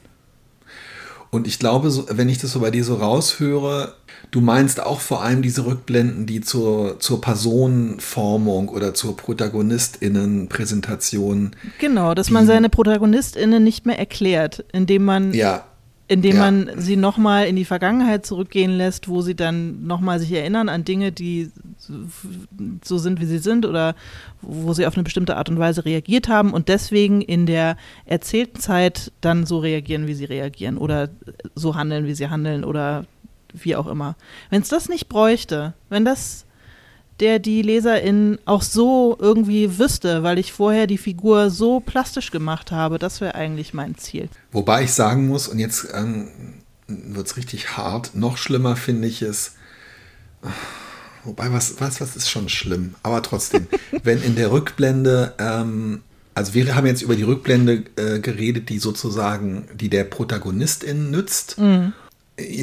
Und 1.32 1.48
ich 1.48 1.60
glaube, 1.60 1.92
so, 1.92 2.08
wenn 2.10 2.28
ich 2.28 2.40
das 2.40 2.54
so 2.54 2.62
bei 2.62 2.72
dir 2.72 2.84
so 2.84 2.96
raushöre, 2.96 3.94
du 4.32 4.42
meinst 4.42 4.82
auch 4.82 5.00
vor 5.00 5.22
allem 5.22 5.44
diese 5.44 5.64
Rückblenden, 5.66 6.26
die 6.26 6.42
zur, 6.42 7.00
zur 7.00 7.22
Personenformung 7.22 8.70
oder 8.70 8.96
zur 8.96 9.16
ProtagonistInnen-Präsentation. 9.16 11.52
Genau, 11.80 12.16
dass 12.16 12.32
man 12.32 12.48
seine 12.48 12.70
ProtagonistInnen 12.70 13.64
nicht 13.64 13.86
mehr 13.86 14.00
erklärt, 14.00 14.66
indem 14.72 15.06
man 15.06 15.32
ja, 15.34 15.66
indem 16.10 16.38
ja. 16.38 16.42
man 16.42 16.72
sie 16.78 16.96
nochmal 16.96 17.46
in 17.48 17.56
die 17.56 17.66
Vergangenheit 17.66 18.26
zurückgehen 18.26 18.72
lässt, 18.72 19.08
wo 19.08 19.22
sie 19.22 19.36
dann 19.36 19.86
nochmal 19.86 20.20
sich 20.20 20.32
erinnern 20.32 20.68
an 20.68 20.84
Dinge, 20.84 21.12
die 21.12 21.52
so 22.84 22.98
sind, 22.98 23.22
wie 23.22 23.26
sie 23.26 23.38
sind 23.38 23.64
oder 23.64 23.96
wo 24.42 24.74
sie 24.74 24.88
auf 24.88 24.96
eine 24.96 25.04
bestimmte 25.04 25.38
Art 25.38 25.50
und 25.50 25.60
Weise 25.60 25.86
reagiert 25.86 26.28
haben 26.28 26.52
und 26.52 26.68
deswegen 26.68 27.22
in 27.22 27.46
der 27.46 27.78
erzählten 28.06 28.60
Zeit 28.60 29.12
dann 29.22 29.46
so 29.46 29.60
reagieren, 29.60 30.08
wie 30.08 30.16
sie 30.16 30.26
reagieren 30.26 30.80
oder 30.80 31.10
so 31.54 31.76
handeln, 31.76 32.08
wie 32.08 32.16
sie 32.16 32.28
handeln 32.28 32.64
oder 32.64 33.06
wie 33.54 33.76
auch 33.76 33.88
immer. 33.88 34.16
Wenn 34.50 34.64
es 34.64 34.70
das 34.70 34.90
nicht 34.90 35.10
bräuchte, 35.10 35.74
wenn 35.90 36.06
das 36.06 36.46
der 37.20 37.40
die 37.40 37.62
Leserin 37.62 38.40
auch 38.46 38.62
so 38.62 39.18
irgendwie 39.20 39.78
wüsste, 39.78 40.24
weil 40.24 40.40
ich 40.40 40.54
vorher 40.54 40.88
die 40.88 40.98
Figur 40.98 41.50
so 41.50 41.80
plastisch 41.80 42.32
gemacht 42.32 42.72
habe. 42.72 43.00
Das 43.00 43.22
wäre 43.22 43.36
eigentlich 43.36 43.74
mein 43.74 43.98
Ziel. 43.98 44.30
Wobei 44.52 44.84
ich 44.84 44.94
sagen 44.94 45.28
muss, 45.28 45.48
und 45.48 45.60
jetzt 45.60 45.88
ähm, 45.94 46.30
wird 46.88 47.28
es 47.28 47.38
richtig 47.38 47.78
hart, 47.78 48.16
noch 48.16 48.38
schlimmer 48.38 48.76
finde 48.76 49.08
ich 49.08 49.22
es. 49.22 49.54
Wobei, 51.24 51.52
was, 51.52 51.80
was, 51.80 52.00
was 52.02 52.16
ist 52.16 52.30
schon 52.30 52.50
schlimm? 52.50 52.96
Aber 53.04 53.22
trotzdem, 53.22 53.68
wenn 54.04 54.22
in 54.22 54.36
der 54.36 54.52
Rückblende, 54.52 55.34
ähm, 55.38 56.02
also 56.34 56.54
wir 56.54 56.76
haben 56.76 56.88
jetzt 56.88 57.02
über 57.02 57.16
die 57.16 57.24
Rückblende 57.24 57.84
äh, 57.98 58.20
geredet, 58.20 58.70
die 58.70 58.80
sozusagen, 58.80 59.68
die 59.74 59.90
der 59.90 60.06
Protagonistin 60.06 61.12
nützt. 61.12 61.58
Mhm. 61.58 61.94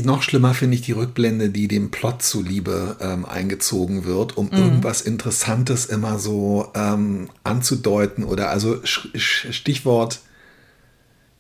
Noch 0.05 0.23
schlimmer 0.23 0.55
finde 0.55 0.77
ich 0.77 0.83
die 0.83 0.93
Rückblende, 0.93 1.51
die 1.51 1.69
dem 1.69 1.91
Plot 1.91 2.23
zuliebe 2.23 2.97
ähm, 3.01 3.25
eingezogen 3.25 4.05
wird, 4.05 4.37
um 4.37 4.47
mhm. 4.47 4.53
irgendwas 4.53 5.01
Interessantes 5.01 5.87
immer 5.87 6.19
so 6.19 6.71
ähm, 6.75 7.29
anzudeuten 7.45 8.25
oder 8.25 8.51
also 8.51 8.81
Stichwort 8.85 10.21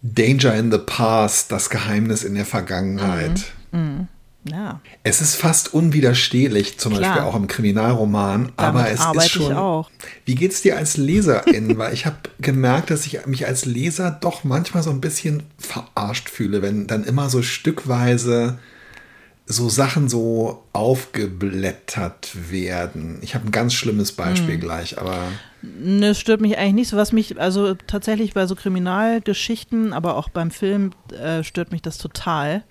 Danger 0.02 0.54
in 0.54 0.70
the 0.70 0.78
Past, 0.78 1.50
das 1.50 1.70
Geheimnis 1.70 2.24
in 2.24 2.34
der 2.34 2.46
Vergangenheit. 2.46 3.52
Mhm. 3.72 3.80
Mhm. 3.80 4.08
Ja. 4.50 4.80
Es 5.02 5.20
ist 5.20 5.36
fast 5.36 5.74
unwiderstehlich, 5.74 6.78
zum 6.78 6.94
Klar. 6.94 7.14
Beispiel 7.14 7.28
auch 7.28 7.36
im 7.36 7.46
Kriminalroman, 7.46 8.52
Damit 8.56 8.58
aber 8.58 8.90
es 8.90 9.24
ist 9.24 9.30
schon. 9.30 9.86
Wie 10.24 10.34
geht 10.34 10.52
es 10.52 10.62
dir 10.62 10.76
als 10.76 10.96
Leserin? 10.96 11.76
Weil 11.78 11.92
ich 11.92 12.06
habe 12.06 12.16
gemerkt, 12.38 12.90
dass 12.90 13.06
ich 13.06 13.26
mich 13.26 13.46
als 13.46 13.64
Leser 13.64 14.10
doch 14.10 14.44
manchmal 14.44 14.82
so 14.82 14.90
ein 14.90 15.00
bisschen 15.00 15.42
verarscht 15.58 16.28
fühle, 16.28 16.62
wenn 16.62 16.86
dann 16.86 17.04
immer 17.04 17.30
so 17.30 17.42
stückweise 17.42 18.58
so 19.46 19.68
Sachen 19.68 20.08
so 20.08 20.64
aufgeblättert 20.72 22.50
werden. 22.50 23.18
Ich 23.22 23.34
habe 23.36 23.46
ein 23.46 23.52
ganz 23.52 23.74
schlimmes 23.74 24.10
Beispiel 24.12 24.54
hm. 24.54 24.60
gleich, 24.60 24.98
aber. 24.98 25.28
Ne, 25.62 26.14
stört 26.16 26.40
mich 26.40 26.58
eigentlich 26.58 26.74
nicht 26.74 26.88
so. 26.88 26.96
Was 26.96 27.12
mich, 27.12 27.40
also 27.40 27.74
tatsächlich 27.74 28.34
bei 28.34 28.46
so 28.46 28.56
Kriminalgeschichten, 28.56 29.92
aber 29.92 30.16
auch 30.16 30.28
beim 30.28 30.50
Film 30.50 30.90
äh, 31.12 31.44
stört 31.44 31.70
mich 31.70 31.80
das 31.80 31.98
total 31.98 32.64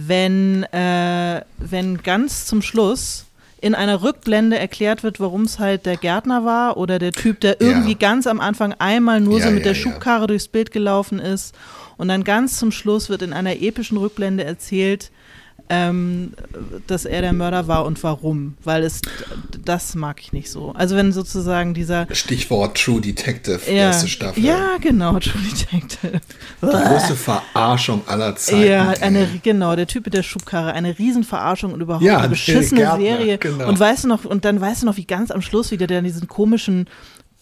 wenn, 0.00 0.62
äh, 0.72 1.42
wenn 1.58 1.98
ganz 2.04 2.46
zum 2.46 2.62
Schluss 2.62 3.24
in 3.60 3.74
einer 3.74 4.04
Rückblende 4.04 4.56
erklärt 4.56 5.02
wird, 5.02 5.18
warum 5.18 5.42
es 5.42 5.58
halt 5.58 5.86
der 5.86 5.96
Gärtner 5.96 6.44
war 6.44 6.76
oder 6.76 7.00
der 7.00 7.10
Typ, 7.10 7.40
der 7.40 7.60
irgendwie 7.60 7.92
ja. 7.92 7.98
ganz 7.98 8.28
am 8.28 8.38
Anfang 8.38 8.74
einmal 8.78 9.20
nur 9.20 9.40
ja, 9.40 9.46
so 9.46 9.50
mit 9.50 9.64
ja, 9.64 9.70
der 9.70 9.74
Schubkarre 9.74 10.28
durchs 10.28 10.46
Bild 10.46 10.70
gelaufen 10.70 11.18
ist. 11.18 11.52
Und 11.96 12.06
dann 12.06 12.22
ganz 12.22 12.58
zum 12.58 12.70
Schluss 12.70 13.08
wird 13.08 13.22
in 13.22 13.32
einer 13.32 13.60
epischen 13.60 13.98
Rückblende 13.98 14.44
erzählt, 14.44 15.10
ähm, 15.68 16.32
dass 16.86 17.04
er 17.04 17.20
der 17.20 17.32
Mörder 17.32 17.68
war 17.68 17.84
und 17.84 18.02
warum. 18.02 18.54
Weil 18.64 18.84
es, 18.84 19.00
das 19.64 19.94
mag 19.94 20.20
ich 20.20 20.32
nicht 20.32 20.50
so. 20.50 20.72
Also 20.72 20.96
wenn 20.96 21.12
sozusagen 21.12 21.74
dieser... 21.74 22.06
Stichwort 22.12 22.76
True 22.76 23.00
Detective, 23.00 23.60
ja, 23.66 23.72
erste 23.74 24.08
Staffel. 24.08 24.44
Ja, 24.44 24.76
genau, 24.80 25.18
True 25.18 25.42
Detective. 25.42 26.20
Die 26.62 26.66
große 26.66 27.16
Verarschung 27.16 28.02
aller 28.06 28.36
Zeiten. 28.36 28.66
Ja, 28.66 28.94
eine, 29.00 29.28
genau, 29.42 29.76
der 29.76 29.86
Typ 29.86 30.06
mit 30.06 30.14
der 30.14 30.22
Schubkarre. 30.22 30.72
Eine 30.72 30.98
Riesenverarschung 30.98 31.72
und 31.72 31.80
überhaupt 31.80 32.04
ja, 32.04 32.18
eine 32.18 32.30
beschissene 32.30 32.80
Gärtner, 32.80 33.04
Serie. 33.04 33.38
Genau. 33.38 33.68
Und 33.68 33.78
weißt 33.78 34.04
du 34.04 34.08
noch, 34.08 34.24
und 34.24 34.44
dann 34.44 34.60
weißt 34.60 34.82
du 34.82 34.86
noch, 34.86 34.96
wie 34.96 35.04
ganz 35.04 35.30
am 35.30 35.42
Schluss 35.42 35.70
wieder 35.70 35.86
der 35.86 36.02
diesen 36.02 36.28
komischen 36.28 36.86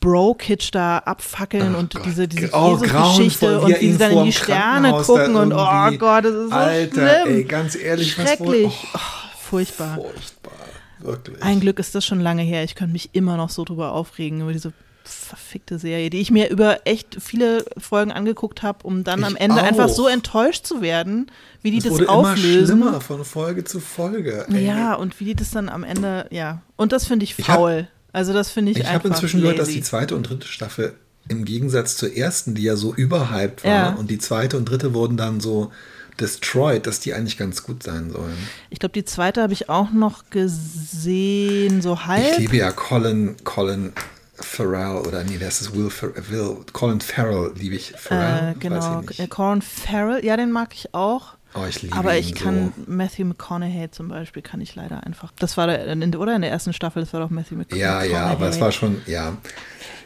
Bro-Kitsch 0.01 0.71
da 0.73 0.99
abfackeln 0.99 1.75
oh 1.75 1.79
und 1.79 1.95
Gott. 1.95 2.07
diese, 2.07 2.29
diese 2.29 2.51
oh, 2.53 2.79
Jesus-Geschichte 2.81 3.61
und 3.61 3.81
wie 3.81 3.93
sie 3.93 3.99
dann 3.99 4.13
in 4.13 4.25
die 4.25 4.33
Sterne 4.33 4.93
gucken 5.03 5.37
und 5.37 5.53
oh 5.53 5.91
Gott, 5.99 6.25
das 6.25 6.35
ist 6.35 6.51
so 6.51 6.55
Alter, 6.57 7.23
schlimm. 7.23 7.37
ey, 7.37 7.45
ganz 7.45 7.75
ehrlich, 7.77 8.13
schrecklich. 8.13 8.73
Oh, 8.73 8.97
oh, 8.97 8.99
furchtbar. 9.39 9.97
Furchtbar, 9.97 10.53
wirklich. 11.01 11.43
Ein 11.43 11.61
Glück 11.61 11.79
ist 11.79 11.95
das 11.95 12.05
schon 12.05 12.21
lange 12.21 12.43
her. 12.43 12.63
Ich 12.65 12.75
könnte 12.75 12.93
mich 12.93 13.11
immer 13.15 13.37
noch 13.37 13.51
so 13.51 13.65
drüber 13.65 13.93
aufregen, 13.93 14.43
über 14.43 14.53
diese 14.53 14.73
verfickte 15.09 15.79
Serie, 15.79 16.11
die 16.11 16.21
ich 16.21 16.31
mir 16.31 16.51
über 16.51 16.81
echt 16.85 17.17
viele 17.21 17.65
Folgen 17.79 18.13
angeguckt 18.13 18.63
habe, 18.63 18.81
um 18.83 19.05
dann 19.05 19.21
ich 19.21 19.27
am 19.27 19.37
Ende 19.37 19.63
auch. 19.63 19.67
einfach 19.67 19.89
so 19.89 20.09
enttäuscht 20.09 20.67
zu 20.67 20.83
werden, 20.83 21.31
wie 21.63 21.71
die 21.71 21.79
das, 21.79 21.85
das 21.85 21.93
wurde 21.95 22.09
auflösen. 22.09 22.79
Immer 22.79 22.87
schlimmer 22.87 23.01
von 23.01 23.25
Folge 23.25 23.65
zu 23.65 23.81
Folge. 23.81 24.47
Ey. 24.53 24.67
Ja, 24.67 24.95
und 24.95 25.19
wie 25.21 25.25
die 25.25 25.35
das 25.35 25.51
dann 25.51 25.69
am 25.69 25.85
Ende, 25.85 26.27
ja. 26.31 26.63
Und 26.77 26.93
das 26.93 27.07
finde 27.07 27.25
ich 27.25 27.35
faul. 27.35 27.89
Also 28.17 28.33
das 28.33 28.51
finde 28.51 28.73
ich, 28.73 28.79
ich 28.79 28.85
Ich 28.85 28.91
habe 28.91 29.09
inzwischen 29.09 29.41
lazy. 29.41 29.43
gehört, 29.43 29.59
dass 29.59 29.69
die 29.69 29.83
zweite 29.83 30.17
und 30.17 30.23
dritte 30.23 30.49
Staffel 30.49 30.95
im 31.29 31.45
Gegensatz 31.45 31.99
zur 31.99 32.17
ersten, 32.17 32.55
die 32.55 32.63
ja 32.63 32.75
so 32.75 32.95
überhyped 32.95 33.63
war, 33.63 33.71
ja. 33.71 33.89
und 33.91 34.11
die 34.11 34.17
zweite 34.17 34.57
und 34.57 34.65
dritte 34.65 34.95
wurden 34.95 35.19
dann 35.19 35.41
so 35.41 35.71
destroyed, 36.19 36.87
dass 36.87 36.99
die 36.99 37.13
eigentlich 37.13 37.37
ganz 37.37 37.63
gut 37.63 37.83
sein 37.83 38.11
sollen. 38.11 38.39
Ich 38.71 38.79
glaube, 38.79 38.95
die 38.95 39.05
zweite 39.05 39.43
habe 39.43 39.53
ich 39.53 39.69
auch 39.69 39.91
noch 39.91 40.31
gesehen, 40.31 41.83
so 41.83 42.07
halb. 42.07 42.33
Ich 42.33 42.39
liebe 42.39 42.57
ja 42.57 42.73
Colin, 42.73 43.37
Colin 43.45 43.93
Farrell 44.33 45.07
oder 45.07 45.23
nee, 45.23 45.37
das 45.37 45.61
ist 45.61 45.75
Will, 45.75 45.91
Will 46.31 46.57
Colin 46.73 47.03
Farrell 47.03 47.53
liebe 47.55 47.75
ich. 47.75 47.93
Farrell, 47.99 48.55
äh, 48.55 48.59
genau, 48.59 49.03
Colin 49.29 49.61
Farrell, 49.61 50.25
ja, 50.25 50.39
den 50.39 50.53
mag 50.53 50.73
ich 50.73 50.95
auch. 50.95 51.36
Oh, 51.57 51.65
ich 51.67 51.93
Aber 51.93 52.17
ich 52.17 52.35
kann 52.35 52.73
so. 52.77 52.83
Matthew 52.87 53.25
McConaughey 53.25 53.91
zum 53.91 54.09
Beispiel 54.09 54.43
kann 54.43 54.61
ich 54.61 54.75
leider 54.75 55.05
einfach. 55.05 55.33
Das 55.39 55.57
war 55.57 55.67
der, 55.67 55.97
oder 56.19 56.37
in 56.37 56.43
der 56.43 56.51
ersten 56.51 56.73
Staffel, 56.73 57.03
das 57.03 57.13
war 57.13 57.21
doch 57.21 57.31
Matthew 57.31 57.57
McConaughey. 57.57 57.81
Ja, 57.81 58.03
ja, 58.03 58.27
aber 58.27 58.49
es 58.49 58.61
war 58.61 58.73
schon, 58.73 59.01
ja, 59.07 59.37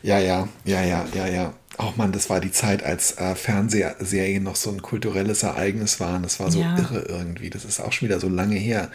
ja, 0.02 0.18
ja, 0.18 0.48
ja, 0.64 0.82
ja, 0.82 1.06
ja, 1.12 1.26
ja. 1.26 1.52
Oh 1.78 1.92
Mann, 1.96 2.12
das 2.12 2.30
war 2.30 2.40
die 2.40 2.52
Zeit, 2.52 2.84
als 2.84 3.18
äh, 3.18 3.34
Fernsehserien 3.34 4.42
noch 4.42 4.56
so 4.56 4.70
ein 4.70 4.82
kulturelles 4.82 5.42
Ereignis 5.42 5.98
waren. 5.98 6.22
Das 6.22 6.38
war 6.38 6.50
so 6.50 6.60
ja. 6.60 6.76
irre 6.78 7.06
irgendwie. 7.08 7.50
Das 7.50 7.64
ist 7.64 7.80
auch 7.80 7.92
schon 7.92 8.08
wieder 8.08 8.20
so 8.20 8.28
lange 8.28 8.56
her. 8.56 8.90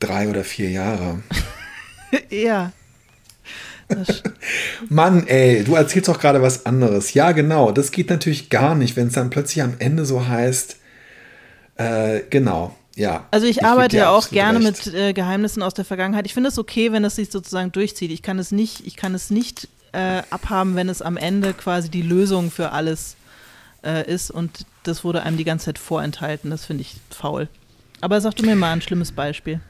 Drei 0.00 0.28
oder 0.28 0.42
vier 0.42 0.70
Jahre. 0.70 1.20
ja. 2.30 2.72
Mann, 4.88 5.26
ey, 5.26 5.62
du 5.64 5.74
erzählst 5.74 6.08
doch 6.08 6.18
gerade 6.18 6.40
was 6.40 6.66
anderes. 6.66 7.14
Ja, 7.14 7.32
genau. 7.32 7.72
Das 7.72 7.90
geht 7.90 8.10
natürlich 8.10 8.48
gar 8.48 8.74
nicht, 8.74 8.96
wenn 8.96 9.08
es 9.08 9.14
dann 9.14 9.30
plötzlich 9.30 9.62
am 9.62 9.74
Ende 9.78 10.06
so 10.06 10.26
heißt, 10.26 10.78
äh, 11.76 12.20
genau, 12.30 12.74
ja. 12.96 13.26
Also 13.30 13.46
ich, 13.46 13.58
ich 13.58 13.64
arbeite 13.64 13.96
ja 13.96 14.10
auch 14.10 14.28
gerne 14.30 14.64
recht. 14.64 14.86
mit 14.86 14.94
äh, 14.94 15.12
Geheimnissen 15.12 15.62
aus 15.62 15.74
der 15.74 15.84
Vergangenheit. 15.84 16.26
Ich 16.26 16.34
finde 16.34 16.48
es 16.48 16.58
okay, 16.58 16.92
wenn 16.92 17.04
es 17.04 17.16
sich 17.16 17.30
sozusagen 17.30 17.72
durchzieht. 17.72 18.10
Ich 18.10 18.22
kann 18.22 18.38
es 18.38 18.52
nicht, 18.52 18.86
ich 18.86 18.96
kann 18.96 19.14
es 19.14 19.30
nicht 19.30 19.68
äh, 19.92 20.22
abhaben, 20.30 20.76
wenn 20.76 20.88
es 20.88 21.02
am 21.02 21.16
Ende 21.16 21.52
quasi 21.54 21.88
die 21.88 22.02
Lösung 22.02 22.50
für 22.50 22.72
alles 22.72 23.16
äh, 23.84 24.10
ist 24.10 24.30
und 24.30 24.66
das 24.82 25.04
wurde 25.04 25.22
einem 25.22 25.36
die 25.36 25.44
ganze 25.44 25.66
Zeit 25.66 25.78
vorenthalten. 25.78 26.50
Das 26.50 26.64
finde 26.64 26.82
ich 26.82 26.96
faul. 27.10 27.48
Aber 28.00 28.20
sag 28.20 28.36
du 28.36 28.44
mir 28.44 28.56
mal 28.56 28.72
ein 28.72 28.82
schlimmes 28.82 29.12
Beispiel. 29.12 29.60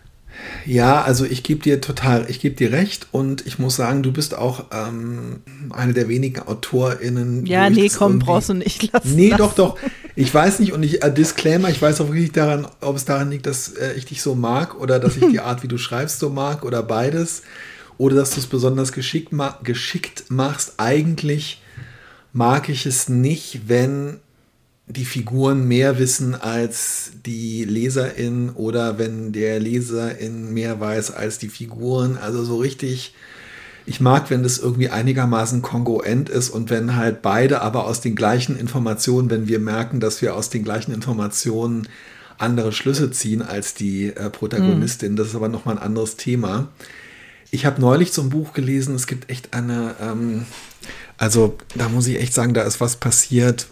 Ja, 0.67 1.03
also 1.03 1.25
ich 1.25 1.43
gebe 1.43 1.63
dir 1.63 1.81
total, 1.81 2.27
ich 2.29 2.41
gebe 2.41 2.55
dir 2.55 2.73
recht 2.73 3.09
und 3.13 3.47
ich 3.47 3.59
muss 3.59 3.77
sagen, 3.77 4.03
du 4.03 4.13
bist 4.13 4.35
auch 4.35 4.67
ähm, 4.73 5.43
eine 5.71 5.93
der 5.93 6.09
wenigen 6.09 6.41
AutorInnen. 6.41 7.47
Ja, 7.47 7.69
nee, 7.69 7.89
komm, 7.89 8.19
brauchst 8.19 8.49
du 8.49 8.55
nicht 8.55 8.93
lassen. 8.93 9.15
Nee, 9.15 9.31
lassen. 9.31 9.39
doch, 9.39 9.55
doch. 9.55 9.79
Ich 10.17 10.33
weiß 10.33 10.61
nicht 10.61 10.73
und 10.73 10.83
ich, 10.83 11.03
äh, 11.03 11.13
Disclaimer, 11.13 11.69
ich 11.69 11.83
weiß 11.83 12.01
auch 12.01 12.09
wirklich 12.09 12.33
daran, 12.33 12.67
ob 12.81 12.97
es 12.97 13.05
daran 13.05 13.31
liegt, 13.31 13.47
dass 13.47 13.69
äh, 13.69 13.95
ich 13.95 14.07
dich 14.07 14.23
so 14.23 14.35
mag 14.35 14.81
oder 14.81 14.99
dass 14.99 15.17
ich 15.17 15.27
die 15.31 15.41
Art, 15.41 15.63
wie 15.63 15.69
du 15.69 15.79
schreibst, 15.79 16.19
so 16.19 16.31
mag 16.31 16.65
oder 16.65 16.83
beides. 16.83 17.43
Oder 17.97 18.17
dass 18.17 18.31
du 18.31 18.41
es 18.41 18.47
besonders 18.47 18.93
geschickt, 18.93 19.33
ma 19.33 19.59
geschickt 19.63 20.25
machst. 20.29 20.75
Eigentlich 20.79 21.63
mag 22.33 22.69
ich 22.69 22.87
es 22.87 23.09
nicht, 23.09 23.69
wenn 23.69 24.19
die 24.87 25.05
Figuren 25.05 25.67
mehr 25.67 25.99
wissen 25.99 26.35
als 26.35 27.13
die 27.25 27.65
Leserin 27.65 28.51
oder 28.51 28.99
wenn 28.99 29.33
der 29.33 29.59
Leserin 29.59 30.53
mehr 30.53 30.79
weiß 30.79 31.11
als 31.11 31.39
die 31.39 31.49
Figuren. 31.49 32.19
Also 32.19 32.45
so 32.45 32.57
richtig, 32.59 33.15
ich 33.87 34.01
mag, 34.01 34.29
wenn 34.31 34.43
das 34.43 34.59
irgendwie 34.59 34.91
einigermaßen 34.91 35.63
kongruent 35.63 36.29
ist 36.29 36.51
und 36.51 36.69
wenn 36.69 36.97
halt 36.97 37.23
beide 37.23 37.63
aber 37.63 37.87
aus 37.87 38.03
den 38.03 38.15
gleichen 38.15 38.59
Informationen, 38.59 39.31
wenn 39.31 39.49
wir 39.49 39.59
merken, 39.59 40.01
dass 40.01 40.21
wir 40.21 40.35
aus 40.37 40.51
den 40.51 40.65
gleichen 40.65 40.93
Informationen 40.93 41.89
andere 42.37 42.73
Schlüsse 42.73 43.11
ziehen 43.11 43.41
als 43.41 43.75
die 43.75 44.09
äh, 44.09 44.29
Protagonistin. 44.29 45.13
Mhm. 45.13 45.17
Das 45.17 45.29
ist 45.29 45.35
aber 45.35 45.49
nochmal 45.49 45.77
ein 45.77 45.83
anderes 45.83 46.17
Thema. 46.17 46.69
Ich 47.51 47.65
habe 47.65 47.81
neulich 47.81 48.13
so 48.13 48.21
ein 48.21 48.31
Buch 48.31 48.53
gelesen, 48.53 48.95
es 48.97 49.07
gibt 49.07 49.31
echt 49.31 49.55
eine, 49.55 49.95
ähm, 50.01 50.45
also 51.17 51.57
da 51.75 51.89
muss 51.89 52.07
ich 52.07 52.21
echt 52.21 52.35
sagen, 52.35 52.53
da 52.53 52.63
ist 52.63 52.81
was 52.81 52.97
passiert, 52.97 53.69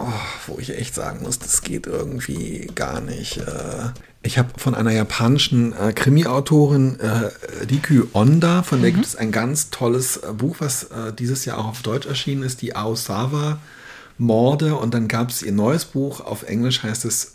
oh, 0.00 0.12
wo 0.46 0.58
ich 0.58 0.76
echt 0.76 0.94
sagen 0.94 1.22
muss, 1.22 1.38
das 1.38 1.62
geht 1.62 1.86
irgendwie 1.86 2.70
gar 2.74 3.00
nicht. 3.00 3.38
Äh, 3.38 3.90
ich 4.22 4.38
habe 4.38 4.48
von 4.56 4.74
einer 4.74 4.92
japanischen 4.92 5.72
äh, 5.72 5.92
Krimi-Autorin, 5.92 6.98
äh, 7.00 7.30
Rikyu 7.70 8.06
Onda, 8.12 8.62
von 8.62 8.82
der 8.82 8.90
mhm. 8.90 8.96
gibt 8.96 9.06
es 9.06 9.16
ein 9.16 9.32
ganz 9.32 9.70
tolles 9.70 10.18
äh, 10.18 10.32
Buch, 10.32 10.56
was 10.58 10.88
dieses 11.18 11.44
Jahr 11.44 11.58
auch 11.58 11.68
auf 11.68 11.82
Deutsch 11.82 12.06
erschienen 12.06 12.42
ist, 12.42 12.62
die 12.62 12.74
Aosawa-Morde. 12.76 14.74
Und 14.76 14.94
dann 14.94 15.08
gab 15.08 15.30
es 15.30 15.42
ihr 15.42 15.52
neues 15.52 15.84
Buch, 15.84 16.20
auf 16.20 16.42
Englisch 16.42 16.82
heißt 16.82 17.04
es 17.04 17.32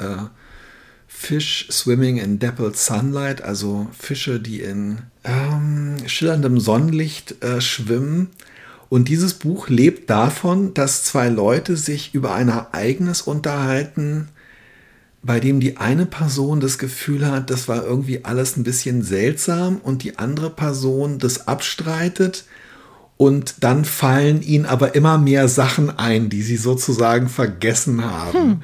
Fish 1.07 1.67
Swimming 1.71 2.17
in 2.17 2.39
Dappled 2.39 2.75
Sunlight, 2.75 3.41
also 3.41 3.87
Fische, 3.97 4.39
die 4.39 4.61
in 4.61 4.99
ähm, 5.23 5.97
schillerndem 6.07 6.59
Sonnenlicht 6.59 7.35
schwimmen. 7.59 8.31
Und 8.95 9.09
dieses 9.09 9.33
Buch 9.33 9.67
lebt 9.67 10.09
davon, 10.09 10.73
dass 10.73 11.03
zwei 11.03 11.27
Leute 11.27 11.75
sich 11.75 12.15
über 12.15 12.33
ein 12.33 12.47
Ereignis 12.47 13.19
unterhalten, 13.21 14.29
bei 15.21 15.41
dem 15.41 15.59
die 15.59 15.75
eine 15.75 16.05
Person 16.05 16.61
das 16.61 16.77
Gefühl 16.77 17.29
hat, 17.29 17.49
das 17.49 17.67
war 17.67 17.83
irgendwie 17.83 18.23
alles 18.23 18.55
ein 18.55 18.63
bisschen 18.63 19.03
seltsam 19.03 19.81
und 19.83 20.03
die 20.03 20.17
andere 20.17 20.49
Person 20.49 21.19
das 21.19 21.45
abstreitet 21.45 22.45
und 23.17 23.65
dann 23.65 23.83
fallen 23.83 24.41
ihnen 24.41 24.65
aber 24.65 24.95
immer 24.95 25.17
mehr 25.17 25.49
Sachen 25.49 25.89
ein, 25.89 26.29
die 26.29 26.41
sie 26.41 26.55
sozusagen 26.55 27.27
vergessen 27.27 28.01
haben. 28.01 28.39
Hm. 28.39 28.61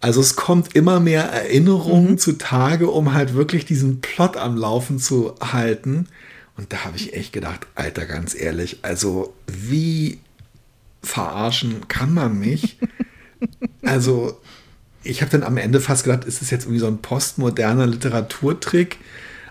Also 0.00 0.22
es 0.22 0.34
kommt 0.34 0.74
immer 0.74 0.98
mehr 0.98 1.24
Erinnerungen 1.24 2.12
mhm. 2.12 2.18
zutage, 2.18 2.88
um 2.88 3.12
halt 3.12 3.34
wirklich 3.34 3.66
diesen 3.66 4.00
Plot 4.00 4.38
am 4.38 4.56
Laufen 4.56 4.98
zu 4.98 5.34
halten. 5.42 6.08
Und 6.56 6.72
da 6.72 6.84
habe 6.84 6.96
ich 6.96 7.14
echt 7.14 7.32
gedacht, 7.32 7.66
Alter, 7.74 8.06
ganz 8.06 8.34
ehrlich, 8.34 8.78
also 8.82 9.34
wie 9.46 10.18
verarschen 11.02 11.88
kann 11.88 12.12
man 12.12 12.38
mich? 12.38 12.78
also 13.82 14.38
ich 15.02 15.22
habe 15.22 15.30
dann 15.30 15.42
am 15.42 15.56
Ende 15.56 15.80
fast 15.80 16.04
gedacht, 16.04 16.24
ist 16.24 16.42
es 16.42 16.50
jetzt 16.50 16.64
irgendwie 16.64 16.80
so 16.80 16.86
ein 16.86 16.98
postmoderner 16.98 17.86
Literaturtrick? 17.86 18.98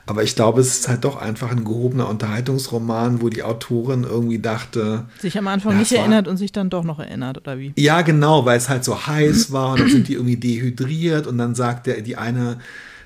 Aber 0.07 0.23
ich 0.23 0.35
glaube, 0.35 0.61
es 0.61 0.79
ist 0.79 0.87
halt 0.87 1.03
doch 1.03 1.15
einfach 1.15 1.51
ein 1.51 1.63
gehobener 1.63 2.09
Unterhaltungsroman, 2.09 3.21
wo 3.21 3.29
die 3.29 3.43
Autorin 3.43 4.03
irgendwie 4.03 4.39
dachte. 4.39 5.05
Sich 5.19 5.37
am 5.37 5.47
Anfang 5.47 5.77
nicht 5.77 5.91
erinnert 5.91 6.27
und 6.27 6.37
sich 6.37 6.51
dann 6.51 6.69
doch 6.69 6.83
noch 6.83 6.99
erinnert, 6.99 7.37
oder 7.37 7.59
wie? 7.59 7.73
Ja, 7.77 8.01
genau, 8.01 8.45
weil 8.45 8.57
es 8.57 8.67
halt 8.67 8.83
so 8.83 9.05
heiß 9.05 9.51
war 9.51 9.73
und 9.73 9.79
dann 9.79 9.89
sind 9.89 10.07
die 10.07 10.13
irgendwie 10.13 10.37
dehydriert 10.37 11.27
und 11.27 11.37
dann 11.37 11.55
sagt 11.55 11.87
der, 11.87 12.01
die 12.01 12.17
eine, 12.17 12.57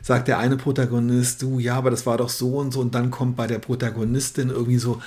sagt 0.05 0.27
der 0.27 0.37
eine 0.37 0.55
Protagonist, 0.55 1.41
du, 1.41 1.57
ja, 1.57 1.77
aber 1.77 1.89
das 1.89 2.05
war 2.05 2.17
doch 2.17 2.29
so 2.29 2.57
und 2.57 2.71
so 2.71 2.79
und 2.79 2.93
dann 2.93 3.09
kommt 3.09 3.35
bei 3.35 3.47
der 3.47 3.57
Protagonistin 3.57 4.51
irgendwie 4.51 4.77
so, 4.77 5.01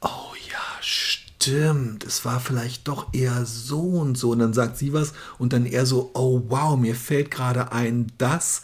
oh 0.00 0.32
ja, 0.50 0.58
stimmt, 0.80 2.02
es 2.04 2.24
war 2.24 2.40
vielleicht 2.40 2.88
doch 2.88 3.12
eher 3.12 3.44
so 3.44 3.82
und 3.82 4.16
so 4.16 4.30
und 4.30 4.38
dann 4.38 4.54
sagt 4.54 4.78
sie 4.78 4.94
was 4.94 5.12
und 5.38 5.52
dann 5.52 5.66
eher 5.66 5.84
so, 5.84 6.12
oh 6.14 6.44
wow, 6.48 6.78
mir 6.78 6.94
fällt 6.94 7.30
gerade 7.30 7.72
ein, 7.72 8.06
das. 8.16 8.62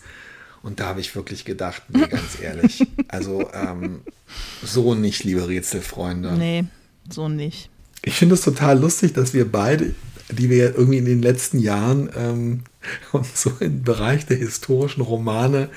Und 0.63 0.81
da 0.81 0.87
habe 0.87 1.01
ich 1.01 1.15
wirklich 1.15 1.45
gedacht, 1.45 1.83
nee, 1.91 2.07
ganz 2.11 2.41
ehrlich, 2.41 2.87
also 3.09 3.51
ähm, 3.53 4.01
so 4.65 4.95
nicht, 4.95 5.23
liebe 5.23 5.47
Rätselfreunde. 5.47 6.33
Nee, 6.33 6.65
so 7.11 7.29
nicht. 7.29 7.69
Ich 8.03 8.15
finde 8.15 8.37
es 8.37 8.41
total 8.41 8.79
lustig, 8.81 9.13
dass 9.13 9.35
wir 9.35 9.53
beide, 9.53 9.95
die 10.31 10.49
wir 10.49 10.75
irgendwie 10.75 10.99
in 10.99 11.05
den 11.05 11.21
letzten 11.21 11.59
Jahren 11.59 12.09
ähm, 12.17 12.63
uns 13.13 13.43
so 13.43 13.53
im 13.61 13.83
Bereich 13.83 14.27
der 14.27 14.37
historischen 14.37 15.03
Romane 15.03 15.69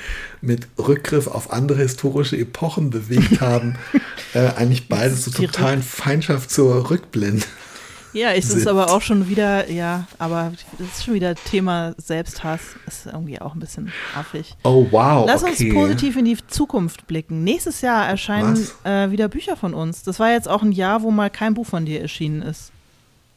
mit 0.41 0.67
Rückgriff 0.77 1.27
auf 1.27 1.51
andere 1.51 1.79
historische 1.79 2.37
Epochen 2.37 2.89
bewegt 2.89 3.41
haben, 3.41 3.75
äh, 4.33 4.47
eigentlich 4.55 4.87
beide 4.87 5.15
so 5.15 5.31
totalen 5.31 5.83
Feindschaft 5.83 6.51
zur 6.51 6.89
Rückblende 6.89 7.45
ja, 8.17 8.31
ist 8.31 8.53
es 8.53 8.65
aber 8.65 8.91
auch 8.91 9.01
schon 9.01 9.29
wieder, 9.29 9.69
ja, 9.69 10.07
aber 10.17 10.51
das 10.77 10.87
ist 10.87 11.05
schon 11.05 11.13
wieder 11.13 11.35
Thema 11.35 11.93
Selbsthass. 11.97 12.61
Ist 12.87 13.05
irgendwie 13.05 13.39
auch 13.39 13.53
ein 13.53 13.59
bisschen 13.59 13.91
affig. 14.15 14.55
Oh, 14.63 14.87
wow. 14.89 15.27
Lass 15.27 15.43
okay. 15.43 15.69
uns 15.69 15.75
positiv 15.75 16.17
in 16.17 16.25
die 16.25 16.37
Zukunft 16.47 17.07
blicken. 17.07 17.43
Nächstes 17.43 17.81
Jahr 17.81 18.07
erscheinen 18.07 18.67
äh, 18.83 19.11
wieder 19.11 19.27
Bücher 19.27 19.55
von 19.55 19.73
uns. 19.73 20.03
Das 20.03 20.19
war 20.19 20.31
jetzt 20.31 20.47
auch 20.47 20.63
ein 20.63 20.71
Jahr, 20.71 21.03
wo 21.03 21.11
mal 21.11 21.29
kein 21.29 21.53
Buch 21.53 21.67
von 21.67 21.85
dir 21.85 22.01
erschienen 22.01 22.41
ist. 22.41 22.71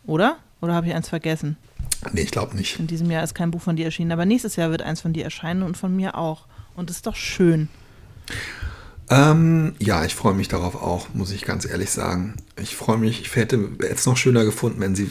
Oder? 0.06 0.36
Oder 0.60 0.74
habe 0.74 0.86
ich 0.86 0.94
eins 0.94 1.08
vergessen? 1.08 1.56
Nee, 2.12 2.22
ich 2.22 2.30
glaube 2.30 2.56
nicht. 2.56 2.78
In 2.78 2.86
diesem 2.86 3.10
Jahr 3.10 3.22
ist 3.22 3.34
kein 3.34 3.50
Buch 3.50 3.60
von 3.60 3.76
dir 3.76 3.84
erschienen, 3.84 4.12
aber 4.12 4.24
nächstes 4.24 4.56
Jahr 4.56 4.70
wird 4.70 4.82
eins 4.82 5.00
von 5.00 5.12
dir 5.12 5.24
erscheinen 5.24 5.62
und 5.62 5.76
von 5.76 5.94
mir 5.94 6.16
auch. 6.16 6.46
Und 6.74 6.88
das 6.88 6.96
ist 6.96 7.06
doch 7.06 7.16
schön. 7.16 7.68
Ähm, 9.10 9.74
ja, 9.80 10.04
ich 10.04 10.14
freue 10.14 10.34
mich 10.34 10.46
darauf 10.46 10.76
auch, 10.76 11.08
muss 11.14 11.32
ich 11.32 11.44
ganz 11.44 11.68
ehrlich 11.68 11.90
sagen. 11.90 12.36
Ich 12.56 12.76
freue 12.76 12.96
mich, 12.96 13.22
ich 13.22 13.34
hätte 13.34 13.70
es 13.80 14.06
noch 14.06 14.16
schöner 14.16 14.44
gefunden, 14.44 14.80
wenn 14.80 14.94
sie 14.94 15.10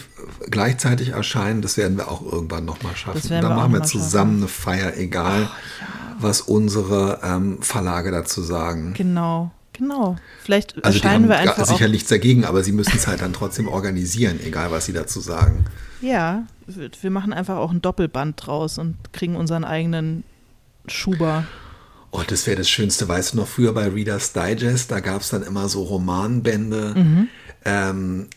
gleichzeitig 0.49 1.09
erscheinen. 1.09 1.61
Das 1.61 1.75
werden 1.75 1.97
wir 1.97 2.09
auch 2.09 2.21
irgendwann 2.21 2.63
nochmal 2.63 2.95
schaffen. 2.95 3.21
Dann 3.27 3.43
wir 3.43 3.49
machen 3.49 3.73
wir 3.73 3.83
zusammen 3.83 4.39
schaffen. 4.39 4.73
eine 4.73 4.83
Feier, 4.83 4.97
egal 4.97 5.49
oh, 5.49 5.81
ja. 5.81 6.15
was 6.17 6.39
unsere 6.39 7.19
ähm, 7.23 7.61
Verlage 7.61 8.11
dazu 8.11 8.41
sagen. 8.41 8.93
Genau. 8.93 9.51
Genau. 9.79 10.17
Vielleicht 10.43 10.75
also 10.83 10.97
erscheinen 10.97 11.29
wir 11.29 11.37
einfach. 11.37 11.65
Sicher 11.65 11.85
auch 11.85 11.89
nichts 11.89 12.09
dagegen, 12.09 12.45
aber 12.45 12.63
sie 12.63 12.73
müssen 12.73 12.95
es 12.95 13.07
halt 13.07 13.21
dann 13.21 13.33
trotzdem 13.33 13.67
organisieren, 13.67 14.39
egal 14.43 14.71
was 14.71 14.85
sie 14.85 14.93
dazu 14.93 15.21
sagen. 15.21 15.65
Ja, 16.01 16.43
wir 16.67 17.09
machen 17.09 17.33
einfach 17.33 17.55
auch 17.57 17.71
ein 17.71 17.81
Doppelband 17.81 18.45
draus 18.45 18.77
und 18.77 18.95
kriegen 19.13 19.35
unseren 19.35 19.63
eigenen 19.63 20.23
Schuber. 20.87 21.45
Oh, 22.11 22.21
das 22.27 22.45
wäre 22.45 22.57
das 22.57 22.69
Schönste. 22.69 23.07
Weißt 23.07 23.33
du 23.33 23.37
noch, 23.37 23.47
früher 23.47 23.73
bei 23.73 23.87
Reader's 23.87 24.33
Digest, 24.33 24.91
da 24.91 24.99
gab 24.99 25.21
es 25.21 25.29
dann 25.29 25.43
immer 25.43 25.69
so 25.69 25.83
Romanbände. 25.83 26.93
Mhm. 26.95 27.27
Ähm, 27.65 28.27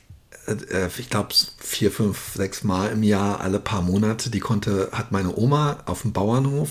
äh, 0.47 0.89
ich 0.99 1.11
glaube, 1.11 1.31
vier, 1.59 1.91
fünf, 1.91 2.35
sechs 2.35 2.65
Mal 2.65 2.89
im 2.93 3.03
Jahr, 3.03 3.41
alle 3.41 3.59
paar 3.59 3.83
Monate. 3.83 4.31
Die 4.31 4.41
konnte, 4.41 4.91
hat 4.93 5.11
meine 5.11 5.37
Oma 5.37 5.79
auf 5.87 6.03
dem 6.03 6.13
Bauernhof, 6.13 6.71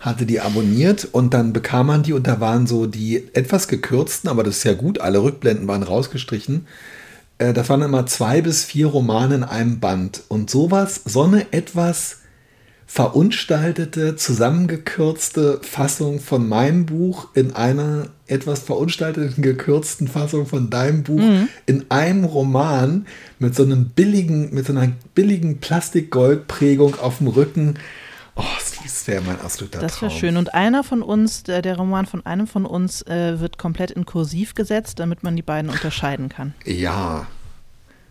hatte 0.00 0.26
die 0.26 0.40
abonniert 0.40 1.08
und 1.10 1.34
dann 1.34 1.52
bekam 1.52 1.88
man 1.88 2.02
die 2.02 2.12
und 2.12 2.26
da 2.26 2.40
waren 2.40 2.66
so 2.66 2.86
die 2.86 3.24
etwas 3.34 3.68
gekürzten, 3.68 4.30
aber 4.30 4.44
das 4.44 4.58
ist 4.58 4.64
ja 4.64 4.74
gut, 4.74 5.00
alle 5.00 5.22
Rückblenden 5.22 5.66
waren 5.66 5.82
rausgestrichen. 5.82 6.66
Äh, 7.38 7.52
das 7.52 7.68
waren 7.68 7.82
immer 7.82 8.06
zwei 8.06 8.40
bis 8.42 8.64
vier 8.64 8.86
Romane 8.86 9.36
in 9.36 9.44
einem 9.44 9.80
Band. 9.80 10.22
Und 10.28 10.50
sowas, 10.50 11.02
so 11.04 11.22
eine 11.22 11.52
etwas 11.52 12.18
verunstaltete, 12.90 14.16
zusammengekürzte 14.16 15.60
Fassung 15.62 16.20
von 16.20 16.48
meinem 16.48 16.86
Buch 16.86 17.28
in 17.34 17.52
einer 17.54 18.06
etwas 18.26 18.60
verunstalteten, 18.60 19.42
gekürzten 19.42 20.08
Fassung 20.08 20.46
von 20.46 20.70
deinem 20.70 21.02
Buch 21.02 21.20
mhm. 21.20 21.48
in 21.66 21.84
einem 21.90 22.24
Roman 22.24 23.06
mit 23.38 23.54
so 23.54 23.62
einem 23.62 23.90
billigen, 23.90 24.54
mit 24.54 24.66
so 24.66 24.72
einer 24.72 24.90
billigen 25.14 25.58
Plastikgoldprägung 25.58 26.98
auf 26.98 27.18
dem 27.18 27.28
Rücken. 27.28 27.74
Oh, 28.38 28.44
das 28.82 29.06
wäre 29.08 29.20
mein 29.22 29.40
absoluter 29.40 29.80
Das 29.80 30.00
wäre 30.00 30.12
schön. 30.12 30.36
Und 30.36 30.54
einer 30.54 30.84
von 30.84 31.02
uns, 31.02 31.42
der, 31.42 31.60
der 31.60 31.76
Roman 31.76 32.06
von 32.06 32.24
einem 32.24 32.46
von 32.46 32.64
uns, 32.64 33.02
äh, 33.02 33.40
wird 33.40 33.58
komplett 33.58 33.90
in 33.90 34.06
Kursiv 34.06 34.54
gesetzt, 34.54 35.00
damit 35.00 35.24
man 35.24 35.34
die 35.34 35.42
beiden 35.42 35.70
unterscheiden 35.70 36.28
kann. 36.28 36.54
Ja, 36.64 37.26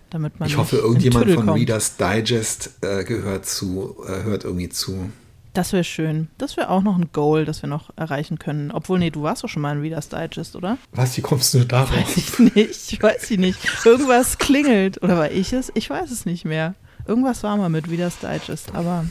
damit 0.09 0.39
man 0.39 0.49
ich 0.49 0.57
hoffe, 0.57 0.77
irgendjemand 0.77 1.31
von 1.31 1.45
kommt. 1.45 1.59
Reader's 1.59 1.95
Digest 1.97 2.71
äh, 2.81 3.03
gehört 3.03 3.45
zu, 3.45 3.95
äh, 4.05 4.23
hört 4.23 4.43
irgendwie 4.43 4.69
zu. 4.69 5.09
Das 5.53 5.73
wäre 5.73 5.83
schön. 5.83 6.27
Das 6.37 6.55
wäre 6.55 6.69
auch 6.69 6.83
noch 6.83 6.97
ein 6.97 7.09
Goal, 7.13 7.45
das 7.45 7.63
wir 7.63 7.69
noch 7.69 7.89
erreichen 7.95 8.37
können. 8.37 8.69
Obwohl, 8.71 8.99
nee, 8.99 9.09
du 9.09 9.23
warst 9.23 9.43
doch 9.43 9.49
schon 9.49 9.61
mal 9.61 9.75
in 9.75 9.81
Reader's 9.81 10.09
Digest, 10.09 10.55
oder? 10.55 10.77
Was, 10.91 11.17
wie 11.17 11.21
kommst 11.21 11.53
du 11.53 11.65
darauf? 11.65 11.95
Weiß 11.95 12.17
ich 12.17 12.39
nicht, 12.39 12.93
ich 12.93 13.01
weiß 13.01 13.31
ich 13.31 13.39
nicht. 13.39 13.59
Irgendwas 13.85 14.37
klingelt. 14.37 15.01
Oder 15.01 15.17
war 15.17 15.31
ich 15.31 15.53
es? 15.53 15.71
Ich 15.73 15.89
weiß 15.89 16.11
es 16.11 16.25
nicht 16.25 16.45
mehr. 16.45 16.75
Irgendwas 17.07 17.41
war 17.43 17.57
mal 17.57 17.69
mit 17.69 17.89
Reader's 17.89 18.17
Digest, 18.19 18.75
aber 18.75 19.05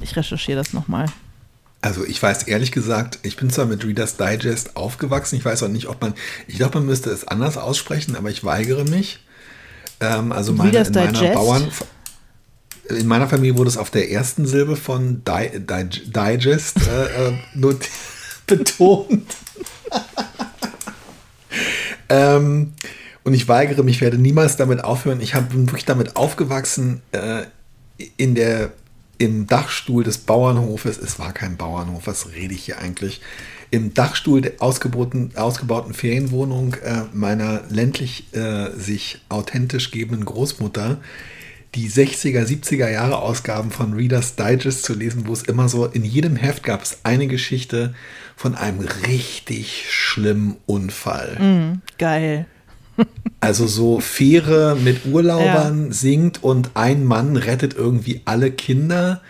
ich 0.00 0.16
recherchiere 0.16 0.58
das 0.58 0.72
nochmal. 0.72 1.06
Also 1.82 2.04
ich 2.04 2.22
weiß 2.22 2.44
ehrlich 2.44 2.72
gesagt, 2.72 3.18
ich 3.22 3.36
bin 3.36 3.50
zwar 3.50 3.66
mit 3.66 3.84
Reader's 3.84 4.16
Digest 4.16 4.76
aufgewachsen, 4.76 5.36
ich 5.36 5.44
weiß 5.44 5.62
auch 5.62 5.68
nicht, 5.68 5.88
ob 5.88 6.00
man, 6.00 6.14
ich 6.48 6.56
glaube, 6.56 6.78
man 6.78 6.86
müsste 6.86 7.10
es 7.10 7.28
anders 7.28 7.56
aussprechen, 7.56 8.16
aber 8.16 8.30
ich 8.30 8.44
weigere 8.44 8.84
mich. 8.84 9.20
Ähm, 10.00 10.32
also 10.32 10.52
meine, 10.52 10.78
in 10.78 10.92
meiner 10.92 11.32
Bauern, 11.32 11.70
in 12.88 13.06
meiner 13.06 13.28
Familie 13.28 13.56
wurde 13.56 13.68
es 13.68 13.76
auf 13.76 13.90
der 13.90 14.10
ersten 14.10 14.46
Silbe 14.46 14.76
von 14.76 15.22
Di 15.24 15.60
Di 15.60 16.10
Digest 16.10 16.78
äh, 16.88 17.28
äh, 17.28 17.32
betont. 18.46 19.26
ähm, 22.08 22.72
und 23.24 23.34
ich 23.34 23.48
weigere 23.48 23.82
mich, 23.82 24.00
werde 24.00 24.18
niemals 24.18 24.56
damit 24.56 24.84
aufhören. 24.84 25.20
Ich 25.20 25.34
habe 25.34 25.52
wirklich 25.52 25.84
damit 25.84 26.16
aufgewachsen 26.16 27.02
äh, 27.12 27.42
in 28.16 28.34
der 28.34 28.72
im 29.18 29.46
Dachstuhl 29.46 30.04
des 30.04 30.18
Bauernhofes. 30.18 30.98
Es 30.98 31.18
war 31.18 31.32
kein 31.32 31.56
Bauernhof, 31.56 32.06
was 32.06 32.32
rede 32.32 32.54
ich 32.54 32.64
hier 32.64 32.78
eigentlich? 32.78 33.20
im 33.70 33.94
Dachstuhl 33.94 34.42
der 34.42 34.52
ausgebauten, 34.60 35.32
Ferienwohnung 35.92 36.74
äh, 36.74 37.02
meiner 37.12 37.62
ländlich 37.68 38.32
äh, 38.32 38.70
sich 38.70 39.20
authentisch 39.28 39.90
gebenden 39.90 40.24
Großmutter 40.24 40.98
die 41.74 41.90
60er, 41.90 42.46
70er 42.46 42.88
Jahre 42.88 43.18
Ausgaben 43.18 43.70
von 43.70 43.92
Reader's 43.92 44.34
Digest 44.34 44.84
zu 44.84 44.94
lesen, 44.94 45.26
wo 45.26 45.34
es 45.34 45.42
immer 45.42 45.68
so, 45.68 45.84
in 45.84 46.04
jedem 46.04 46.34
Heft 46.34 46.62
gab 46.62 46.82
es 46.82 47.00
eine 47.02 47.26
Geschichte 47.26 47.94
von 48.34 48.54
einem 48.54 48.80
richtig 49.06 49.84
schlimmen 49.90 50.56
Unfall. 50.64 51.36
Mm, 51.38 51.82
geil. 51.98 52.46
Also 53.40 53.66
so 53.66 54.00
Fähre 54.00 54.76
mit 54.76 55.06
Urlaubern 55.06 55.86
ja. 55.86 55.92
singt 55.92 56.42
und 56.42 56.70
ein 56.74 57.04
Mann 57.04 57.36
rettet 57.36 57.74
irgendwie 57.74 58.22
alle 58.24 58.50
Kinder. 58.50 59.20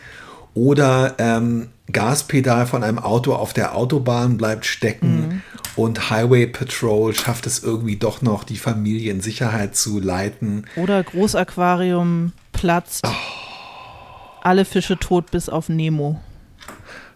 Oder 0.54 1.16
ähm, 1.18 1.68
Gaspedal 1.92 2.66
von 2.66 2.82
einem 2.82 2.98
Auto 2.98 3.34
auf 3.34 3.52
der 3.52 3.76
Autobahn 3.76 4.38
bleibt 4.38 4.64
stecken 4.64 5.16
mhm. 5.16 5.42
und 5.76 6.10
Highway 6.10 6.46
Patrol 6.46 7.14
schafft 7.14 7.46
es 7.46 7.62
irgendwie 7.62 7.96
doch 7.96 8.22
noch, 8.22 8.42
die 8.42 8.56
Familie 8.56 9.12
in 9.12 9.20
Sicherheit 9.20 9.76
zu 9.76 10.00
leiten. 10.00 10.66
Oder 10.76 11.02
Großaquarium 11.02 12.32
platzt. 12.52 13.06
Oh. 13.06 13.12
Alle 14.42 14.64
Fische 14.64 14.96
tot 14.96 15.30
bis 15.30 15.48
auf 15.48 15.68
Nemo. 15.68 16.20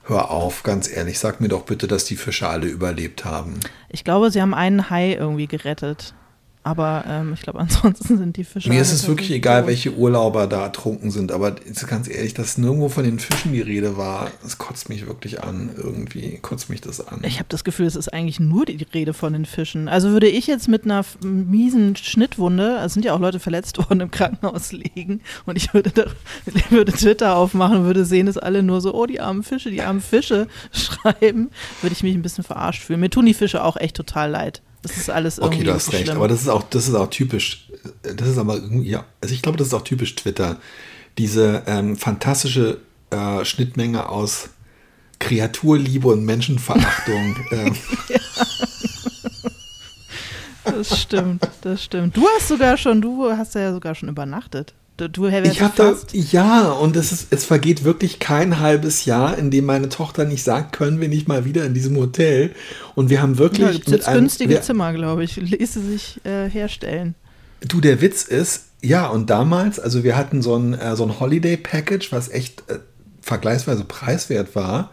Hör 0.05 0.31
auf, 0.31 0.63
ganz 0.63 0.91
ehrlich, 0.91 1.19
sag 1.19 1.41
mir 1.41 1.49
doch 1.49 1.63
bitte, 1.63 1.87
dass 1.87 2.05
die 2.05 2.17
Fische 2.17 2.49
alle 2.49 2.67
überlebt 2.67 3.25
haben. 3.25 3.61
Ich 3.89 4.03
glaube, 4.03 4.31
sie 4.31 4.43
haben 4.43 4.55
einen 4.55 4.91
Hai 4.91 5.15
irgendwie 5.15 5.47
gerettet. 5.47 6.15
Aber 6.71 7.05
ähm, 7.09 7.33
ich 7.35 7.41
glaube, 7.41 7.59
ansonsten 7.59 8.17
sind 8.17 8.37
die 8.37 8.45
Fische. 8.45 8.69
Mir 8.69 8.81
ist 8.81 8.93
es 8.93 9.09
wirklich 9.09 9.33
egal, 9.33 9.67
welche 9.67 9.93
Urlauber 9.93 10.47
da 10.47 10.63
ertrunken 10.63 11.11
sind, 11.11 11.33
aber 11.33 11.57
jetzt 11.67 11.85
ganz 11.89 12.09
ehrlich, 12.09 12.33
dass 12.33 12.59
nirgendwo 12.59 12.89
von 12.89 13.03
den 13.03 13.19
Fischen 13.19 13.53
die 13.53 13.61
Rede 13.61 13.97
war, 13.97 14.31
das 14.45 14.59
kotzt 14.59 14.89
mich 14.89 15.09
wirklich 15.09 15.43
an. 15.43 15.71
Irgendwie 15.77 16.39
kotzt 16.41 16.71
mich 16.71 16.81
das 16.81 17.05
an. 17.05 17.23
Ich 17.25 17.39
habe 17.41 17.47
das 17.49 17.65
Gefühl, 17.65 17.87
es 17.87 17.97
ist 17.97 18.13
eigentlich 18.13 18.39
nur 18.39 18.67
die 18.67 18.87
Rede 18.95 19.15
von 19.15 19.33
den 19.33 19.47
Fischen. 19.47 19.89
Also 19.89 20.11
würde 20.11 20.29
ich 20.29 20.47
jetzt 20.47 20.69
mit 20.69 20.85
einer 20.85 21.05
miesen 21.23 21.97
Schnittwunde, 21.97 22.79
es 22.85 22.95
sind 22.95 23.05
ja 23.05 23.15
auch 23.15 23.21
Leute 23.21 23.41
verletzt 23.41 23.79
worden, 23.91 24.01
im 24.01 24.13
Krankenhaus 24.13 24.71
liegen 24.71 25.23
und 25.47 25.57
ich 25.57 25.75
würde, 25.75 25.91
da, 25.91 26.05
ich 26.47 26.71
würde 26.71 26.93
Twitter 26.93 27.35
aufmachen 27.35 27.79
und 27.79 27.85
würde 27.85 28.05
sehen, 28.05 28.27
dass 28.27 28.39
alle 28.39 28.63
nur 28.63 28.81
so, 28.81 28.95
oh, 28.95 29.07
die 29.07 29.21
armen 29.21 29.43
Fische, 29.43 29.73
die 29.73 29.83
armen 29.83 30.01
Fische 30.01 30.47
schreiben, 30.71 31.51
würde 31.83 31.95
ich 31.95 32.05
mich 32.05 32.15
ein 32.15 32.23
bisschen 32.23 32.45
verarscht 32.45 32.85
fühlen. 32.85 33.01
Mir 33.01 33.11
tun 33.11 33.27
die 33.27 33.35
Fische 33.35 33.65
auch 33.65 33.77
echt 33.77 33.97
total 33.97 34.31
leid. 34.31 34.63
Das 34.83 34.97
ist 34.97 35.11
alles 35.11 35.39
irgendwie 35.39 35.57
Okay, 35.59 35.65
du 35.67 35.75
hast 35.75 35.93
recht, 35.93 36.05
schlimm. 36.05 36.17
aber 36.17 36.29
das 36.29 36.41
ist 36.43 36.49
auch, 36.49 36.63
das 36.63 36.89
ist 36.89 36.95
auch 36.95 37.11
typisch. 37.11 37.69
Das 38.03 38.29
ist 38.29 38.39
aber 38.39 38.59
ja, 38.83 39.05
also 39.21 39.35
ich 39.35 39.43
glaube, 39.43 39.59
das 39.59 39.69
ist 39.69 39.75
auch 39.75 39.83
typisch 39.85 40.15
Twitter. 40.15 40.57
Diese 41.19 41.63
ähm, 41.67 41.97
fantastische 41.97 42.79
äh, 43.11 43.45
Schnittmenge 43.45 44.09
aus 44.09 44.51
Kreaturliebe 45.19 46.09
und 46.09 46.25
Menschenverachtung. 46.25 47.37
ähm, 47.53 47.77
Das 50.65 51.01
stimmt, 51.01 51.47
das 51.63 51.85
stimmt. 51.85 52.17
Du 52.17 52.27
hast 52.37 52.49
sogar 52.49 52.77
schon, 52.77 53.01
du 53.01 53.31
hast 53.31 53.55
ja 53.55 53.73
sogar 53.73 53.95
schon 53.95 54.09
übernachtet. 54.09 54.75
Du, 55.09 55.27
ich 55.29 55.59
fast- 55.61 56.13
ja, 56.15 56.71
und 56.73 56.97
es, 56.97 57.13
ist, 57.13 57.29
es 57.31 57.45
vergeht 57.45 57.85
wirklich 57.85 58.19
kein 58.19 58.61
halbes 58.61 59.05
Jahr, 59.05 59.39
in 59.39 59.51
dem 59.51 59.65
meine 59.65 59.89
Tochter 59.89 60.25
nicht 60.25 60.43
sagt, 60.45 60.73
können 60.77 61.01
wir 61.01 61.09
nicht 61.09 61.29
mal 61.29 61.45
wieder 61.45 61.65
in 61.65 61.75
diesem 61.75 61.97
Hotel. 61.97 62.53
Und 62.95 63.11
wir 63.11 63.23
haben 63.23 63.39
wirklich 63.39 63.67
Ja, 63.67 63.73
gibt's 63.73 63.91
jetzt 63.91 64.09
einem- 64.09 64.21
günstige 64.23 64.51
wir- 64.51 64.63
Zimmer, 64.63 64.93
glaube 64.93 65.25
ich. 65.25 65.37
Ließe 65.37 65.81
sich 65.81 66.21
äh, 66.25 66.49
herstellen. 66.49 67.15
Du, 67.67 67.81
der 67.81 68.01
Witz 68.01 68.23
ist, 68.25 68.67
ja, 68.83 69.07
und 69.09 69.29
damals, 69.31 69.79
also 69.79 70.03
wir 70.05 70.17
hatten 70.17 70.43
so 70.43 70.57
ein, 70.57 70.75
äh, 70.75 70.97
so 70.97 71.05
ein 71.05 71.21
Holiday-Package, 71.21 72.13
was 72.13 72.29
echt 72.31 72.65
äh, 72.71 72.79
vergleichsweise 73.23 73.85
preiswert 73.85 74.55
war. 74.55 74.91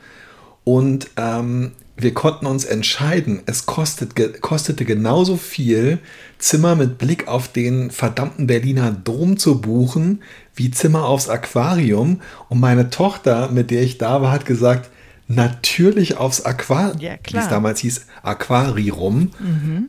Und 0.63 1.07
ähm, 1.15 1.71
wir 1.99 2.13
konnten 2.13 2.45
uns 2.45 2.63
entscheiden, 2.63 3.41
es 3.47 3.65
kostet, 3.65 4.41
kostete 4.41 4.85
genauso 4.85 5.35
viel, 5.35 5.97
Zimmer 6.37 6.75
mit 6.75 6.99
Blick 6.99 7.27
auf 7.27 7.47
den 7.47 7.89
verdammten 7.89 8.45
Berliner 8.45 8.91
Dom 8.91 9.37
zu 9.37 9.59
buchen, 9.59 10.21
wie 10.53 10.69
Zimmer 10.69 11.05
aufs 11.05 11.27
Aquarium. 11.27 12.21
Und 12.49 12.59
meine 12.59 12.91
Tochter, 12.91 13.49
mit 13.49 13.71
der 13.71 13.81
ich 13.81 13.97
da 13.97 14.21
war, 14.21 14.31
hat 14.31 14.45
gesagt, 14.45 14.91
natürlich 15.27 16.17
aufs 16.17 16.41
Aquarium, 16.41 16.99
Ja, 16.99 17.15
wie 17.31 17.37
es 17.37 17.49
damals 17.49 17.79
hieß, 17.79 18.05
Aquarium. 18.21 19.31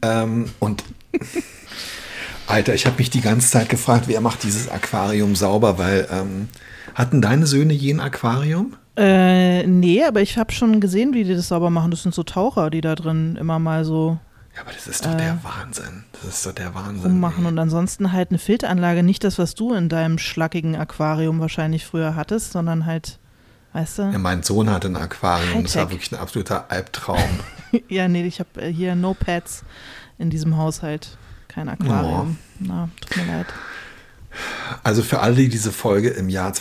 Ähm, 0.00 0.46
und 0.60 0.84
Alter, 2.46 2.74
ich 2.74 2.86
habe 2.86 2.96
mich 2.96 3.10
die 3.10 3.20
ganze 3.20 3.50
Zeit 3.50 3.68
gefragt, 3.68 4.04
wer 4.08 4.22
macht 4.22 4.42
dieses 4.42 4.70
Aquarium 4.70 5.36
sauber, 5.36 5.76
weil 5.76 6.08
ähm, 6.10 6.48
hatten 6.94 7.20
deine 7.20 7.46
Söhne 7.46 7.74
je 7.74 7.92
ein 7.92 8.00
Aquarium? 8.00 8.76
Äh, 8.98 9.66
nee, 9.66 10.02
aber 10.04 10.20
ich 10.22 10.36
habe 10.38 10.52
schon 10.52 10.80
gesehen, 10.80 11.14
wie 11.14 11.22
die 11.24 11.34
das 11.34 11.48
sauber 11.48 11.70
machen. 11.70 11.90
Das 11.90 12.02
sind 12.02 12.14
so 12.14 12.22
Taucher, 12.24 12.68
die 12.70 12.80
da 12.80 12.94
drin 12.96 13.36
immer 13.36 13.58
mal 13.60 13.84
so 13.84 14.18
Ja, 14.56 14.62
aber 14.62 14.72
das 14.72 14.88
ist 14.88 15.06
doch 15.06 15.14
der 15.14 15.38
Wahnsinn. 15.44 16.04
Das 16.12 16.24
ist 16.34 16.46
doch 16.46 16.52
der 16.52 16.74
Wahnsinn. 16.74 17.12
rummachen. 17.12 17.44
ey. 17.44 17.48
Und 17.52 17.58
ansonsten 17.58 18.12
halt 18.12 18.30
eine 18.30 18.38
Filteranlage. 18.38 19.02
Nicht 19.04 19.22
das, 19.22 19.38
was 19.38 19.54
du 19.54 19.72
in 19.72 19.88
deinem 19.88 20.18
schlackigen 20.18 20.74
Aquarium 20.74 21.38
wahrscheinlich 21.40 21.86
früher 21.86 22.16
hattest, 22.16 22.52
sondern 22.52 22.86
halt, 22.86 23.20
weißt 23.72 23.98
du? 23.98 24.02
Ja, 24.10 24.18
mein 24.18 24.42
Sohn 24.42 24.68
hatte 24.68 24.88
ein 24.88 24.96
Aquarium. 24.96 25.62
Das 25.62 25.76
war 25.76 25.82
Hightech. 25.82 25.94
wirklich 25.94 26.12
ein 26.12 26.18
absoluter 26.20 26.70
Albtraum. 26.70 27.18
Ja, 27.90 28.08
nee, 28.08 28.26
ich 28.26 28.40
habe 28.40 28.62
äh, 28.62 28.72
hier 28.72 28.94
No 28.96 29.12
Pets 29.12 29.62
in 30.16 30.30
diesem 30.30 30.56
Haushalt. 30.56 31.18
Kein 31.48 31.68
Aquarium. 31.68 32.38
Na, 32.60 32.88
tut 32.98 33.18
mir 33.18 33.26
leid. 33.30 33.46
Also 34.82 35.02
für 35.02 35.20
alle, 35.20 35.34
die 35.36 35.50
diese 35.50 35.70
Folge 35.70 36.08
im 36.08 36.30
Jahr 36.30 36.54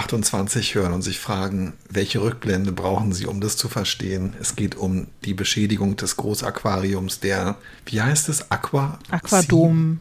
2028 0.00 0.74
hören 0.74 0.92
und 0.92 1.02
sich 1.02 1.18
fragen, 1.18 1.74
welche 1.88 2.22
Rückblende 2.22 2.72
brauchen 2.72 3.12
sie, 3.12 3.26
um 3.26 3.40
das 3.40 3.56
zu 3.56 3.68
verstehen? 3.68 4.34
Es 4.40 4.56
geht 4.56 4.76
um 4.76 5.08
die 5.24 5.34
Beschädigung 5.34 5.96
des 5.96 6.16
Großaquariums 6.16 7.20
der, 7.20 7.56
wie 7.86 8.00
heißt 8.00 8.28
es, 8.28 8.50
Aqua? 8.50 8.98
Aquadom. 9.10 10.00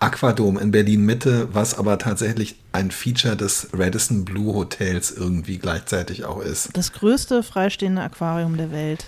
Aquadom 0.00 0.58
in 0.58 0.72
Berlin 0.72 1.04
Mitte, 1.04 1.48
was 1.52 1.78
aber 1.78 1.98
tatsächlich 1.98 2.56
ein 2.72 2.90
Feature 2.90 3.36
des 3.36 3.68
Radisson 3.72 4.24
Blue 4.24 4.54
Hotels 4.54 5.12
irgendwie 5.12 5.58
gleichzeitig 5.58 6.24
auch 6.24 6.40
ist. 6.40 6.70
Das 6.72 6.92
größte 6.92 7.42
freistehende 7.42 8.02
Aquarium 8.02 8.56
der 8.56 8.72
Welt. 8.72 9.06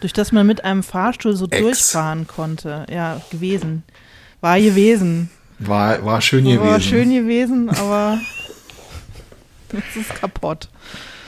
Durch 0.00 0.12
das 0.12 0.32
man 0.32 0.46
mit 0.46 0.64
einem 0.64 0.82
Fahrstuhl 0.82 1.34
so 1.34 1.46
Ex. 1.46 1.60
durchfahren 1.62 2.26
konnte. 2.26 2.86
Ja, 2.90 3.20
gewesen. 3.30 3.84
War 4.40 4.60
gewesen. 4.60 5.30
War, 5.58 6.04
war 6.04 6.20
schön 6.20 6.44
gewesen. 6.44 6.60
War 6.60 6.80
schön 6.80 7.10
gewesen, 7.10 7.70
aber 7.70 8.18
jetzt 9.74 9.96
ist 9.96 10.14
kaputt. 10.14 10.68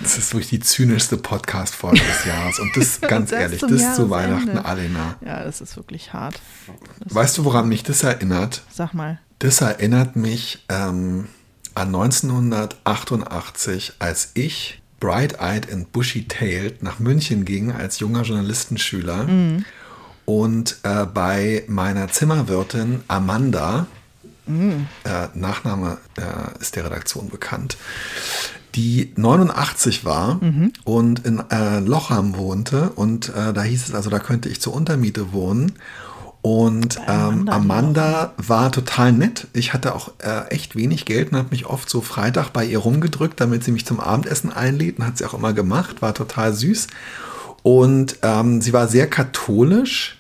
Das 0.01 0.19
ist 0.19 0.33
wirklich 0.33 0.51
die 0.51 0.61
zynischste 0.61 1.17
Podcast-Folge 1.17 2.01
des 2.01 2.25
Jahres. 2.25 2.59
Und 2.59 2.77
das, 2.77 3.01
ganz 3.09 3.31
das 3.31 3.41
ehrlich, 3.41 3.61
das 3.61 3.71
zu 3.71 3.77
Jahresende. 3.77 4.11
Weihnachten, 4.11 4.59
Alena. 4.59 5.17
Ja, 5.25 5.45
das 5.45 5.61
ist 5.61 5.77
wirklich 5.77 6.13
hart. 6.13 6.41
Weißt 7.05 7.39
du, 7.39 7.45
woran 7.45 7.69
mich 7.69 7.83
das 7.83 8.03
erinnert? 8.03 8.63
Sag 8.71 8.95
mal. 8.95 9.21
Das 9.39 9.61
erinnert 9.61 10.17
mich 10.17 10.65
ähm, 10.69 11.29
an 11.75 11.95
1988, 11.95 13.95
als 13.99 14.31
ich 14.35 14.81
bright-eyed 15.01 15.71
and 15.73 15.93
bushy-tailed 15.93 16.83
nach 16.83 16.99
München 16.99 17.45
ging 17.45 17.71
als 17.71 17.99
junger 17.99 18.23
Journalistenschüler 18.23 19.29
und 20.25 20.77
äh, 20.83 21.05
bei 21.07 21.65
meiner 21.69 22.09
Zimmerwirtin 22.09 23.03
Amanda, 23.09 23.87
äh, 25.05 25.29
Nachname 25.35 25.99
äh, 26.17 26.61
ist 26.61 26.77
der 26.77 26.85
Redaktion 26.85 27.29
bekannt, 27.29 27.77
die 28.75 29.13
89 29.17 30.05
war 30.05 30.41
und 30.85 31.25
in 31.25 31.43
äh, 31.51 31.81
Lochham 31.81 32.37
wohnte 32.37 32.91
und 32.91 33.31
äh, 33.31 33.53
da 33.53 33.63
hieß 33.63 33.89
es 33.89 33.95
also, 33.95 34.11
da 34.11 34.19
könnte 34.19 34.49
ich 34.49 34.61
zur 34.61 34.75
Untermiete 34.75 35.33
wohnen. 35.33 35.73
Und 36.43 36.99
ähm, 37.09 37.49
Amanda 37.49 37.53
Amanda 37.55 38.35
war 38.37 38.71
total 38.71 39.11
nett. 39.11 39.49
Ich 39.53 39.73
hatte 39.73 39.97
auch 39.97 40.13
äh, 40.23 40.47
echt 40.51 40.77
wenig 40.77 41.05
Geld 41.05 41.33
und 41.33 41.39
habe 41.39 41.49
mich 41.51 41.67
oft 41.67 41.91
so 41.91 42.01
Freitag 42.01 42.51
bei 42.51 42.65
ihr 42.65 42.79
rumgedrückt, 42.79 43.41
damit 43.41 43.65
sie 43.65 43.73
mich 43.73 43.85
zum 43.85 43.99
Abendessen 43.99 44.53
einlädt. 44.53 45.01
Und 45.01 45.07
hat 45.07 45.19
sie 45.19 45.25
auch 45.25 45.35
immer 45.35 45.53
gemacht, 45.53 46.03
war 46.03 46.15
total 46.15 46.53
süß. 46.53 46.87
Und 47.65 48.19
ähm, 48.23 48.61
sie 48.61 48.73
war 48.73 48.87
sehr 48.87 49.09
katholisch. 49.09 50.19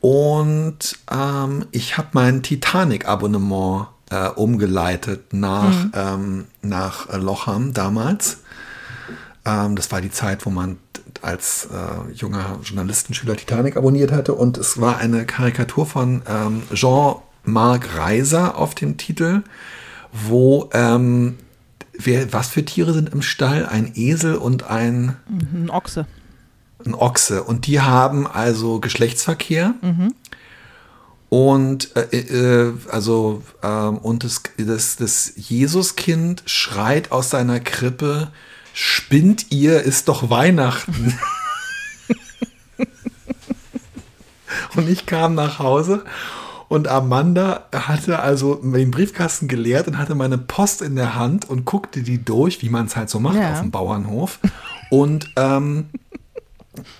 Und 0.00 0.98
ähm, 1.10 1.66
ich 1.72 1.98
habe 1.98 2.08
mein 2.12 2.42
Titanic-Abonnement 2.42 3.88
äh, 4.10 4.28
umgeleitet 4.28 5.32
nach, 5.32 5.86
ähm, 5.94 6.46
nach 6.62 7.08
Lochham 7.16 7.72
damals. 7.74 8.38
Ähm, 9.44 9.76
das 9.76 9.92
war 9.92 10.00
die 10.00 10.10
Zeit, 10.10 10.46
wo 10.46 10.50
man 10.50 10.78
als 11.22 11.66
äh, 11.66 12.12
junger 12.12 12.58
Journalistenschüler 12.62 13.36
Titanic 13.36 13.76
abonniert 13.76 14.12
hatte. 14.12 14.34
Und 14.34 14.58
es 14.58 14.80
war 14.80 14.98
eine 14.98 15.26
Karikatur 15.26 15.86
von 15.86 16.22
ähm, 16.26 16.62
Jean-Marc 16.72 17.96
Reiser 17.96 18.56
auf 18.56 18.74
dem 18.74 18.96
Titel, 18.96 19.42
wo 20.12 20.70
ähm, 20.72 21.36
wer, 21.92 22.32
was 22.32 22.48
für 22.48 22.64
Tiere 22.64 22.92
sind 22.92 23.12
im 23.12 23.22
Stall? 23.22 23.66
Ein 23.66 23.92
Esel 23.94 24.36
und 24.36 24.64
ein 24.64 25.16
Ein 25.28 25.70
Ochse. 25.70 26.06
Ein 26.86 26.94
Ochse 26.94 27.42
und 27.42 27.66
die 27.66 27.80
haben 27.80 28.26
also 28.26 28.80
Geschlechtsverkehr 28.80 29.74
und 31.28 31.94
äh, 31.96 32.16
äh, 32.18 32.72
also 32.90 33.42
ähm, 33.62 33.98
und 33.98 34.24
das, 34.24 34.42
das, 34.58 34.96
das 34.96 35.32
Jesuskind 35.36 36.42
schreit 36.46 37.12
aus 37.12 37.30
seiner 37.30 37.60
Krippe 37.60 38.32
spinnt 38.72 39.50
ihr 39.50 39.82
ist 39.82 40.08
doch 40.08 40.30
Weihnachten 40.30 41.14
und 44.76 44.88
ich 44.88 45.06
kam 45.06 45.34
nach 45.34 45.58
Hause 45.58 46.04
und 46.68 46.86
Amanda 46.88 47.66
hatte 47.74 48.20
also 48.20 48.54
den 48.56 48.90
Briefkasten 48.92 49.48
geleert 49.48 49.88
und 49.88 49.98
hatte 49.98 50.14
meine 50.14 50.38
Post 50.38 50.82
in 50.82 50.94
der 50.94 51.16
Hand 51.16 51.48
und 51.50 51.64
guckte 51.64 52.02
die 52.02 52.24
durch, 52.24 52.62
wie 52.62 52.68
man 52.68 52.86
es 52.86 52.94
halt 52.96 53.10
so 53.10 53.18
macht 53.18 53.36
Ja. 53.36 53.54
auf 53.54 53.60
dem 53.60 53.72
Bauernhof. 53.72 54.38
Und 54.88 55.28
ähm, 55.36 55.86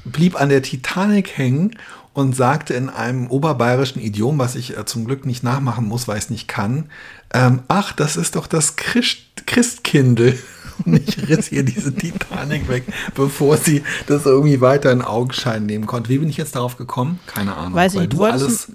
blieb 0.04 0.40
an 0.40 0.48
der 0.48 0.62
Titanic 0.62 1.36
hängen 1.36 1.76
und 2.12 2.34
sagte 2.34 2.74
in 2.74 2.88
einem 2.88 3.28
oberbayerischen 3.28 4.02
Idiom, 4.02 4.38
was 4.38 4.56
ich 4.56 4.76
äh, 4.76 4.84
zum 4.84 5.04
Glück 5.04 5.26
nicht 5.26 5.42
nachmachen 5.42 5.86
muss, 5.86 6.08
weil 6.08 6.18
ich 6.18 6.24
es 6.24 6.30
nicht 6.30 6.48
kann, 6.48 6.90
ähm, 7.32 7.62
ach, 7.68 7.92
das 7.92 8.16
ist 8.16 8.36
doch 8.36 8.46
das 8.46 8.76
Christ 8.76 9.20
Christkindl. 9.46 10.38
Und 10.86 10.94
ich 10.94 11.28
riss 11.28 11.52
ihr 11.52 11.62
diese 11.62 11.94
Titanic 11.94 12.66
weg, 12.68 12.84
bevor 13.14 13.58
sie 13.58 13.82
das 14.06 14.24
irgendwie 14.24 14.62
weiter 14.62 14.90
in 14.90 15.02
Augenschein 15.02 15.66
nehmen 15.66 15.86
konnte. 15.86 16.08
Wie 16.08 16.18
bin 16.18 16.30
ich 16.30 16.38
jetzt 16.38 16.56
darauf 16.56 16.78
gekommen? 16.78 17.20
Keine 17.26 17.54
Ahnung. 17.54 17.74
Weiß 17.74 17.94
ich 17.96 18.08
du 18.08 18.16
wolltest, 18.16 18.72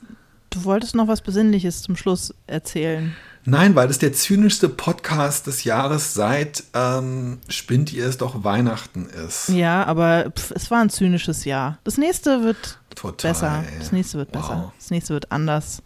du 0.51 0.63
wolltest 0.65 0.93
noch 0.93 1.07
was 1.07 1.21
Besinnliches 1.21 1.81
zum 1.81 1.95
Schluss 1.95 2.33
erzählen. 2.45 3.15
Nein, 3.47 3.75
weil 3.75 3.87
das 3.87 3.99
der 3.99 4.11
zynischste 4.11 4.69
Podcast 4.69 5.45
des 5.45 5.63
Jahres 5.63 6.15
seit 6.15 6.63
ähm, 6.73 7.39
Spinnt 7.47 7.93
ihr 7.93 8.07
es 8.07 8.17
doch 8.17 8.43
Weihnachten 8.43 9.05
ist. 9.05 9.49
Ja, 9.49 9.83
aber 9.85 10.31
pf, 10.31 10.51
es 10.51 10.71
war 10.71 10.81
ein 10.81 10.89
zynisches 10.89 11.45
Jahr. 11.45 11.77
Das 11.83 11.99
nächste 11.99 12.43
wird 12.43 12.79
Total, 12.95 13.31
besser. 13.31 13.63
Ey. 13.71 13.79
Das 13.79 13.91
nächste 13.91 14.17
wird 14.17 14.31
besser. 14.31 14.63
Wow. 14.63 14.71
Das 14.79 14.89
nächste 14.89 15.13
wird 15.13 15.31
anders 15.31 15.83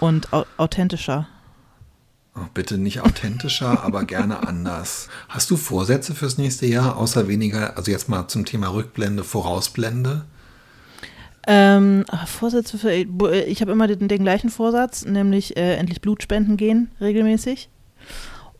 und 0.00 0.32
au 0.32 0.46
authentischer. 0.56 1.28
Oh, 2.34 2.46
bitte 2.54 2.78
nicht 2.78 3.00
authentischer, 3.02 3.82
aber 3.84 4.04
gerne 4.04 4.46
anders. 4.46 5.08
Hast 5.28 5.50
du 5.50 5.58
Vorsätze 5.58 6.14
fürs 6.14 6.38
nächste 6.38 6.64
Jahr, 6.64 6.96
außer 6.96 7.28
weniger, 7.28 7.76
also 7.76 7.90
jetzt 7.90 8.08
mal 8.08 8.28
zum 8.28 8.46
Thema 8.46 8.68
Rückblende, 8.68 9.24
Vorausblende? 9.24 10.24
Ähm, 11.46 12.04
Vorsätze 12.26 12.76
für, 12.76 12.92
ich 12.92 13.60
habe 13.60 13.72
immer 13.72 13.86
den, 13.86 14.08
den, 14.08 14.22
gleichen 14.22 14.50
Vorsatz, 14.50 15.04
nämlich 15.04 15.56
äh, 15.56 15.76
endlich 15.76 16.00
Blutspenden 16.00 16.56
gehen, 16.56 16.90
regelmäßig. 17.00 17.68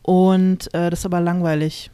Und 0.03 0.73
äh, 0.73 0.91
das 0.91 1.01
ist 1.01 1.07
aber 1.07 1.21
langweilig. 1.21 1.91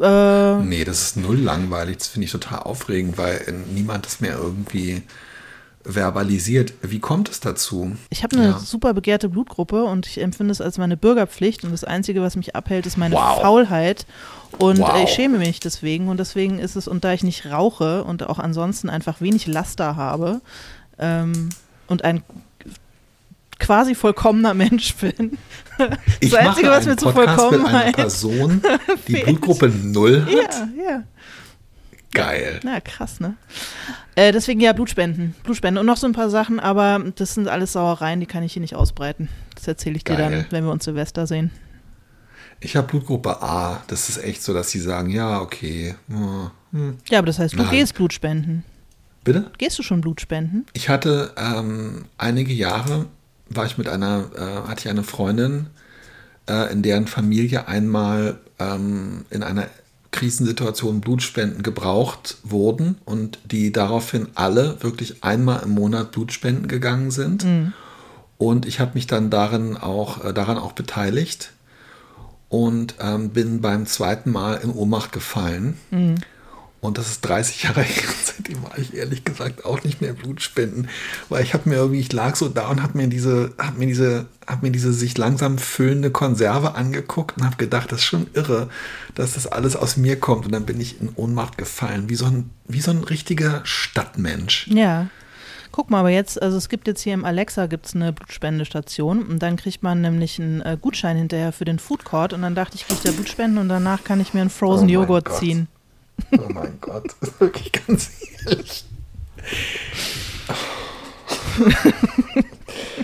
Äh, 0.00 0.56
nee, 0.62 0.84
das 0.84 1.02
ist 1.02 1.16
null 1.16 1.38
langweilig. 1.38 1.98
Das 1.98 2.08
finde 2.08 2.26
ich 2.26 2.32
total 2.32 2.60
aufregend, 2.60 3.18
weil 3.18 3.40
niemand 3.72 4.04
das 4.04 4.20
mehr 4.20 4.36
irgendwie 4.36 5.02
verbalisiert. 5.86 6.74
Wie 6.82 6.98
kommt 6.98 7.30
es 7.30 7.40
dazu? 7.40 7.96
Ich 8.10 8.22
habe 8.22 8.36
eine 8.36 8.46
ja. 8.50 8.58
super 8.58 8.92
begehrte 8.92 9.28
Blutgruppe 9.28 9.84
und 9.84 10.06
ich 10.06 10.20
empfinde 10.20 10.52
es 10.52 10.60
als 10.60 10.78
meine 10.78 10.96
Bürgerpflicht 10.96 11.64
und 11.64 11.72
das 11.72 11.84
Einzige, 11.84 12.22
was 12.22 12.36
mich 12.36 12.56
abhält, 12.56 12.86
ist 12.86 12.96
meine 12.98 13.14
wow. 13.14 13.40
Faulheit 13.40 14.06
und 14.58 14.78
wow. 14.78 15.00
ich 15.02 15.10
schäme 15.10 15.38
mich 15.38 15.60
deswegen 15.60 16.08
und 16.08 16.18
deswegen 16.18 16.58
ist 16.58 16.76
es, 16.76 16.88
und 16.88 17.04
da 17.04 17.12
ich 17.12 17.22
nicht 17.22 17.46
rauche 17.46 18.04
und 18.04 18.28
auch 18.28 18.38
ansonsten 18.38 18.90
einfach 18.90 19.20
wenig 19.20 19.46
Laster 19.46 19.96
habe 19.96 20.40
ähm, 20.98 21.50
und 21.86 22.04
ein 22.04 22.22
quasi 23.58 23.94
vollkommener 23.94 24.54
Mensch 24.54 24.94
bin. 24.96 25.38
Ich 26.20 26.30
das 26.30 26.40
Einzige, 26.40 26.70
was 26.70 26.86
mir 26.86 26.96
zu 26.96 27.10
vollkommen 27.10 27.64
mit 27.64 27.70
einer 27.70 27.92
Person, 27.92 28.62
die 29.08 29.16
Blutgruppe 29.16 29.68
0 29.68 30.24
hat. 30.24 30.32
Ja, 30.32 30.68
ja. 30.82 31.02
Geil. 32.16 32.60
Na, 32.62 32.80
krass, 32.80 33.20
ne? 33.20 33.34
Äh, 34.14 34.32
deswegen 34.32 34.60
ja, 34.60 34.72
Blutspenden. 34.72 35.34
Blutspenden 35.42 35.80
und 35.80 35.86
noch 35.86 35.96
so 35.96 36.06
ein 36.06 36.12
paar 36.12 36.30
Sachen, 36.30 36.58
aber 36.60 37.04
das 37.16 37.34
sind 37.34 37.48
alles 37.48 37.72
Sauereien, 37.72 38.20
die 38.20 38.26
kann 38.26 38.42
ich 38.42 38.52
hier 38.52 38.62
nicht 38.62 38.74
ausbreiten. 38.74 39.28
Das 39.54 39.68
erzähle 39.68 39.96
ich 39.96 40.04
Geil. 40.04 40.16
dir 40.16 40.22
dann, 40.22 40.46
wenn 40.50 40.64
wir 40.64 40.72
uns 40.72 40.84
Silvester 40.84 41.26
sehen. 41.26 41.50
Ich 42.60 42.76
habe 42.76 42.86
Blutgruppe 42.86 43.42
A. 43.42 43.82
Das 43.88 44.08
ist 44.08 44.18
echt 44.18 44.42
so, 44.42 44.54
dass 44.54 44.70
sie 44.70 44.80
sagen, 44.80 45.10
ja, 45.10 45.40
okay. 45.40 45.94
Hm. 46.08 46.98
Ja, 47.08 47.18
aber 47.18 47.26
das 47.26 47.38
heißt, 47.38 47.54
du 47.54 47.58
Nein. 47.58 47.70
gehst 47.70 47.94
Blutspenden. 47.94 48.64
Bitte? 49.24 49.50
Gehst 49.58 49.78
du 49.78 49.82
schon 49.82 50.00
Blutspenden? 50.00 50.66
Ich 50.72 50.88
hatte 50.88 51.32
ähm, 51.36 52.06
einige 52.16 52.52
Jahre, 52.52 53.06
war 53.48 53.66
ich 53.66 53.76
mit 53.76 53.88
einer, 53.88 54.30
äh, 54.36 54.68
hatte 54.68 54.82
ich 54.82 54.88
eine 54.88 55.02
Freundin, 55.02 55.66
äh, 56.48 56.72
in 56.72 56.82
deren 56.82 57.06
Familie 57.06 57.66
einmal 57.68 58.38
ähm, 58.58 59.24
in 59.30 59.42
einer 59.42 59.66
Krisensituation 60.16 61.02
Blutspenden 61.02 61.62
gebraucht 61.62 62.38
wurden 62.42 62.96
und 63.04 63.38
die 63.44 63.70
daraufhin 63.70 64.28
alle 64.34 64.82
wirklich 64.82 65.22
einmal 65.22 65.62
im 65.62 65.70
Monat 65.70 66.10
Blutspenden 66.12 66.68
gegangen 66.68 67.10
sind. 67.10 67.44
Mhm. 67.44 67.74
Und 68.38 68.66
ich 68.66 68.80
habe 68.80 68.92
mich 68.94 69.06
dann 69.06 69.28
darin 69.28 69.76
auch, 69.76 70.24
äh, 70.24 70.32
daran 70.32 70.56
auch 70.56 70.72
beteiligt 70.72 71.52
und 72.48 72.94
ähm, 72.98 73.30
bin 73.30 73.60
beim 73.60 73.84
zweiten 73.86 74.30
Mal 74.32 74.54
in 74.54 74.70
Ohnmacht 74.70 75.12
gefallen. 75.12 75.76
Mhm. 75.90 76.16
Und 76.86 76.98
das 76.98 77.10
ist 77.10 77.20
30 77.22 77.64
Jahre 77.64 77.82
her. 77.82 78.08
Seitdem 78.24 78.62
war 78.62 78.78
ich 78.78 78.94
ehrlich 78.94 79.24
gesagt 79.24 79.64
auch 79.64 79.82
nicht 79.82 80.00
mehr 80.00 80.12
Blutspenden, 80.12 80.88
weil 81.28 81.42
ich 81.42 81.54
habe 81.54 81.68
mir 81.68 81.76
irgendwie, 81.76 82.00
ich 82.00 82.12
lag 82.12 82.36
so 82.36 82.48
da 82.48 82.68
und 82.68 82.82
habe 82.82 82.96
mir 82.96 83.08
diese, 83.08 83.52
habe 83.58 83.78
mir 83.78 83.86
diese, 83.86 84.26
habe 84.46 84.66
mir 84.66 84.72
diese 84.72 84.92
sich 84.92 85.18
langsam 85.18 85.58
füllende 85.58 86.10
Konserve 86.10 86.74
angeguckt 86.74 87.38
und 87.38 87.44
habe 87.44 87.56
gedacht, 87.56 87.92
das 87.92 88.00
ist 88.00 88.06
schon 88.06 88.28
irre, 88.34 88.68
dass 89.14 89.34
das 89.34 89.46
alles 89.46 89.76
aus 89.76 89.96
mir 89.96 90.18
kommt. 90.18 90.46
Und 90.46 90.52
dann 90.52 90.64
bin 90.64 90.80
ich 90.80 91.00
in 91.00 91.10
Ohnmacht 91.16 91.58
gefallen, 91.58 92.08
wie 92.08 92.14
so 92.14 92.26
ein, 92.26 92.50
wie 92.66 92.80
so 92.80 92.92
ein 92.92 93.04
richtiger 93.04 93.60
Stadtmensch. 93.64 94.68
Ja. 94.68 95.08
Guck 95.72 95.90
mal, 95.90 96.00
aber 96.00 96.10
jetzt, 96.10 96.40
also 96.40 96.56
es 96.56 96.70
gibt 96.70 96.86
jetzt 96.86 97.02
hier 97.02 97.12
im 97.12 97.26
Alexa 97.26 97.66
gibt's 97.66 97.94
eine 97.94 98.10
Blutspendestation 98.10 99.26
und 99.26 99.42
dann 99.42 99.56
kriegt 99.56 99.82
man 99.82 100.00
nämlich 100.00 100.40
einen 100.40 100.62
äh, 100.62 100.78
Gutschein 100.80 101.18
hinterher 101.18 101.52
für 101.52 101.66
den 101.66 101.78
Food 101.78 102.02
Court 102.04 102.32
und 102.32 102.40
dann 102.40 102.54
dachte 102.54 102.76
ich, 102.76 102.88
kriege 102.88 103.00
ja 103.04 103.12
Blutspenden 103.12 103.58
und 103.58 103.68
danach 103.68 104.02
kann 104.02 104.18
ich 104.18 104.32
mir 104.32 104.40
einen 104.40 104.48
Frozen 104.48 104.86
oh 104.86 104.92
Joghurt 104.92 105.30
ziehen. 105.34 105.68
Oh 106.32 106.48
mein 106.52 106.78
Gott, 106.80 107.14
wirklich 107.38 107.72
ganz 107.72 108.10
ehrlich. 108.44 108.84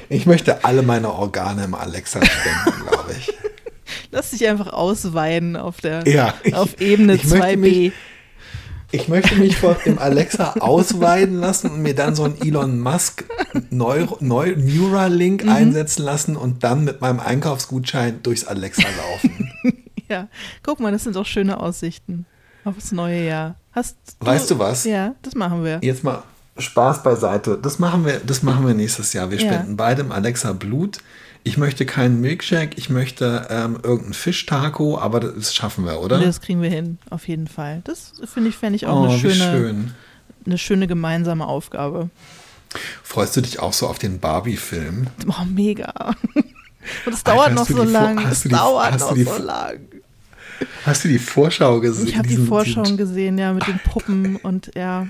Ich 0.09 0.27
möchte 0.27 0.65
alle 0.65 0.83
meine 0.83 1.13
Organe 1.13 1.65
im 1.65 1.75
Alexa 1.75 2.21
spenden, 2.25 2.89
glaube 2.89 3.15
ich. 3.19 3.33
Lass 4.11 4.31
dich 4.31 4.47
einfach 4.47 4.73
ausweiden 4.73 5.57
auf 5.57 5.81
der 5.81 6.07
ja, 6.07 6.35
ich, 6.43 6.55
auf 6.55 6.81
Ebene 6.81 7.17
2b. 7.17 7.57
Mich, 7.57 7.93
ich 8.91 9.09
möchte 9.09 9.37
mich 9.37 9.57
vor 9.57 9.75
dem 9.87 9.99
Alexa 9.99 10.53
ausweiden 10.61 11.41
lassen 11.41 11.71
und 11.71 11.83
mir 11.83 11.95
dann 11.95 12.15
so 12.15 12.25
ein 12.25 12.39
Elon 12.39 12.79
Musk 12.79 13.25
Neuro, 13.71 14.19
Neu 14.21 14.55
Neuralink 14.55 15.45
mhm. 15.45 15.51
einsetzen 15.51 16.03
lassen 16.03 16.37
und 16.37 16.63
dann 16.63 16.85
mit 16.85 17.01
meinem 17.01 17.21
Einkaufsgutschein 17.21 18.23
durchs 18.23 18.45
Alexa 18.45 18.87
laufen. 18.99 19.51
ja, 20.11 20.29
guck 20.63 20.81
mal, 20.81 20.93
das 20.93 21.05
sind 21.05 21.17
doch 21.17 21.25
schöne 21.27 21.59
Aussichten. 21.59 22.27
Aufs 22.65 22.93
neue 22.93 23.27
Jahr. 23.27 23.57
Hast 23.73 23.97
du, 24.21 24.27
weißt 24.27 24.51
du 24.51 24.59
was? 24.59 24.85
Ja, 24.85 25.15
das 25.23 25.35
machen 25.35 25.65
wir. 25.65 25.81
Jetzt 25.83 26.05
mal 26.05 26.23
Spaß 26.59 27.03
beiseite. 27.03 27.59
Das 27.61 27.79
machen 27.79 28.05
wir, 28.05 28.21
das 28.21 28.43
machen 28.43 28.67
wir 28.67 28.75
nächstes 28.75 29.13
Jahr. 29.13 29.31
Wir 29.31 29.39
ja. 29.39 29.53
spenden 29.53 29.77
beidem 29.77 30.13
Alexa 30.13 30.53
Blut. 30.53 30.99
Ich 31.45 31.57
möchte 31.57 31.87
keinen 31.87 32.21
Milkshake, 32.21 32.79
ich 32.79 32.89
möchte 32.89 33.49
ähm, 33.51 33.79
irgendeinen 33.83 34.15
Fischtaco, 34.15 34.97
aber 34.99 35.19
das 35.19 35.53
schaffen 35.53 35.85
wir, 35.85 36.01
oder? 36.01 36.21
Das 36.21 36.41
kriegen 36.41 36.63
wir 36.63 36.71
hin, 36.71 36.99
auf 37.11 37.27
jeden 37.27 37.49
Fall. 37.49 37.81
Das 37.83 38.13
finde 38.33 38.51
ich, 38.51 38.57
fände 38.57 38.77
ich 38.77 38.87
auch 38.87 39.01
oh, 39.01 39.09
eine 39.09 39.19
schöne, 39.19 39.35
schön. 39.35 39.95
eine 40.47 40.59
schöne 40.59 40.87
gemeinsame 40.87 41.45
Aufgabe. 41.45 42.11
Freust 43.03 43.37
du 43.37 43.41
dich 43.41 43.59
auch 43.59 43.73
so 43.73 43.89
auf 43.89 43.99
den 43.99 44.21
Barbie-Film? 44.21 45.09
Oh, 45.27 45.45
mega. 45.45 46.15
Und 47.07 47.13
es 47.13 47.25
dauert 47.25 47.55
noch 47.55 47.67
so 47.67 47.83
lang. 47.83 48.25
Es 48.31 48.45
dauert 48.45 49.01
noch 49.01 49.17
so 49.17 49.39
lang. 49.43 49.81
Hast 50.85 51.05
du 51.05 51.09
die 51.09 51.19
Vorschau 51.19 51.81
gesehen? 51.81 52.09
Ich 52.09 52.17
habe 52.17 52.29
die 52.29 52.37
Vorschau 52.37 52.83
gesehen, 52.83 53.39
ja, 53.39 53.53
mit 53.53 53.67
den 53.67 53.79
Puppen 53.79 54.37
und 54.37 54.71
ja. 54.75 55.07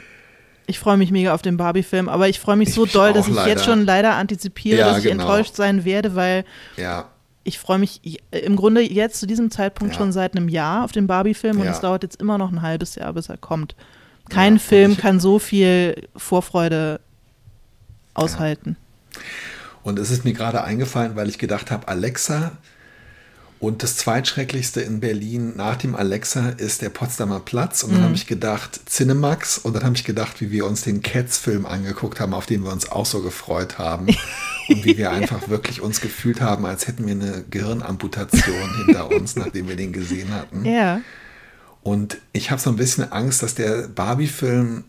Ich 0.66 0.78
freue 0.78 0.96
mich 0.96 1.10
mega 1.10 1.34
auf 1.34 1.42
den 1.42 1.56
Barbie-Film, 1.56 2.08
aber 2.08 2.28
ich 2.28 2.38
freue 2.38 2.56
mich 2.56 2.68
ich 2.68 2.74
so 2.74 2.86
doll, 2.86 3.12
dass 3.12 3.26
ich 3.26 3.34
leider. 3.34 3.50
jetzt 3.50 3.64
schon 3.64 3.84
leider 3.84 4.14
antizipiere, 4.14 4.78
ja, 4.78 4.88
dass 4.88 4.98
ich 4.98 5.04
genau. 5.04 5.24
enttäuscht 5.24 5.56
sein 5.56 5.84
werde, 5.84 6.14
weil 6.14 6.44
ja. 6.76 7.10
ich 7.42 7.58
freue 7.58 7.78
mich 7.78 8.20
im 8.30 8.56
Grunde 8.56 8.80
jetzt 8.80 9.18
zu 9.18 9.26
diesem 9.26 9.50
Zeitpunkt 9.50 9.94
ja. 9.94 9.98
schon 9.98 10.12
seit 10.12 10.36
einem 10.36 10.48
Jahr 10.48 10.84
auf 10.84 10.92
den 10.92 11.08
Barbie-Film 11.08 11.60
und 11.60 11.66
es 11.66 11.80
dauert 11.80 12.04
jetzt 12.04 12.20
immer 12.20 12.38
noch 12.38 12.52
ein 12.52 12.62
halbes 12.62 12.94
Jahr, 12.94 13.12
bis 13.12 13.28
er 13.28 13.38
kommt. 13.38 13.74
Kein 14.28 14.58
Film 14.58 14.96
kann 14.96 15.20
so 15.20 15.38
viel 15.38 16.08
Vorfreude 16.16 17.00
aushalten. 18.14 18.76
Und 19.82 19.98
es 19.98 20.10
ist 20.10 20.24
mir 20.24 20.32
gerade 20.32 20.62
eingefallen, 20.62 21.16
weil 21.16 21.28
ich 21.28 21.38
gedacht 21.38 21.70
habe, 21.70 21.88
Alexa 21.88 22.52
und 23.62 23.84
das 23.84 23.96
zweitschrecklichste 23.96 24.80
in 24.80 24.98
Berlin 24.98 25.52
nach 25.54 25.76
dem 25.76 25.94
Alexa 25.94 26.48
ist 26.48 26.82
der 26.82 26.88
Potsdamer 26.88 27.38
Platz. 27.38 27.84
Und 27.84 27.92
dann 27.92 28.00
mhm. 28.00 28.04
habe 28.06 28.14
ich 28.16 28.26
gedacht, 28.26 28.80
Cinemax. 28.90 29.56
Und 29.56 29.76
dann 29.76 29.84
habe 29.84 29.94
ich 29.94 30.02
gedacht, 30.02 30.40
wie 30.40 30.50
wir 30.50 30.66
uns 30.66 30.82
den 30.82 31.00
Cats-Film 31.00 31.64
angeguckt 31.64 32.18
haben, 32.18 32.34
auf 32.34 32.44
den 32.44 32.64
wir 32.64 32.72
uns 32.72 32.90
auch 32.90 33.06
so 33.06 33.22
gefreut 33.22 33.78
haben. 33.78 34.08
Und 34.68 34.84
wie 34.84 34.98
wir 34.98 35.12
einfach 35.12 35.48
wirklich 35.48 35.80
uns 35.80 36.00
gefühlt 36.00 36.40
haben, 36.40 36.66
als 36.66 36.88
hätten 36.88 37.06
wir 37.06 37.12
eine 37.12 37.44
Gehirnamputation 37.50 38.74
hinter 38.84 39.12
uns, 39.12 39.36
nachdem 39.36 39.68
wir 39.68 39.76
den 39.76 39.92
gesehen 39.92 40.34
hatten. 40.34 40.64
Ja. 40.64 41.00
Und 41.84 42.18
ich 42.32 42.50
habe 42.50 42.60
so 42.60 42.68
ein 42.68 42.76
bisschen 42.76 43.12
Angst, 43.12 43.44
dass 43.44 43.54
der 43.54 43.86
Barbie-Film 43.86 44.82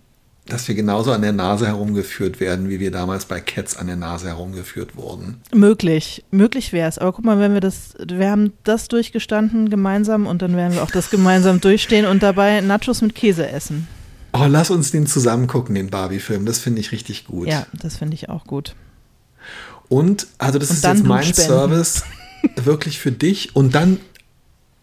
dass 0.45 0.67
wir 0.67 0.75
genauso 0.75 1.11
an 1.11 1.21
der 1.21 1.31
Nase 1.31 1.67
herumgeführt 1.67 2.39
werden, 2.39 2.69
wie 2.69 2.79
wir 2.79 2.91
damals 2.91 3.25
bei 3.25 3.39
Cats 3.39 3.77
an 3.77 3.87
der 3.87 3.95
Nase 3.95 4.27
herumgeführt 4.27 4.97
wurden. 4.97 5.41
Möglich, 5.53 6.25
möglich 6.31 6.73
wäre 6.73 6.89
es. 6.89 6.97
Aber 6.97 7.13
guck 7.13 7.23
mal, 7.23 7.39
wenn 7.39 7.53
wir 7.53 7.61
das, 7.61 7.93
wir 8.05 8.29
haben 8.29 8.51
das 8.63 8.89
durchgestanden 8.89 9.69
gemeinsam 9.69 10.27
und 10.27 10.41
dann 10.41 10.55
werden 10.57 10.73
wir 10.73 10.83
auch 10.83 10.91
das 10.91 11.09
gemeinsam 11.09 11.61
durchstehen 11.61 12.05
und 12.05 12.23
dabei 12.23 12.59
Nachos 12.61 13.01
mit 13.01 13.15
Käse 13.15 13.47
essen. 13.47 13.87
Oh, 14.33 14.45
lass 14.47 14.69
uns 14.69 14.91
den 14.91 15.07
zusammen 15.07 15.47
gucken, 15.47 15.75
den 15.75 15.89
Barbie-Film. 15.89 16.45
Das 16.45 16.59
finde 16.59 16.81
ich 16.81 16.91
richtig 16.91 17.25
gut. 17.25 17.47
Ja, 17.47 17.65
das 17.71 17.97
finde 17.97 18.15
ich 18.15 18.29
auch 18.29 18.45
gut. 18.45 18.75
Und, 19.89 20.27
also 20.39 20.59
das 20.59 20.71
und 20.71 20.77
ist 20.77 20.83
jetzt 20.83 21.03
mein 21.05 21.33
Service 21.33 22.03
wirklich 22.55 22.99
für 22.99 23.11
dich. 23.11 23.55
Und 23.55 23.75
dann 23.75 23.99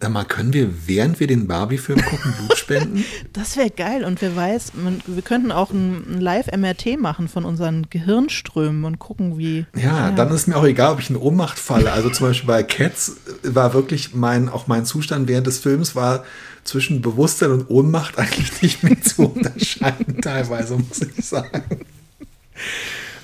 Sag 0.02 0.12
mal, 0.12 0.24
können 0.24 0.54
wir, 0.54 0.86
während 0.86 1.20
wir 1.20 1.26
den 1.26 1.46
Barbie-Film 1.46 2.00
gucken, 2.00 2.32
Blut 2.38 2.56
spenden? 2.56 3.04
Das 3.34 3.56
wäre 3.56 3.70
geil. 3.70 4.04
Und 4.04 4.22
wer 4.22 4.34
weiß, 4.34 4.72
man, 4.74 5.02
wir 5.06 5.22
könnten 5.22 5.52
auch 5.52 5.70
ein, 5.72 6.14
ein 6.14 6.20
Live-MRT 6.20 6.98
machen 6.98 7.28
von 7.28 7.44
unseren 7.44 7.88
Gehirnströmen 7.90 8.84
und 8.84 8.98
gucken, 8.98 9.36
wie. 9.36 9.66
Ja, 9.76 9.82
ja, 9.82 10.10
dann 10.10 10.30
ist 10.30 10.48
mir 10.48 10.56
auch 10.56 10.64
egal, 10.64 10.94
ob 10.94 11.00
ich 11.00 11.10
in 11.10 11.16
Ohnmacht 11.16 11.58
falle. 11.58 11.92
Also 11.92 12.08
zum 12.08 12.28
Beispiel 12.28 12.46
bei 12.46 12.62
Cats 12.62 13.16
war 13.42 13.74
wirklich 13.74 14.14
mein, 14.14 14.48
auch 14.48 14.66
mein 14.66 14.86
Zustand 14.86 15.28
während 15.28 15.46
des 15.46 15.58
Films 15.58 15.94
war 15.94 16.24
zwischen 16.64 17.02
Bewusstsein 17.02 17.50
und 17.50 17.68
Ohnmacht 17.68 18.18
eigentlich 18.18 18.62
nicht 18.62 18.82
mehr 18.82 19.00
zu 19.02 19.26
unterscheiden, 19.26 20.20
teilweise, 20.22 20.76
muss 20.76 21.02
ich 21.02 21.24
sagen 21.24 21.62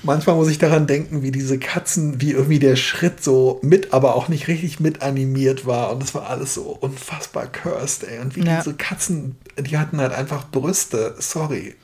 manchmal 0.03 0.35
muss 0.35 0.49
ich 0.49 0.57
daran 0.57 0.87
denken, 0.87 1.21
wie 1.21 1.31
diese 1.31 1.59
Katzen, 1.59 2.21
wie 2.21 2.31
irgendwie 2.31 2.59
der 2.59 2.75
Schritt 2.75 3.23
so 3.23 3.59
mit, 3.61 3.93
aber 3.93 4.15
auch 4.15 4.27
nicht 4.27 4.47
richtig 4.47 4.79
mit 4.79 5.01
animiert 5.01 5.65
war. 5.65 5.91
Und 5.91 6.01
das 6.01 6.13
war 6.15 6.29
alles 6.29 6.53
so 6.53 6.77
unfassbar 6.79 7.47
cursed, 7.47 8.03
ey. 8.03 8.19
Und 8.19 8.35
wie 8.35 8.45
ja. 8.45 8.57
diese 8.57 8.75
Katzen, 8.75 9.35
die 9.59 9.77
hatten 9.77 9.99
halt 9.99 10.13
einfach 10.13 10.49
Brüste. 10.49 11.15
Sorry. 11.19 11.75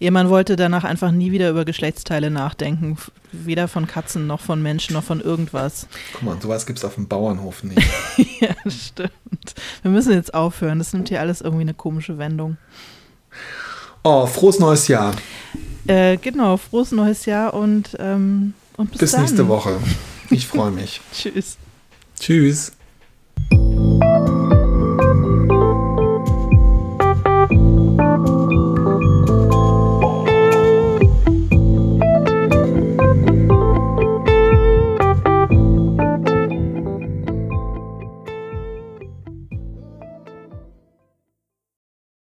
Ehemann 0.00 0.28
wollte 0.28 0.56
danach 0.56 0.82
einfach 0.82 1.12
nie 1.12 1.30
wieder 1.30 1.48
über 1.48 1.64
Geschlechtsteile 1.64 2.30
nachdenken. 2.30 2.96
Weder 3.30 3.68
von 3.68 3.86
Katzen 3.86 4.26
noch 4.26 4.40
von 4.40 4.60
Menschen 4.60 4.94
noch 4.94 5.04
von 5.04 5.20
irgendwas. 5.20 5.86
Guck 6.12 6.22
mal, 6.24 6.36
sowas 6.42 6.66
gibt 6.66 6.80
es 6.80 6.84
auf 6.84 6.96
dem 6.96 7.06
Bauernhof 7.06 7.62
nicht. 7.62 7.80
ja, 8.40 8.54
stimmt. 8.68 9.54
Wir 9.82 9.90
müssen 9.90 10.12
jetzt 10.12 10.34
aufhören. 10.34 10.78
Das 10.78 10.92
nimmt 10.92 11.08
hier 11.08 11.20
alles 11.20 11.40
irgendwie 11.40 11.62
eine 11.62 11.74
komische 11.74 12.18
Wendung. 12.18 12.56
Oh, 14.02 14.26
frohes 14.26 14.58
neues 14.58 14.88
Jahr. 14.88 15.14
Äh, 15.86 16.16
genau, 16.16 16.56
frohes 16.56 16.92
neues 16.92 17.26
Jahr 17.26 17.54
und, 17.54 17.96
ähm, 17.98 18.54
und 18.76 18.90
bis, 18.90 19.00
bis 19.00 19.12
dann. 19.12 19.22
nächste 19.22 19.48
Woche. 19.48 19.78
Ich 20.30 20.46
freue 20.46 20.70
mich. 20.70 21.00
Tschüss. 21.12 21.56
Tschüss. 22.18 22.72